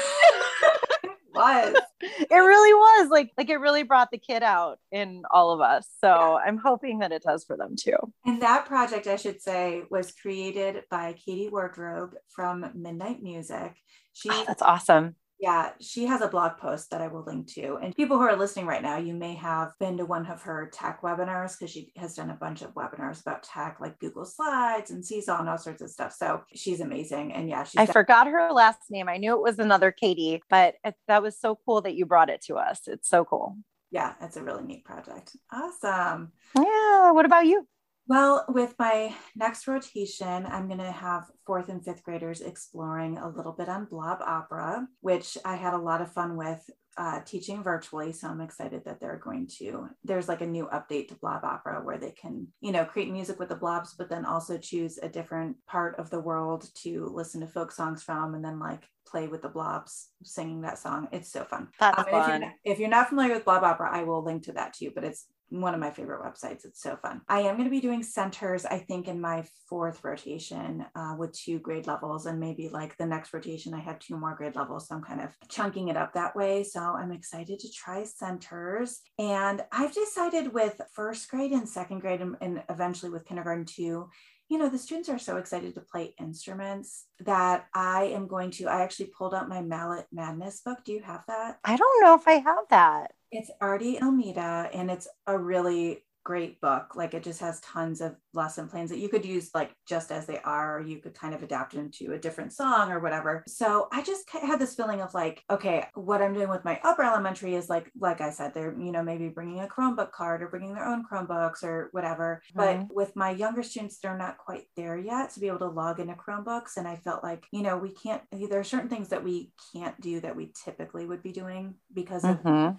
was. 1.34 1.76
it 2.02 2.36
really 2.36 2.74
was 2.74 3.10
like 3.10 3.32
like 3.38 3.50
it 3.50 3.58
really 3.58 3.84
brought 3.84 4.12
the 4.12 4.18
kid 4.18 4.44
out 4.44 4.80
in 4.92 5.24
all 5.32 5.52
of 5.52 5.62
us. 5.62 5.88
So 6.00 6.08
yeah. 6.08 6.48
I'm 6.48 6.58
hoping 6.58 7.00
that 7.00 7.12
it 7.12 7.24
does 7.24 7.44
for 7.44 7.58
them 7.58 7.76
too. 7.76 7.98
And 8.26 8.42
that 8.42 8.66
project, 8.66 9.08
I 9.08 9.16
should 9.16 9.42
say, 9.42 9.84
was 9.90 10.12
created 10.12 10.84
by 10.90 11.14
Katie 11.14 11.50
Wardrobe 11.50 12.14
from 12.30 12.66
Midnight 12.76 13.22
Music. 13.22 13.76
She 14.14 14.30
oh, 14.32 14.44
that's 14.48 14.62
awesome. 14.62 15.16
Yeah, 15.42 15.72
she 15.82 16.06
has 16.06 16.22
a 16.22 16.28
blog 16.28 16.58
post 16.58 16.92
that 16.92 17.02
I 17.02 17.08
will 17.08 17.24
link 17.24 17.48
to. 17.54 17.80
And 17.82 17.96
people 17.96 18.18
who 18.18 18.24
are 18.24 18.36
listening 18.36 18.68
right 18.68 18.84
now, 18.84 18.98
you 18.98 19.16
may 19.16 19.34
have 19.34 19.74
been 19.80 19.98
to 19.98 20.06
one 20.06 20.28
of 20.28 20.44
her 20.44 20.70
tech 20.72 21.02
webinars 21.02 21.58
because 21.58 21.72
she 21.72 21.92
has 21.98 22.14
done 22.14 22.30
a 22.30 22.36
bunch 22.36 22.62
of 22.62 22.76
webinars 22.76 23.22
about 23.22 23.42
tech, 23.42 23.78
like 23.82 23.98
Google 23.98 24.24
Slides 24.24 24.92
and 24.92 25.04
Seesaw 25.04 25.40
and 25.40 25.50
all 25.50 25.58
sorts 25.58 25.82
of 25.82 25.90
stuff. 25.90 26.14
So 26.14 26.44
she's 26.54 26.80
amazing. 26.80 27.34
And 27.34 27.50
yeah, 27.50 27.64
she's 27.64 27.80
I 27.80 27.88
forgot 27.88 28.28
her 28.28 28.52
last 28.52 28.82
name. 28.92 29.10
I 29.10 29.18
knew 29.18 29.34
it 29.34 29.42
was 29.42 29.58
another 29.58 29.92
Katie, 29.92 30.44
but 30.48 30.76
it, 30.86 30.94
that 31.08 31.24
was 31.24 31.40
so 31.40 31.58
cool 31.66 31.82
that 31.82 31.96
you 31.96 32.06
brought 32.06 32.30
it 32.30 32.42
to 32.44 32.58
us. 32.58 32.82
It's 32.86 33.10
so 33.10 33.26
cool. 33.26 33.58
Yeah, 33.90 34.14
it's 34.22 34.38
a 34.38 34.44
really 34.44 34.64
neat 34.64 34.86
project. 34.86 35.36
Awesome. 35.52 36.34
Yeah. 36.56 37.12
What 37.14 37.26
about 37.26 37.48
you? 37.48 37.68
Well, 38.12 38.44
with 38.50 38.76
my 38.78 39.16
next 39.38 39.70
rotation, 39.70 40.46
I'm 40.46 40.68
going 40.68 40.80
to 40.80 40.92
have 40.92 41.32
fourth 41.46 41.70
and 41.70 41.82
fifth 41.82 42.04
graders 42.04 42.42
exploring 42.42 43.18
a 43.18 43.30
little 43.30 43.54
bit 43.54 43.70
on 43.70 43.86
blob 43.86 44.20
opera, 44.22 44.86
which 45.00 45.38
I 45.46 45.56
had 45.56 45.74
a 45.74 45.78
lot 45.78 46.02
of 46.02 46.12
fun 46.12 46.36
with 46.36 46.70
uh, 46.98 47.22
teaching 47.22 47.64
virtually. 47.64 48.12
So 48.12 48.28
I'm 48.28 48.42
excited 48.42 48.84
that 48.84 49.00
they're 49.00 49.22
going 49.24 49.48
to, 49.60 49.88
there's 50.04 50.28
like 50.28 50.42
a 50.42 50.46
new 50.46 50.68
update 50.74 51.08
to 51.08 51.16
blob 51.16 51.46
opera 51.46 51.80
where 51.86 51.98
they 51.98 52.12
can, 52.12 52.48
you 52.60 52.74
know, 52.74 52.84
create 52.84 53.10
music 53.10 53.40
with 53.40 53.48
the 53.48 53.56
blobs, 53.56 53.96
but 53.98 54.10
then 54.10 54.26
also 54.26 54.58
choose 54.58 55.00
a 55.02 55.08
different 55.08 55.56
part 55.66 55.98
of 55.98 56.10
the 56.10 56.20
world 56.20 56.68
to 56.84 57.10
listen 57.14 57.40
to 57.40 57.48
folk 57.48 57.72
songs 57.72 58.04
from 58.04 58.36
and 58.36 58.44
then 58.44 58.60
like 58.60 58.84
play 59.08 59.30
with 59.30 59.42
the 59.42 59.48
blobs 59.48 60.10
singing 60.22 60.60
that 60.64 60.78
song. 60.78 61.08
It's 61.14 61.32
so 61.32 61.46
fun. 61.46 61.70
That's 61.80 61.98
um, 61.98 62.06
fun. 62.12 62.44
If 62.44 62.50
you're, 62.66 62.74
if 62.74 62.80
you're 62.80 62.90
not 62.90 63.08
familiar 63.08 63.36
with 63.36 63.46
blob 63.46 63.64
opera, 63.64 63.90
I 63.90 64.04
will 64.04 64.22
link 64.22 64.44
to 64.44 64.52
that 64.52 64.74
too, 64.74 64.92
but 64.94 65.06
it's 65.06 65.28
one 65.52 65.74
of 65.74 65.80
my 65.80 65.92
favorite 65.92 66.24
websites. 66.24 66.66
It's 66.66 66.82
so 66.82 66.96
fun. 66.96 67.22
I 67.28 67.42
am 67.42 67.56
going 67.56 67.66
to 67.66 67.70
be 67.70 67.82
doing 67.82 68.02
centers, 68.02 68.66
I 68.66 68.80
think, 68.80 69.08
in 69.08 69.20
my 69.20 69.44
fourth 69.70 70.04
rotation 70.04 70.86
uh, 70.96 71.16
with 71.18 71.34
two 71.34 71.60
grade 71.60 71.88
levels. 71.88 72.26
And 72.26 72.40
maybe 72.40 72.70
like 72.70 72.98
the 72.98 73.06
next 73.06 73.34
rotation, 73.34 73.74
I 73.74 73.82
have 73.82 74.00
two 74.00 74.18
more 74.18 74.34
grade 74.34 74.56
levels. 74.56 74.88
So 74.88 74.96
I'm 74.96 75.04
kind 75.04 75.22
of 75.22 75.30
chunking 75.50 75.90
it 75.90 75.98
up 75.98 76.14
that 76.14 76.36
way. 76.36 76.64
So 76.64 76.80
I'm 76.80 77.12
excited 77.12 77.60
to 77.60 77.72
try 77.72 78.04
centers. 78.04 79.02
And 79.20 79.62
I've 79.72 79.94
decided 79.94 80.54
with 80.54 80.80
first 80.94 81.30
grade 81.30 81.52
and 81.52 81.68
second 81.68 82.00
grade, 82.00 82.22
and, 82.22 82.38
and 82.42 82.64
eventually 82.70 83.12
with 83.12 83.26
kindergarten 83.26 83.66
too, 83.66 84.10
you 84.52 84.58
know, 84.58 84.68
the 84.68 84.78
students 84.78 85.08
are 85.08 85.18
so 85.18 85.38
excited 85.38 85.74
to 85.74 85.80
play 85.80 86.14
instruments 86.20 87.06
that 87.22 87.68
I 87.74 88.12
am 88.14 88.28
going 88.28 88.52
to. 88.52 88.66
I 88.66 88.82
actually 88.82 89.06
pulled 89.18 89.34
out 89.34 89.48
my 89.48 89.62
Mallet 89.62 90.08
Madness 90.12 90.60
book. 90.60 90.80
Do 90.84 90.92
you 90.92 91.02
have 91.04 91.24
that? 91.30 91.60
I 91.64 91.78
don't 91.78 92.04
know 92.04 92.16
if 92.16 92.28
I 92.28 92.34
have 92.34 92.66
that. 92.70 93.14
It's 93.32 93.50
Artie 93.62 94.02
Almeida, 94.02 94.70
and 94.74 94.92
it's 94.92 95.08
a 95.26 95.38
really 95.38 96.04
great 96.24 96.62
book. 96.62 96.96
Like 96.96 97.14
it 97.14 97.24
just 97.24 97.40
has 97.42 97.60
tons 97.62 98.02
of 98.02 98.16
lesson 98.34 98.68
plans 98.68 98.90
that 98.90 99.00
you 99.00 99.10
could 99.10 99.26
use 99.26 99.50
like 99.54 99.74
just 99.88 100.12
as 100.12 100.26
they 100.26 100.40
are, 100.40 100.78
or 100.78 100.82
you 100.82 101.00
could 101.00 101.14
kind 101.14 101.34
of 101.34 101.44
adapt 101.44 101.74
into 101.74 102.14
a 102.14 102.20
different 102.20 102.54
song 102.54 102.92
or 102.92 103.00
whatever. 103.00 103.44
So 103.48 103.88
I 103.92 104.02
just 104.04 104.30
had 104.30 104.60
this 104.60 104.76
feeling 104.76 105.02
of 105.02 105.14
like, 105.14 105.44
okay, 105.50 105.86
what 105.94 106.22
I'm 106.22 106.34
doing 106.34 106.50
with 106.50 106.66
my 106.66 106.80
upper 106.84 107.04
elementary 107.04 107.56
is 107.56 107.70
like, 107.70 107.92
like 108.00 108.22
I 108.22 108.30
said, 108.30 108.54
they're, 108.54 108.76
you 108.80 108.92
know, 108.92 109.04
maybe 109.04 109.30
bringing 109.30 109.62
a 109.62 109.68
Chromebook 109.68 110.12
card 110.12 110.42
or 110.42 110.48
bringing 110.48 110.74
their 110.74 110.88
own 110.88 111.04
Chromebooks 111.12 111.64
or 111.64 111.90
whatever. 111.92 112.42
Mm-hmm. 112.56 112.82
But 112.88 112.96
with 112.96 113.16
my 113.16 113.32
younger 113.32 113.64
students, 113.64 114.00
they're 114.00 114.18
not 114.18 114.38
quite 114.38 114.64
there 114.76 114.98
yet 114.98 115.32
to 115.32 115.40
be 115.40 115.48
able 115.48 115.60
to 115.60 115.68
log 115.68 116.00
into 116.00 116.14
Chromebooks. 116.14 116.78
And 116.78 116.88
I 116.88 116.96
felt 116.98 117.24
like, 117.24 117.46
you 117.52 117.62
know, 117.62 117.78
we 117.78 117.92
can't, 117.92 118.22
there 118.32 118.60
are 118.60 118.64
certain 118.64 118.90
things 118.90 119.10
that 119.10 119.24
we 119.24 119.52
can't 119.74 120.00
do 120.00 120.20
that 120.22 120.36
we 120.36 120.52
typically 120.64 121.06
would 121.06 121.24
be 121.24 121.32
doing 121.32 121.76
because 121.94 122.24
mm-hmm. 122.24 122.48
of 122.48 122.76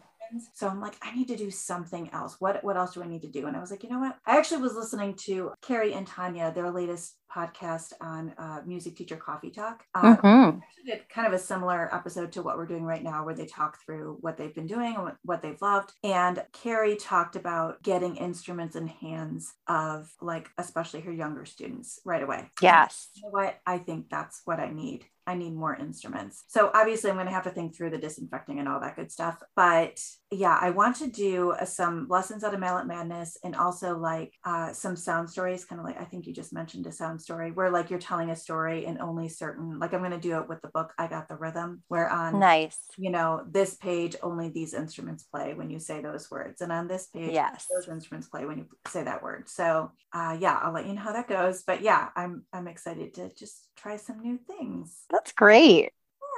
so 0.54 0.68
I'm 0.68 0.80
like, 0.80 0.96
I 1.02 1.14
need 1.14 1.28
to 1.28 1.36
do 1.36 1.50
something 1.50 2.10
else. 2.12 2.36
What 2.38 2.62
what 2.62 2.76
else 2.76 2.94
do 2.94 3.02
I 3.02 3.08
need 3.08 3.22
to 3.22 3.28
do? 3.28 3.46
And 3.46 3.56
I 3.56 3.60
was 3.60 3.70
like, 3.70 3.82
you 3.82 3.90
know 3.90 3.98
what? 3.98 4.16
I 4.26 4.38
actually 4.38 4.62
was 4.62 4.74
listening 4.74 5.14
to 5.26 5.52
Carrie 5.62 5.94
and 5.94 6.06
Tanya, 6.06 6.52
their 6.52 6.70
latest 6.70 7.16
podcast 7.34 7.92
on 8.00 8.34
uh, 8.38 8.60
music 8.66 8.96
teacher 8.96 9.16
coffee 9.16 9.50
talk. 9.50 9.84
Um, 9.94 10.16
mm-hmm. 10.16 10.58
did 10.86 11.08
kind 11.08 11.26
of 11.26 11.32
a 11.32 11.38
similar 11.38 11.94
episode 11.94 12.32
to 12.32 12.42
what 12.42 12.56
we're 12.56 12.66
doing 12.66 12.84
right 12.84 13.02
now, 13.02 13.24
where 13.24 13.34
they 13.34 13.46
talk 13.46 13.78
through 13.84 14.18
what 14.20 14.36
they've 14.36 14.54
been 14.54 14.66
doing 14.66 14.94
and 14.94 15.04
what, 15.04 15.16
what 15.24 15.42
they've 15.42 15.60
loved. 15.60 15.92
And 16.04 16.42
Carrie 16.52 16.96
talked 16.96 17.36
about 17.36 17.82
getting 17.82 18.16
instruments 18.16 18.76
in 18.76 18.86
hands 18.86 19.52
of 19.66 20.10
like, 20.20 20.48
especially 20.58 21.00
her 21.02 21.12
younger 21.12 21.44
students 21.44 22.00
right 22.04 22.22
away. 22.22 22.50
Yes. 22.60 23.08
You 23.14 23.22
know 23.22 23.30
what? 23.30 23.58
I 23.66 23.78
think 23.78 24.10
that's 24.10 24.42
what 24.44 24.60
I 24.60 24.70
need. 24.70 25.06
I 25.26 25.34
need 25.34 25.54
more 25.54 25.76
instruments. 25.76 26.44
So 26.48 26.70
obviously, 26.74 27.10
I'm 27.10 27.16
going 27.16 27.26
to 27.26 27.32
have 27.32 27.44
to 27.44 27.50
think 27.50 27.76
through 27.76 27.90
the 27.90 27.98
disinfecting 27.98 28.58
and 28.58 28.68
all 28.68 28.80
that 28.80 28.96
good 28.96 29.12
stuff. 29.12 29.40
But 29.54 30.00
yeah, 30.30 30.58
I 30.60 30.70
want 30.70 30.96
to 30.96 31.08
do 31.08 31.52
uh, 31.52 31.64
some 31.64 32.06
lessons 32.08 32.44
out 32.44 32.54
of 32.54 32.60
Mallet 32.60 32.86
Madness 32.86 33.36
and 33.44 33.54
also 33.54 33.96
like 33.98 34.32
uh, 34.44 34.72
some 34.72 34.96
sound 34.96 35.30
stories, 35.30 35.64
kind 35.64 35.80
of 35.80 35.84
like 35.84 36.00
I 36.00 36.04
think 36.04 36.26
you 36.26 36.32
just 36.32 36.52
mentioned 36.52 36.86
a 36.86 36.92
sound 36.92 37.20
story 37.20 37.50
where 37.50 37.70
like 37.70 37.90
you're 37.90 37.98
telling 37.98 38.30
a 38.30 38.36
story 38.36 38.86
and 38.86 39.00
only 39.00 39.28
certain 39.28 39.78
like 39.78 39.92
I'm 39.92 40.00
going 40.00 40.12
to 40.12 40.18
do 40.18 40.38
it 40.38 40.48
with 40.48 40.60
the 40.62 40.68
book 40.68 40.92
I 40.98 41.06
got 41.06 41.28
the 41.28 41.36
rhythm 41.36 41.82
where 41.88 42.08
on 42.10 42.38
nice 42.38 42.78
you 42.96 43.10
know 43.10 43.44
this 43.50 43.74
page 43.74 44.16
only 44.22 44.48
these 44.48 44.74
instruments 44.74 45.22
play 45.24 45.54
when 45.54 45.70
you 45.70 45.78
say 45.78 46.00
those 46.00 46.30
words 46.30 46.60
and 46.60 46.72
on 46.72 46.88
this 46.88 47.06
page 47.06 47.32
yes 47.32 47.66
those 47.74 47.88
instruments 47.88 48.28
play 48.28 48.44
when 48.44 48.58
you 48.58 48.66
say 48.88 49.02
that 49.04 49.22
word 49.22 49.48
so 49.48 49.90
uh 50.12 50.36
yeah 50.38 50.58
I'll 50.62 50.72
let 50.72 50.86
you 50.86 50.94
know 50.94 51.02
how 51.02 51.12
that 51.12 51.28
goes 51.28 51.62
but 51.62 51.82
yeah 51.82 52.08
I'm 52.16 52.44
I'm 52.52 52.68
excited 52.68 53.14
to 53.14 53.32
just 53.34 53.68
try 53.76 53.96
some 53.96 54.20
new 54.20 54.38
things 54.38 55.04
that's 55.10 55.32
great 55.32 55.90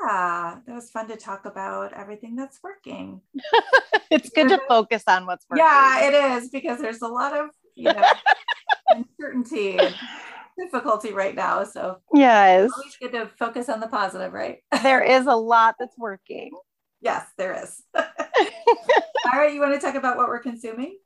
yeah 0.02 0.58
that 0.66 0.74
was 0.74 0.90
fun 0.90 1.08
to 1.08 1.16
talk 1.16 1.44
about 1.44 1.92
everything 1.92 2.36
that's 2.36 2.60
working 2.62 3.20
it's 4.10 4.30
good 4.30 4.48
to 4.48 4.60
focus 4.68 5.02
on 5.06 5.26
what's 5.26 5.44
working 5.48 5.64
yeah 5.64 6.06
it 6.06 6.14
is 6.14 6.48
because 6.50 6.80
there's 6.80 7.02
a 7.02 7.08
lot 7.08 7.36
of 7.36 7.50
you 7.74 7.92
know 7.92 8.02
uncertainty 8.90 9.78
and 9.78 9.94
difficulty 10.58 11.12
right 11.12 11.34
now. 11.34 11.64
So 11.64 11.98
yes, 12.12 12.70
always 12.76 12.96
good 12.96 13.12
to 13.12 13.26
focus 13.38 13.68
on 13.68 13.80
the 13.80 13.88
positive, 13.88 14.32
right? 14.32 14.58
there 14.82 15.02
is 15.02 15.26
a 15.26 15.34
lot 15.34 15.76
that's 15.78 15.96
working. 15.98 16.50
Yes, 17.00 17.26
there 17.36 17.62
is. 17.62 17.82
All 17.94 19.40
right, 19.40 19.52
you 19.52 19.60
want 19.60 19.74
to 19.74 19.80
talk 19.80 19.94
about 19.94 20.16
what 20.16 20.28
we're 20.28 20.40
consuming? 20.40 20.98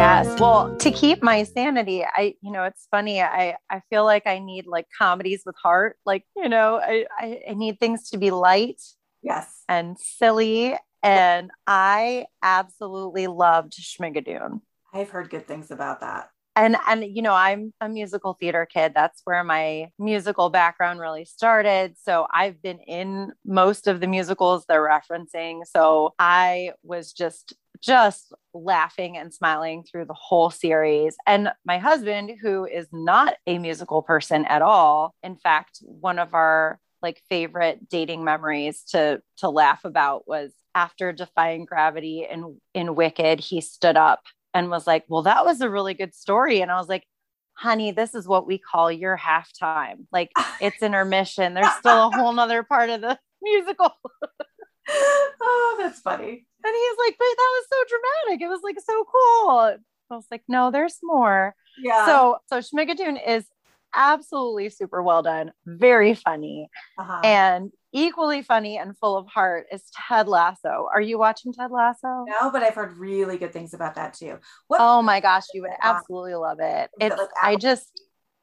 Yes. 0.00 0.40
Well, 0.40 0.74
to 0.78 0.90
keep 0.90 1.22
my 1.22 1.42
sanity, 1.42 2.02
I, 2.02 2.34
you 2.40 2.50
know, 2.50 2.64
it's 2.64 2.88
funny. 2.90 3.20
I, 3.20 3.56
I 3.68 3.82
feel 3.90 4.06
like 4.06 4.26
I 4.26 4.38
need 4.38 4.66
like 4.66 4.86
comedies 4.98 5.42
with 5.44 5.56
heart. 5.62 5.98
Like, 6.06 6.24
you 6.34 6.48
know, 6.48 6.80
I, 6.82 7.04
I, 7.18 7.40
I 7.50 7.52
need 7.52 7.78
things 7.78 8.08
to 8.08 8.16
be 8.16 8.30
light. 8.30 8.80
Yes. 9.22 9.62
And 9.68 9.98
silly 10.00 10.74
and 11.02 11.50
I 11.66 12.24
absolutely 12.42 13.26
loved 13.26 13.74
Schmigadoon. 13.74 14.62
I've 14.94 15.10
heard 15.10 15.28
good 15.28 15.46
things 15.46 15.70
about 15.70 16.00
that. 16.00 16.30
And 16.56 16.76
and 16.88 17.04
you 17.04 17.20
know, 17.20 17.34
I'm 17.34 17.74
a 17.82 17.88
musical 17.88 18.38
theater 18.40 18.66
kid. 18.66 18.92
That's 18.94 19.20
where 19.24 19.44
my 19.44 19.90
musical 19.98 20.48
background 20.48 20.98
really 21.00 21.26
started. 21.26 21.96
So 22.02 22.26
I've 22.32 22.62
been 22.62 22.78
in 22.80 23.32
most 23.44 23.86
of 23.86 24.00
the 24.00 24.06
musicals 24.06 24.64
they're 24.66 24.80
referencing. 24.80 25.60
So 25.66 26.14
I 26.18 26.72
was 26.82 27.12
just 27.12 27.54
just 27.82 28.32
laughing 28.52 29.16
and 29.16 29.32
smiling 29.32 29.84
through 29.84 30.04
the 30.04 30.14
whole 30.14 30.50
series. 30.50 31.16
And 31.26 31.50
my 31.64 31.78
husband, 31.78 32.32
who 32.40 32.66
is 32.66 32.86
not 32.92 33.34
a 33.46 33.58
musical 33.58 34.02
person 34.02 34.44
at 34.44 34.62
all, 34.62 35.14
in 35.22 35.36
fact, 35.36 35.78
one 35.82 36.18
of 36.18 36.34
our 36.34 36.78
like 37.02 37.22
favorite 37.28 37.88
dating 37.88 38.24
memories 38.24 38.82
to 38.90 39.22
to 39.38 39.48
laugh 39.48 39.84
about 39.84 40.28
was 40.28 40.52
after 40.74 41.12
defying 41.12 41.64
gravity 41.64 42.26
in 42.30 42.60
in 42.74 42.94
Wicked, 42.94 43.40
he 43.40 43.60
stood 43.60 43.96
up 43.96 44.20
and 44.54 44.70
was 44.70 44.86
like, 44.86 45.04
"Well, 45.08 45.22
that 45.22 45.44
was 45.44 45.60
a 45.60 45.70
really 45.70 45.94
good 45.94 46.14
story." 46.14 46.60
And 46.60 46.70
I 46.70 46.78
was 46.78 46.88
like, 46.88 47.04
"Honey, 47.54 47.92
this 47.92 48.14
is 48.14 48.28
what 48.28 48.46
we 48.46 48.58
call 48.58 48.92
your 48.92 49.16
halftime. 49.16 50.06
Like 50.12 50.30
it's 50.60 50.82
intermission. 50.82 51.54
There's 51.54 51.72
still 51.78 52.08
a 52.08 52.10
whole 52.10 52.32
nother 52.32 52.62
part 52.62 52.90
of 52.90 53.00
the 53.00 53.18
musical." 53.42 53.92
oh, 55.40 55.76
that's 55.80 56.00
funny. 56.00 56.46
And 56.64 56.74
he's 56.74 56.98
like, 57.06 57.16
"But 57.18 57.24
that 57.36 57.52
was 57.58 57.66
so 57.68 57.76
dramatic. 57.88 58.42
It 58.42 58.48
was 58.48 58.60
like 58.62 58.76
so 58.80 59.04
cool." 59.04 59.78
I 60.10 60.14
was 60.14 60.26
like, 60.30 60.42
"No, 60.48 60.70
there's 60.70 60.98
more." 61.02 61.54
Yeah. 61.78 62.06
So, 62.06 62.38
so 62.48 62.58
Schmigadoon 62.58 63.18
is 63.26 63.46
absolutely 63.94 64.70
super 64.70 65.02
well 65.02 65.22
done, 65.22 65.52
very 65.66 66.14
funny, 66.14 66.68
uh-huh. 66.98 67.20
and 67.24 67.72
equally 67.92 68.42
funny 68.42 68.78
and 68.78 68.96
full 68.98 69.16
of 69.16 69.26
heart 69.26 69.66
is 69.72 69.82
Ted 70.08 70.28
Lasso. 70.28 70.88
Are 70.92 71.00
you 71.00 71.18
watching 71.18 71.52
Ted 71.52 71.70
Lasso? 71.70 72.24
No, 72.28 72.50
but 72.50 72.62
I've 72.62 72.74
heard 72.74 72.96
really 72.96 73.36
good 73.36 73.52
things 73.52 73.74
about 73.74 73.96
that 73.96 74.14
too. 74.14 74.38
What 74.68 74.80
oh 74.80 75.02
my 75.02 75.20
gosh, 75.20 75.44
you 75.54 75.62
would 75.62 75.72
absolutely 75.82 76.34
love 76.34 76.58
it. 76.60 76.90
It's 77.00 77.16
I 77.42 77.56
just 77.56 78.00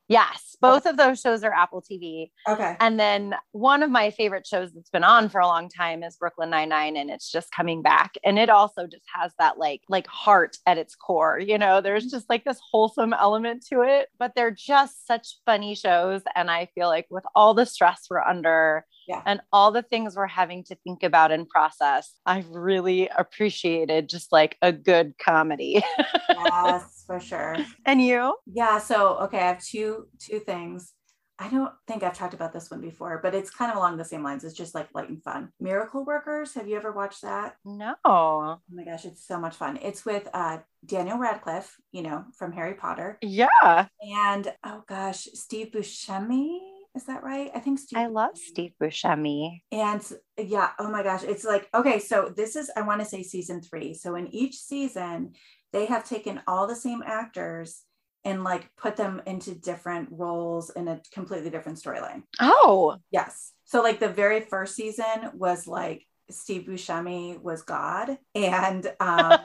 Yes, 0.10 0.55
both 0.62 0.86
okay. 0.86 0.91
of 0.91 0.97
those 0.97 1.20
shows 1.20 1.43
are 1.43 1.51
Apple 1.51 1.82
TV. 1.82 2.32
Okay. 2.47 2.78
And 2.80 2.97
then 2.97 3.36
one 3.51 3.84
of 3.84 3.91
my 3.91 4.10
favorite 4.10 4.47
shows 4.47 4.72
that's 4.72 4.89
been 4.89 5.03
on 5.03 5.28
for 5.28 5.41
a 5.41 5.47
long 5.47 5.68
time 5.68 6.01
is 6.01 6.16
Brooklyn 6.16 6.49
Nine 6.49 6.70
Nine, 6.70 6.95
and 6.95 7.10
it's 7.10 7.30
just 7.30 7.51
coming 7.51 7.82
back. 7.82 8.14
And 8.24 8.39
it 8.39 8.49
also 8.49 8.88
just 8.88 9.03
has 9.14 9.34
that 9.38 9.58
like 9.58 9.82
like 9.89 10.08
heart 10.08 10.58
at 10.66 10.78
its 10.78 10.95
core. 10.95 11.39
You 11.39 11.58
know, 11.58 11.82
there's 11.82 12.05
mm-hmm. 12.05 12.16
just 12.16 12.30
like 12.30 12.45
this 12.45 12.60
wholesome 12.72 13.14
element 13.14 13.66
to 13.68 13.82
it. 13.82 14.08
But 14.18 14.32
they're 14.34 14.51
just 14.51 15.05
such 15.05 15.39
funny 15.45 15.76
shows, 15.76 16.22
and 16.36 16.49
I 16.49 16.70
feel 16.74 16.88
like 16.88 17.08
with 17.10 17.26
all 17.36 17.53
the 17.53 17.66
stress 17.66 18.08
we're 18.10 18.22
under, 18.22 18.86
yeah. 19.08 19.22
and 19.26 19.41
all 19.51 19.72
the 19.72 19.82
things 19.82 20.16
we're 20.16 20.28
having 20.28 20.64
to 20.66 20.76
think 20.84 21.03
about 21.03 21.32
and 21.32 21.47
process, 21.47 22.14
I've 22.26 22.49
really 22.49 23.08
appreciated 23.08 24.10
just 24.10 24.32
like 24.32 24.58
a 24.62 24.72
good 24.72 25.18
comedy. 25.18 25.84
yes, 26.30 27.03
for 27.05 27.20
sure. 27.20 27.58
And 27.86 28.01
you? 28.01 28.36
Yeah. 28.45 28.80
So, 28.80 29.18
okay, 29.20 29.39
I 29.39 29.47
have 29.47 29.64
two 29.64 30.08
two 30.20 30.39
things. 30.39 30.93
I 31.39 31.49
don't 31.49 31.72
think 31.88 32.01
I've 32.01 32.18
talked 32.18 32.34
about 32.34 32.51
this 32.51 32.72
one 32.72 32.82
before, 32.82 33.20
but 33.22 33.36
it's 33.36 33.51
kind 33.51 33.70
of 33.70 33.78
along 33.78 33.97
the 33.97 34.05
same 34.05 34.24
lines. 34.24 34.43
It's 34.43 34.55
just 34.55 34.74
like 34.74 34.88
light 34.95 35.10
and 35.10 35.22
fun. 35.22 35.49
Miracle 35.60 36.03
Workers. 36.03 36.55
Have 36.55 36.68
you 36.68 36.76
ever 36.76 36.91
watched 36.91 37.22
that? 37.22 37.58
No. 37.64 37.93
Oh 38.03 38.58
my 38.72 38.84
gosh, 38.84 39.05
it's 39.05 39.26
so 39.26 39.39
much 39.39 39.55
fun. 39.55 39.78
It's 39.84 40.03
with 40.03 40.28
uh, 40.34 40.60
Daniel 40.84 41.20
Radcliffe, 41.20 41.78
you 41.91 42.01
know, 42.01 42.26
from 42.36 42.53
Harry 42.53 42.74
Potter. 42.74 43.20
Yeah. 43.22 43.86
And 44.01 44.51
oh 44.64 44.84
gosh, 44.88 45.28
Steve 45.34 45.68
Buscemi 45.76 46.58
is 46.97 47.05
that 47.05 47.23
right? 47.23 47.49
I 47.55 47.59
think 47.59 47.79
Steve. 47.79 47.99
I 47.99 48.07
love 48.07 48.37
Steve 48.37 48.73
Buscemi. 48.81 49.61
And 49.71 50.03
yeah, 50.37 50.71
oh 50.79 50.91
my 50.91 51.03
gosh, 51.03 51.23
it's 51.23 51.45
like 51.45 51.69
okay. 51.73 51.99
So 51.99 52.33
this 52.35 52.55
is 52.55 52.69
I 52.75 52.81
want 52.81 53.01
to 53.01 53.07
say 53.07 53.23
season 53.23 53.61
three. 53.61 53.93
So 53.93 54.15
in 54.15 54.27
each 54.27 54.55
season, 54.55 55.33
they 55.71 55.85
have 55.85 56.03
taken 56.03 56.41
all 56.47 56.67
the 56.67 56.75
same 56.75 57.03
actors 57.05 57.83
and 58.25 58.43
like 58.43 58.69
put 58.75 58.97
them 58.97 59.21
into 59.25 59.55
different 59.55 60.09
roles 60.11 60.69
in 60.71 60.89
a 60.89 61.01
completely 61.13 61.49
different 61.49 61.77
storyline. 61.77 62.23
Oh, 62.41 62.97
yes. 63.11 63.53
So 63.63 63.81
like 63.81 63.99
the 63.99 64.09
very 64.09 64.41
first 64.41 64.75
season 64.75 65.31
was 65.33 65.67
like 65.67 66.05
Steve 66.29 66.63
Buscemi 66.63 67.41
was 67.41 67.61
God, 67.61 68.17
and 68.35 68.85
um, 68.99 69.39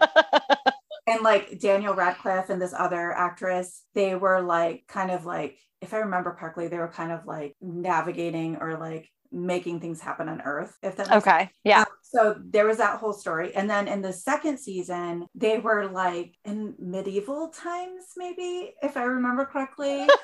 and 1.06 1.22
like 1.22 1.60
Daniel 1.60 1.94
Radcliffe 1.94 2.50
and 2.50 2.60
this 2.60 2.74
other 2.76 3.12
actress, 3.12 3.82
they 3.94 4.14
were 4.14 4.40
like 4.40 4.84
kind 4.88 5.10
of 5.10 5.24
like 5.24 5.58
if 5.82 5.92
I 5.92 5.98
remember 5.98 6.32
correctly, 6.32 6.68
they 6.68 6.78
were 6.78 6.88
kind 6.88 7.12
of 7.12 7.26
like 7.26 7.56
navigating 7.60 8.56
or 8.56 8.78
like 8.78 9.10
making 9.32 9.80
things 9.80 10.00
happen 10.00 10.28
on 10.28 10.42
earth 10.42 10.76
if 10.82 10.96
that 10.96 11.10
okay 11.10 11.38
sense. 11.38 11.50
yeah. 11.64 11.80
Um, 11.80 11.86
so 12.02 12.36
there 12.44 12.66
was 12.66 12.76
that 12.78 12.98
whole 12.98 13.14
story. 13.14 13.54
And 13.54 13.68
then 13.68 13.88
in 13.88 14.02
the 14.02 14.12
second 14.12 14.58
season 14.58 15.26
they 15.34 15.58
were 15.58 15.88
like 15.88 16.34
in 16.44 16.74
medieval 16.78 17.48
times 17.48 18.04
maybe 18.16 18.74
if 18.82 18.96
i 18.96 19.04
remember 19.04 19.44
correctly. 19.44 20.06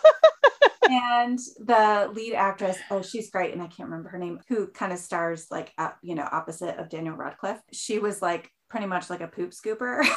And 0.90 1.38
the 1.58 2.10
lead 2.14 2.34
actress 2.34 2.78
oh 2.90 3.02
she's 3.02 3.30
great 3.30 3.52
and 3.52 3.60
i 3.60 3.66
can't 3.66 3.90
remember 3.90 4.08
her 4.08 4.18
name 4.18 4.40
who 4.48 4.68
kind 4.68 4.90
of 4.90 4.98
stars 4.98 5.46
like 5.50 5.70
you 6.00 6.14
know 6.14 6.26
opposite 6.32 6.78
of 6.78 6.88
daniel 6.88 7.14
radcliffe. 7.14 7.60
She 7.72 7.98
was 7.98 8.22
like 8.22 8.50
pretty 8.70 8.86
much 8.86 9.10
like 9.10 9.20
a 9.20 9.28
poop 9.28 9.50
scooper 9.50 10.02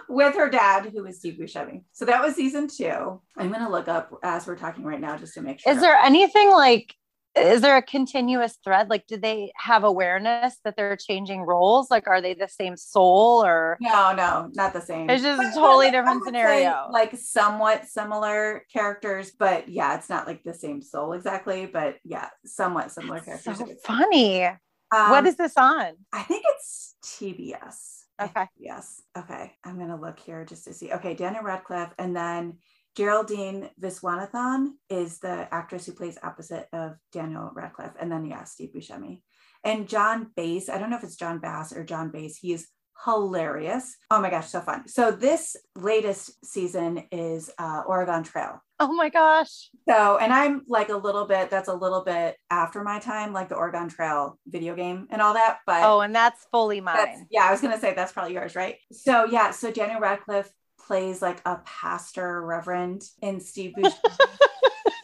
with 0.09 0.35
her 0.35 0.49
dad, 0.49 0.91
who 0.93 1.03
was 1.03 1.17
Steve 1.19 1.37
Buscemi. 1.39 1.83
So 1.91 2.05
that 2.05 2.21
was 2.21 2.35
season 2.35 2.67
two. 2.67 3.21
I'm 3.37 3.49
going 3.49 3.63
to 3.63 3.69
look 3.69 3.87
up 3.87 4.11
as 4.23 4.47
we're 4.47 4.57
talking 4.57 4.83
right 4.83 4.99
now 4.99 5.17
just 5.17 5.33
to 5.35 5.41
make 5.41 5.59
sure. 5.59 5.73
Is 5.73 5.81
there 5.81 5.95
anything 5.95 6.51
like, 6.51 6.95
is 7.35 7.61
there 7.61 7.77
a 7.77 7.81
continuous 7.81 8.57
thread? 8.63 8.89
Like, 8.89 9.05
do 9.05 9.17
they 9.17 9.51
have 9.55 9.83
awareness 9.83 10.57
that 10.63 10.75
they're 10.75 10.97
changing 10.97 11.41
roles? 11.41 11.91
Like, 11.91 12.07
are 12.07 12.21
they 12.21 12.33
the 12.33 12.47
same 12.47 12.75
soul 12.75 13.45
or? 13.45 13.77
No, 13.79 14.13
no, 14.15 14.49
not 14.55 14.73
the 14.73 14.81
same. 14.81 15.09
It's 15.09 15.21
just 15.21 15.37
but, 15.37 15.51
a 15.51 15.53
totally 15.53 15.91
different 15.91 16.23
scenario. 16.23 16.87
like 16.91 17.15
somewhat 17.15 17.85
similar 17.85 18.65
characters, 18.73 19.31
but 19.37 19.69
yeah, 19.69 19.95
it's 19.97 20.09
not 20.09 20.25
like 20.25 20.43
the 20.43 20.53
same 20.53 20.81
soul 20.81 21.13
exactly. 21.13 21.67
But 21.67 21.97
yeah, 22.03 22.29
somewhat 22.45 22.91
similar 22.91 23.19
That's 23.19 23.43
characters. 23.43 23.67
So 23.67 23.75
funny. 23.83 24.45
Um, 24.45 25.11
what 25.11 25.27
is 25.27 25.35
this 25.35 25.53
on? 25.57 25.93
I 26.13 26.23
think 26.23 26.43
it's 26.47 26.95
TBS. 27.03 27.96
Okay. 28.19 28.47
Yes. 28.57 29.01
Okay. 29.17 29.53
I'm 29.63 29.77
going 29.77 29.89
to 29.89 29.95
look 29.95 30.19
here 30.19 30.43
just 30.45 30.65
to 30.65 30.73
see. 30.73 30.91
Okay. 30.91 31.13
Daniel 31.13 31.43
Radcliffe. 31.43 31.93
And 31.99 32.15
then 32.15 32.57
Geraldine 32.95 33.69
Viswanathan 33.79 34.69
is 34.89 35.19
the 35.19 35.47
actress 35.53 35.85
who 35.85 35.91
plays 35.91 36.17
opposite 36.23 36.67
of 36.73 36.93
Daniel 37.11 37.51
Radcliffe. 37.53 37.93
And 37.99 38.11
then, 38.11 38.25
yeah, 38.25 38.43
Steve 38.43 38.71
Buscemi. 38.75 39.21
And 39.63 39.87
John 39.87 40.31
Bass. 40.35 40.69
I 40.69 40.77
don't 40.77 40.89
know 40.89 40.97
if 40.97 41.03
it's 41.03 41.15
John 41.15 41.39
Bass 41.39 41.73
or 41.73 41.83
John 41.83 42.09
Bass. 42.09 42.37
He 42.37 42.53
is 42.53 42.67
hilarious. 43.05 43.95
Oh 44.11 44.21
my 44.21 44.29
gosh, 44.29 44.47
so 44.47 44.61
fun. 44.61 44.87
So 44.87 45.11
this 45.11 45.55
latest 45.75 46.45
season 46.45 47.03
is 47.11 47.49
uh, 47.57 47.83
Oregon 47.85 48.23
Trail. 48.23 48.61
Oh 48.79 48.93
my 48.93 49.09
gosh. 49.09 49.69
So, 49.87 50.17
and 50.17 50.31
I'm 50.31 50.63
like 50.67 50.89
a 50.89 50.95
little 50.95 51.25
bit, 51.25 51.49
that's 51.49 51.67
a 51.67 51.73
little 51.73 52.03
bit 52.03 52.37
after 52.51 52.83
my 52.83 52.99
time, 52.99 53.33
like 53.33 53.49
the 53.49 53.55
Oregon 53.55 53.89
Trail 53.89 54.37
video 54.47 54.75
game 54.75 55.07
and 55.09 55.21
all 55.21 55.33
that. 55.33 55.59
But 55.65 55.83
oh, 55.83 56.01
and 56.01 56.15
that's 56.15 56.45
fully 56.51 56.81
mine. 56.81 56.97
That's, 56.97 57.21
yeah, 57.31 57.45
I 57.45 57.51
was 57.51 57.61
going 57.61 57.73
to 57.73 57.79
say 57.79 57.93
that's 57.93 58.11
probably 58.11 58.33
yours, 58.33 58.55
right? 58.55 58.75
So, 58.91 59.25
yeah, 59.25 59.51
so 59.51 59.71
Daniel 59.71 59.99
Radcliffe 59.99 60.49
plays 60.79 61.21
like 61.21 61.41
a 61.45 61.59
pastor 61.65 62.41
reverend 62.41 63.03
in 63.21 63.39
Steve 63.39 63.73
Buscemi. 63.77 63.93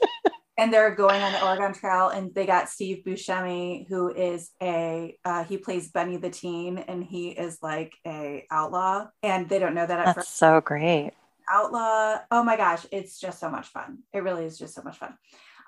and 0.63 0.73
they're 0.73 0.95
going 0.95 1.21
on 1.21 1.33
the 1.33 1.45
Oregon 1.45 1.73
Trail, 1.73 2.07
and 2.07 2.33
they 2.33 2.45
got 2.45 2.69
Steve 2.69 3.03
Buscemi, 3.05 3.85
who 3.89 4.13
is 4.13 4.51
a 4.61 5.17
uh, 5.25 5.43
he 5.43 5.57
plays 5.57 5.91
Benny 5.91 6.15
the 6.15 6.29
Teen, 6.29 6.77
and 6.77 7.03
he 7.03 7.31
is 7.31 7.57
like 7.61 7.93
a 8.07 8.45
outlaw, 8.49 9.07
and 9.21 9.49
they 9.49 9.59
don't 9.59 9.75
know 9.75 9.85
that 9.85 9.99
at 9.99 10.05
That's 10.05 10.15
first. 10.19 10.37
so 10.37 10.61
great. 10.61 11.11
Outlaw, 11.51 12.19
oh 12.31 12.43
my 12.45 12.55
gosh, 12.55 12.85
it's 12.93 13.19
just 13.19 13.41
so 13.41 13.49
much 13.49 13.67
fun. 13.67 13.99
It 14.13 14.23
really 14.23 14.45
is 14.45 14.57
just 14.57 14.73
so 14.73 14.81
much 14.83 14.97
fun. 14.97 15.17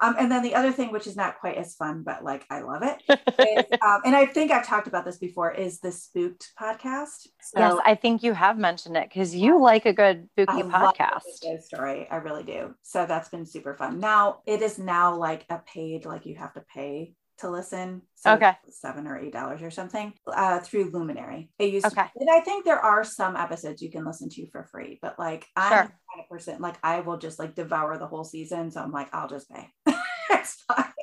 Um, 0.02 0.16
and 0.20 0.32
then 0.32 0.44
the 0.44 0.56
other 0.56 0.72
thing, 0.72 0.92
which 0.92 1.08
is 1.08 1.16
not 1.16 1.40
quite 1.40 1.58
as 1.58 1.76
fun, 1.76 2.04
but 2.04 2.24
like 2.24 2.46
I 2.50 2.62
love 2.62 2.84
it, 2.84 3.02
is, 3.40 3.66
um, 3.82 4.02
and 4.06 4.16
I 4.16 4.26
think 4.26 4.52
I've 4.52 4.66
talked 4.66 4.88
about 4.88 5.06
this 5.06 5.18
before, 5.18 5.52
is 5.52 5.80
the 5.80 5.92
Spooked 5.92 6.52
podcast. 6.60 7.28
So 7.42 7.60
yes, 7.60 7.78
I 7.86 7.96
think 7.96 8.24
you 8.24 8.34
have 8.34 8.58
mentioned 8.58 8.98
it 8.98 9.10
because 9.10 9.36
you 9.36 9.62
like 9.62 9.86
a 9.86 9.94
good 9.94 10.28
spooky 10.34 10.64
podcast. 10.64 11.62
story. 11.62 12.08
I 12.10 12.18
really 12.18 12.44
do. 12.44 12.76
So 12.84 13.06
that's 13.06 13.30
been 13.30 13.46
super 13.46 13.76
fun. 13.76 14.00
Now 14.00 14.40
it 14.46 14.62
is 14.62 14.78
now 14.78 15.16
like 15.16 15.46
a 15.50 15.60
paid, 15.60 16.06
like 16.06 16.26
you 16.26 16.36
have 16.36 16.54
to 16.54 16.64
pay 16.74 17.14
to 17.40 17.50
listen. 17.50 18.02
So 18.16 18.34
Okay. 18.34 18.54
seven 18.70 19.08
or 19.08 19.18
eight 19.18 19.34
dollars 19.34 19.62
or 19.62 19.70
something 19.72 20.14
uh, 20.28 20.60
through 20.60 20.92
Luminary. 20.92 21.50
It 21.60 21.72
used 21.74 21.86
Okay. 21.86 22.04
to, 22.04 22.10
and 22.20 22.30
I 22.30 22.40
think 22.42 22.66
there 22.66 22.80
are 22.80 23.04
some 23.04 23.36
episodes 23.36 23.82
you 23.82 23.92
can 23.92 24.06
listen 24.06 24.30
to 24.30 24.48
for 24.52 24.64
free, 24.64 25.00
but 25.02 25.20
like 25.20 25.46
I'm 25.56 25.70
Sure. 25.72 25.84
the 25.84 25.90
kind 26.14 26.24
of 26.24 26.30
person 26.30 26.62
like 26.62 26.76
I 26.84 27.02
will 27.02 27.18
just 27.18 27.40
like 27.40 27.56
devour 27.56 27.98
the 27.98 28.08
whole 28.08 28.24
season. 28.24 28.72
So 28.72 28.82
I'm 28.82 28.92
like, 28.92 29.14
I'll 29.14 29.28
just 29.30 29.50
pay. 29.50 29.70
it's 30.32 30.64
fine. 30.68 30.94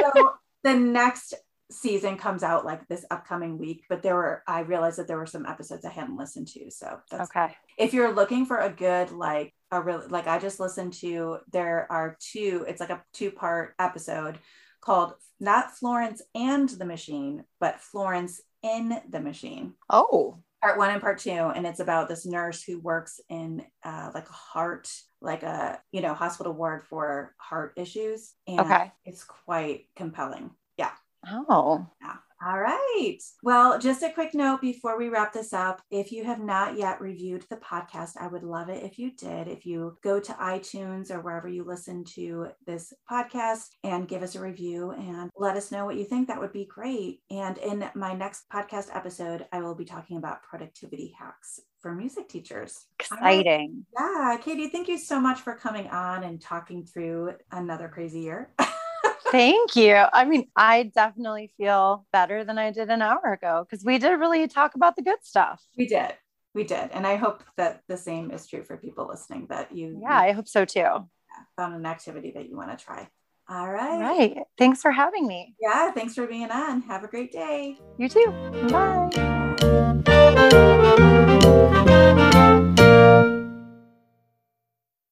so 0.00 0.32
the 0.64 0.74
next 0.74 1.34
season 1.70 2.16
comes 2.18 2.42
out 2.42 2.64
like 2.66 2.86
this 2.88 3.04
upcoming 3.10 3.58
week, 3.58 3.84
but 3.88 4.02
there 4.02 4.14
were 4.14 4.42
I 4.46 4.60
realized 4.60 4.98
that 4.98 5.08
there 5.08 5.16
were 5.16 5.26
some 5.26 5.46
episodes 5.46 5.84
I 5.84 5.90
hadn't 5.90 6.16
listened 6.18 6.48
to. 6.48 6.70
So 6.70 7.00
that's 7.10 7.30
Okay. 7.30 7.54
if 7.78 7.94
you're 7.94 8.12
looking 8.12 8.44
for 8.46 8.58
a 8.58 8.70
good 8.70 9.10
like 9.10 9.54
a 9.70 9.80
really 9.80 10.06
like 10.08 10.26
I 10.26 10.38
just 10.38 10.60
listened 10.60 10.92
to 10.94 11.38
there 11.50 11.86
are 11.90 12.16
two 12.20 12.64
it's 12.68 12.78
like 12.80 12.90
a 12.90 13.02
two 13.14 13.30
part 13.30 13.74
episode 13.78 14.38
called 14.82 15.14
not 15.40 15.72
Florence 15.76 16.20
and 16.34 16.68
the 16.68 16.84
Machine 16.84 17.44
but 17.58 17.80
Florence 17.80 18.42
in 18.62 19.00
the 19.08 19.20
Machine. 19.20 19.72
Oh, 19.88 20.36
part 20.62 20.78
one 20.78 20.90
and 20.90 21.00
part 21.00 21.18
two 21.18 21.30
and 21.30 21.66
it's 21.66 21.80
about 21.80 22.08
this 22.08 22.24
nurse 22.26 22.62
who 22.62 22.78
works 22.78 23.20
in 23.28 23.64
uh, 23.84 24.10
like 24.14 24.28
a 24.28 24.32
heart 24.32 24.88
like 25.20 25.42
a 25.42 25.80
you 25.90 26.00
know 26.02 26.14
hospital 26.14 26.52
ward 26.52 26.84
for 26.84 27.34
heart 27.38 27.72
issues 27.76 28.34
and 28.46 28.60
Okay. 28.60 28.92
it's 29.04 29.24
quite 29.24 29.86
compelling. 29.96 30.50
Yeah. 30.76 30.90
Oh, 31.26 31.86
yeah. 32.00 32.16
All 32.44 32.58
right. 32.58 33.18
Well, 33.42 33.78
just 33.78 34.02
a 34.02 34.10
quick 34.10 34.34
note 34.34 34.60
before 34.60 34.98
we 34.98 35.08
wrap 35.08 35.32
this 35.32 35.52
up. 35.52 35.80
If 35.90 36.10
you 36.10 36.24
have 36.24 36.40
not 36.40 36.76
yet 36.76 37.00
reviewed 37.00 37.44
the 37.48 37.56
podcast, 37.56 38.16
I 38.20 38.26
would 38.26 38.42
love 38.42 38.68
it 38.68 38.82
if 38.82 38.98
you 38.98 39.12
did. 39.12 39.46
If 39.46 39.64
you 39.64 39.96
go 40.02 40.18
to 40.18 40.32
iTunes 40.32 41.12
or 41.12 41.20
wherever 41.20 41.48
you 41.48 41.64
listen 41.64 42.04
to 42.16 42.48
this 42.66 42.92
podcast 43.08 43.68
and 43.84 44.08
give 44.08 44.22
us 44.22 44.34
a 44.34 44.40
review 44.40 44.90
and 44.90 45.30
let 45.36 45.56
us 45.56 45.70
know 45.70 45.84
what 45.84 45.96
you 45.96 46.04
think, 46.04 46.26
that 46.28 46.40
would 46.40 46.52
be 46.52 46.64
great. 46.64 47.20
And 47.30 47.58
in 47.58 47.88
my 47.94 48.12
next 48.12 48.48
podcast 48.52 48.88
episode, 48.92 49.46
I 49.52 49.60
will 49.60 49.76
be 49.76 49.84
talking 49.84 50.16
about 50.16 50.42
productivity 50.42 51.14
hacks 51.16 51.60
for 51.80 51.94
music 51.94 52.28
teachers. 52.28 52.86
All 53.12 53.18
right. 53.18 53.40
exciting. 53.40 53.86
Yeah. 53.96 54.36
Katie, 54.40 54.68
thank 54.68 54.88
you 54.88 54.98
so 54.98 55.20
much 55.20 55.40
for 55.40 55.54
coming 55.54 55.86
on 55.88 56.24
and 56.24 56.40
talking 56.40 56.84
through 56.84 57.34
another 57.52 57.88
crazy 57.88 58.20
year. 58.20 58.50
Thank 59.32 59.74
you. 59.76 59.94
I 60.12 60.24
mean, 60.26 60.48
I 60.54 60.84
definitely 60.94 61.50
feel 61.56 62.06
better 62.12 62.44
than 62.44 62.58
I 62.58 62.70
did 62.70 62.90
an 62.90 63.00
hour 63.00 63.32
ago 63.32 63.66
because 63.68 63.84
we 63.84 63.98
did 63.98 64.12
really 64.12 64.46
talk 64.46 64.74
about 64.74 64.94
the 64.94 65.02
good 65.02 65.18
stuff. 65.22 65.62
We 65.76 65.86
did. 65.86 66.12
We 66.54 66.64
did. 66.64 66.90
And 66.92 67.06
I 67.06 67.16
hope 67.16 67.42
that 67.56 67.80
the 67.88 67.96
same 67.96 68.30
is 68.30 68.46
true 68.46 68.62
for 68.62 68.76
people 68.76 69.08
listening 69.08 69.46
that 69.48 69.74
you, 69.74 69.98
Yeah, 70.02 70.18
I 70.18 70.32
hope 70.32 70.48
so 70.48 70.66
too. 70.66 71.08
found 71.56 71.74
an 71.74 71.86
activity 71.86 72.32
that 72.34 72.48
you 72.48 72.56
want 72.58 72.78
to 72.78 72.84
try. 72.84 73.08
All 73.48 73.70
right. 73.70 73.92
All 73.92 74.00
right. 74.00 74.36
Thanks 74.58 74.82
for 74.82 74.92
having 74.92 75.26
me. 75.26 75.54
Yeah. 75.60 75.90
Thanks 75.92 76.14
for 76.14 76.26
being 76.26 76.50
on. 76.50 76.82
Have 76.82 77.02
a 77.02 77.08
great 77.08 77.32
day. 77.32 77.78
You 77.98 78.08
too. 78.08 78.32
Bye. 78.70 79.38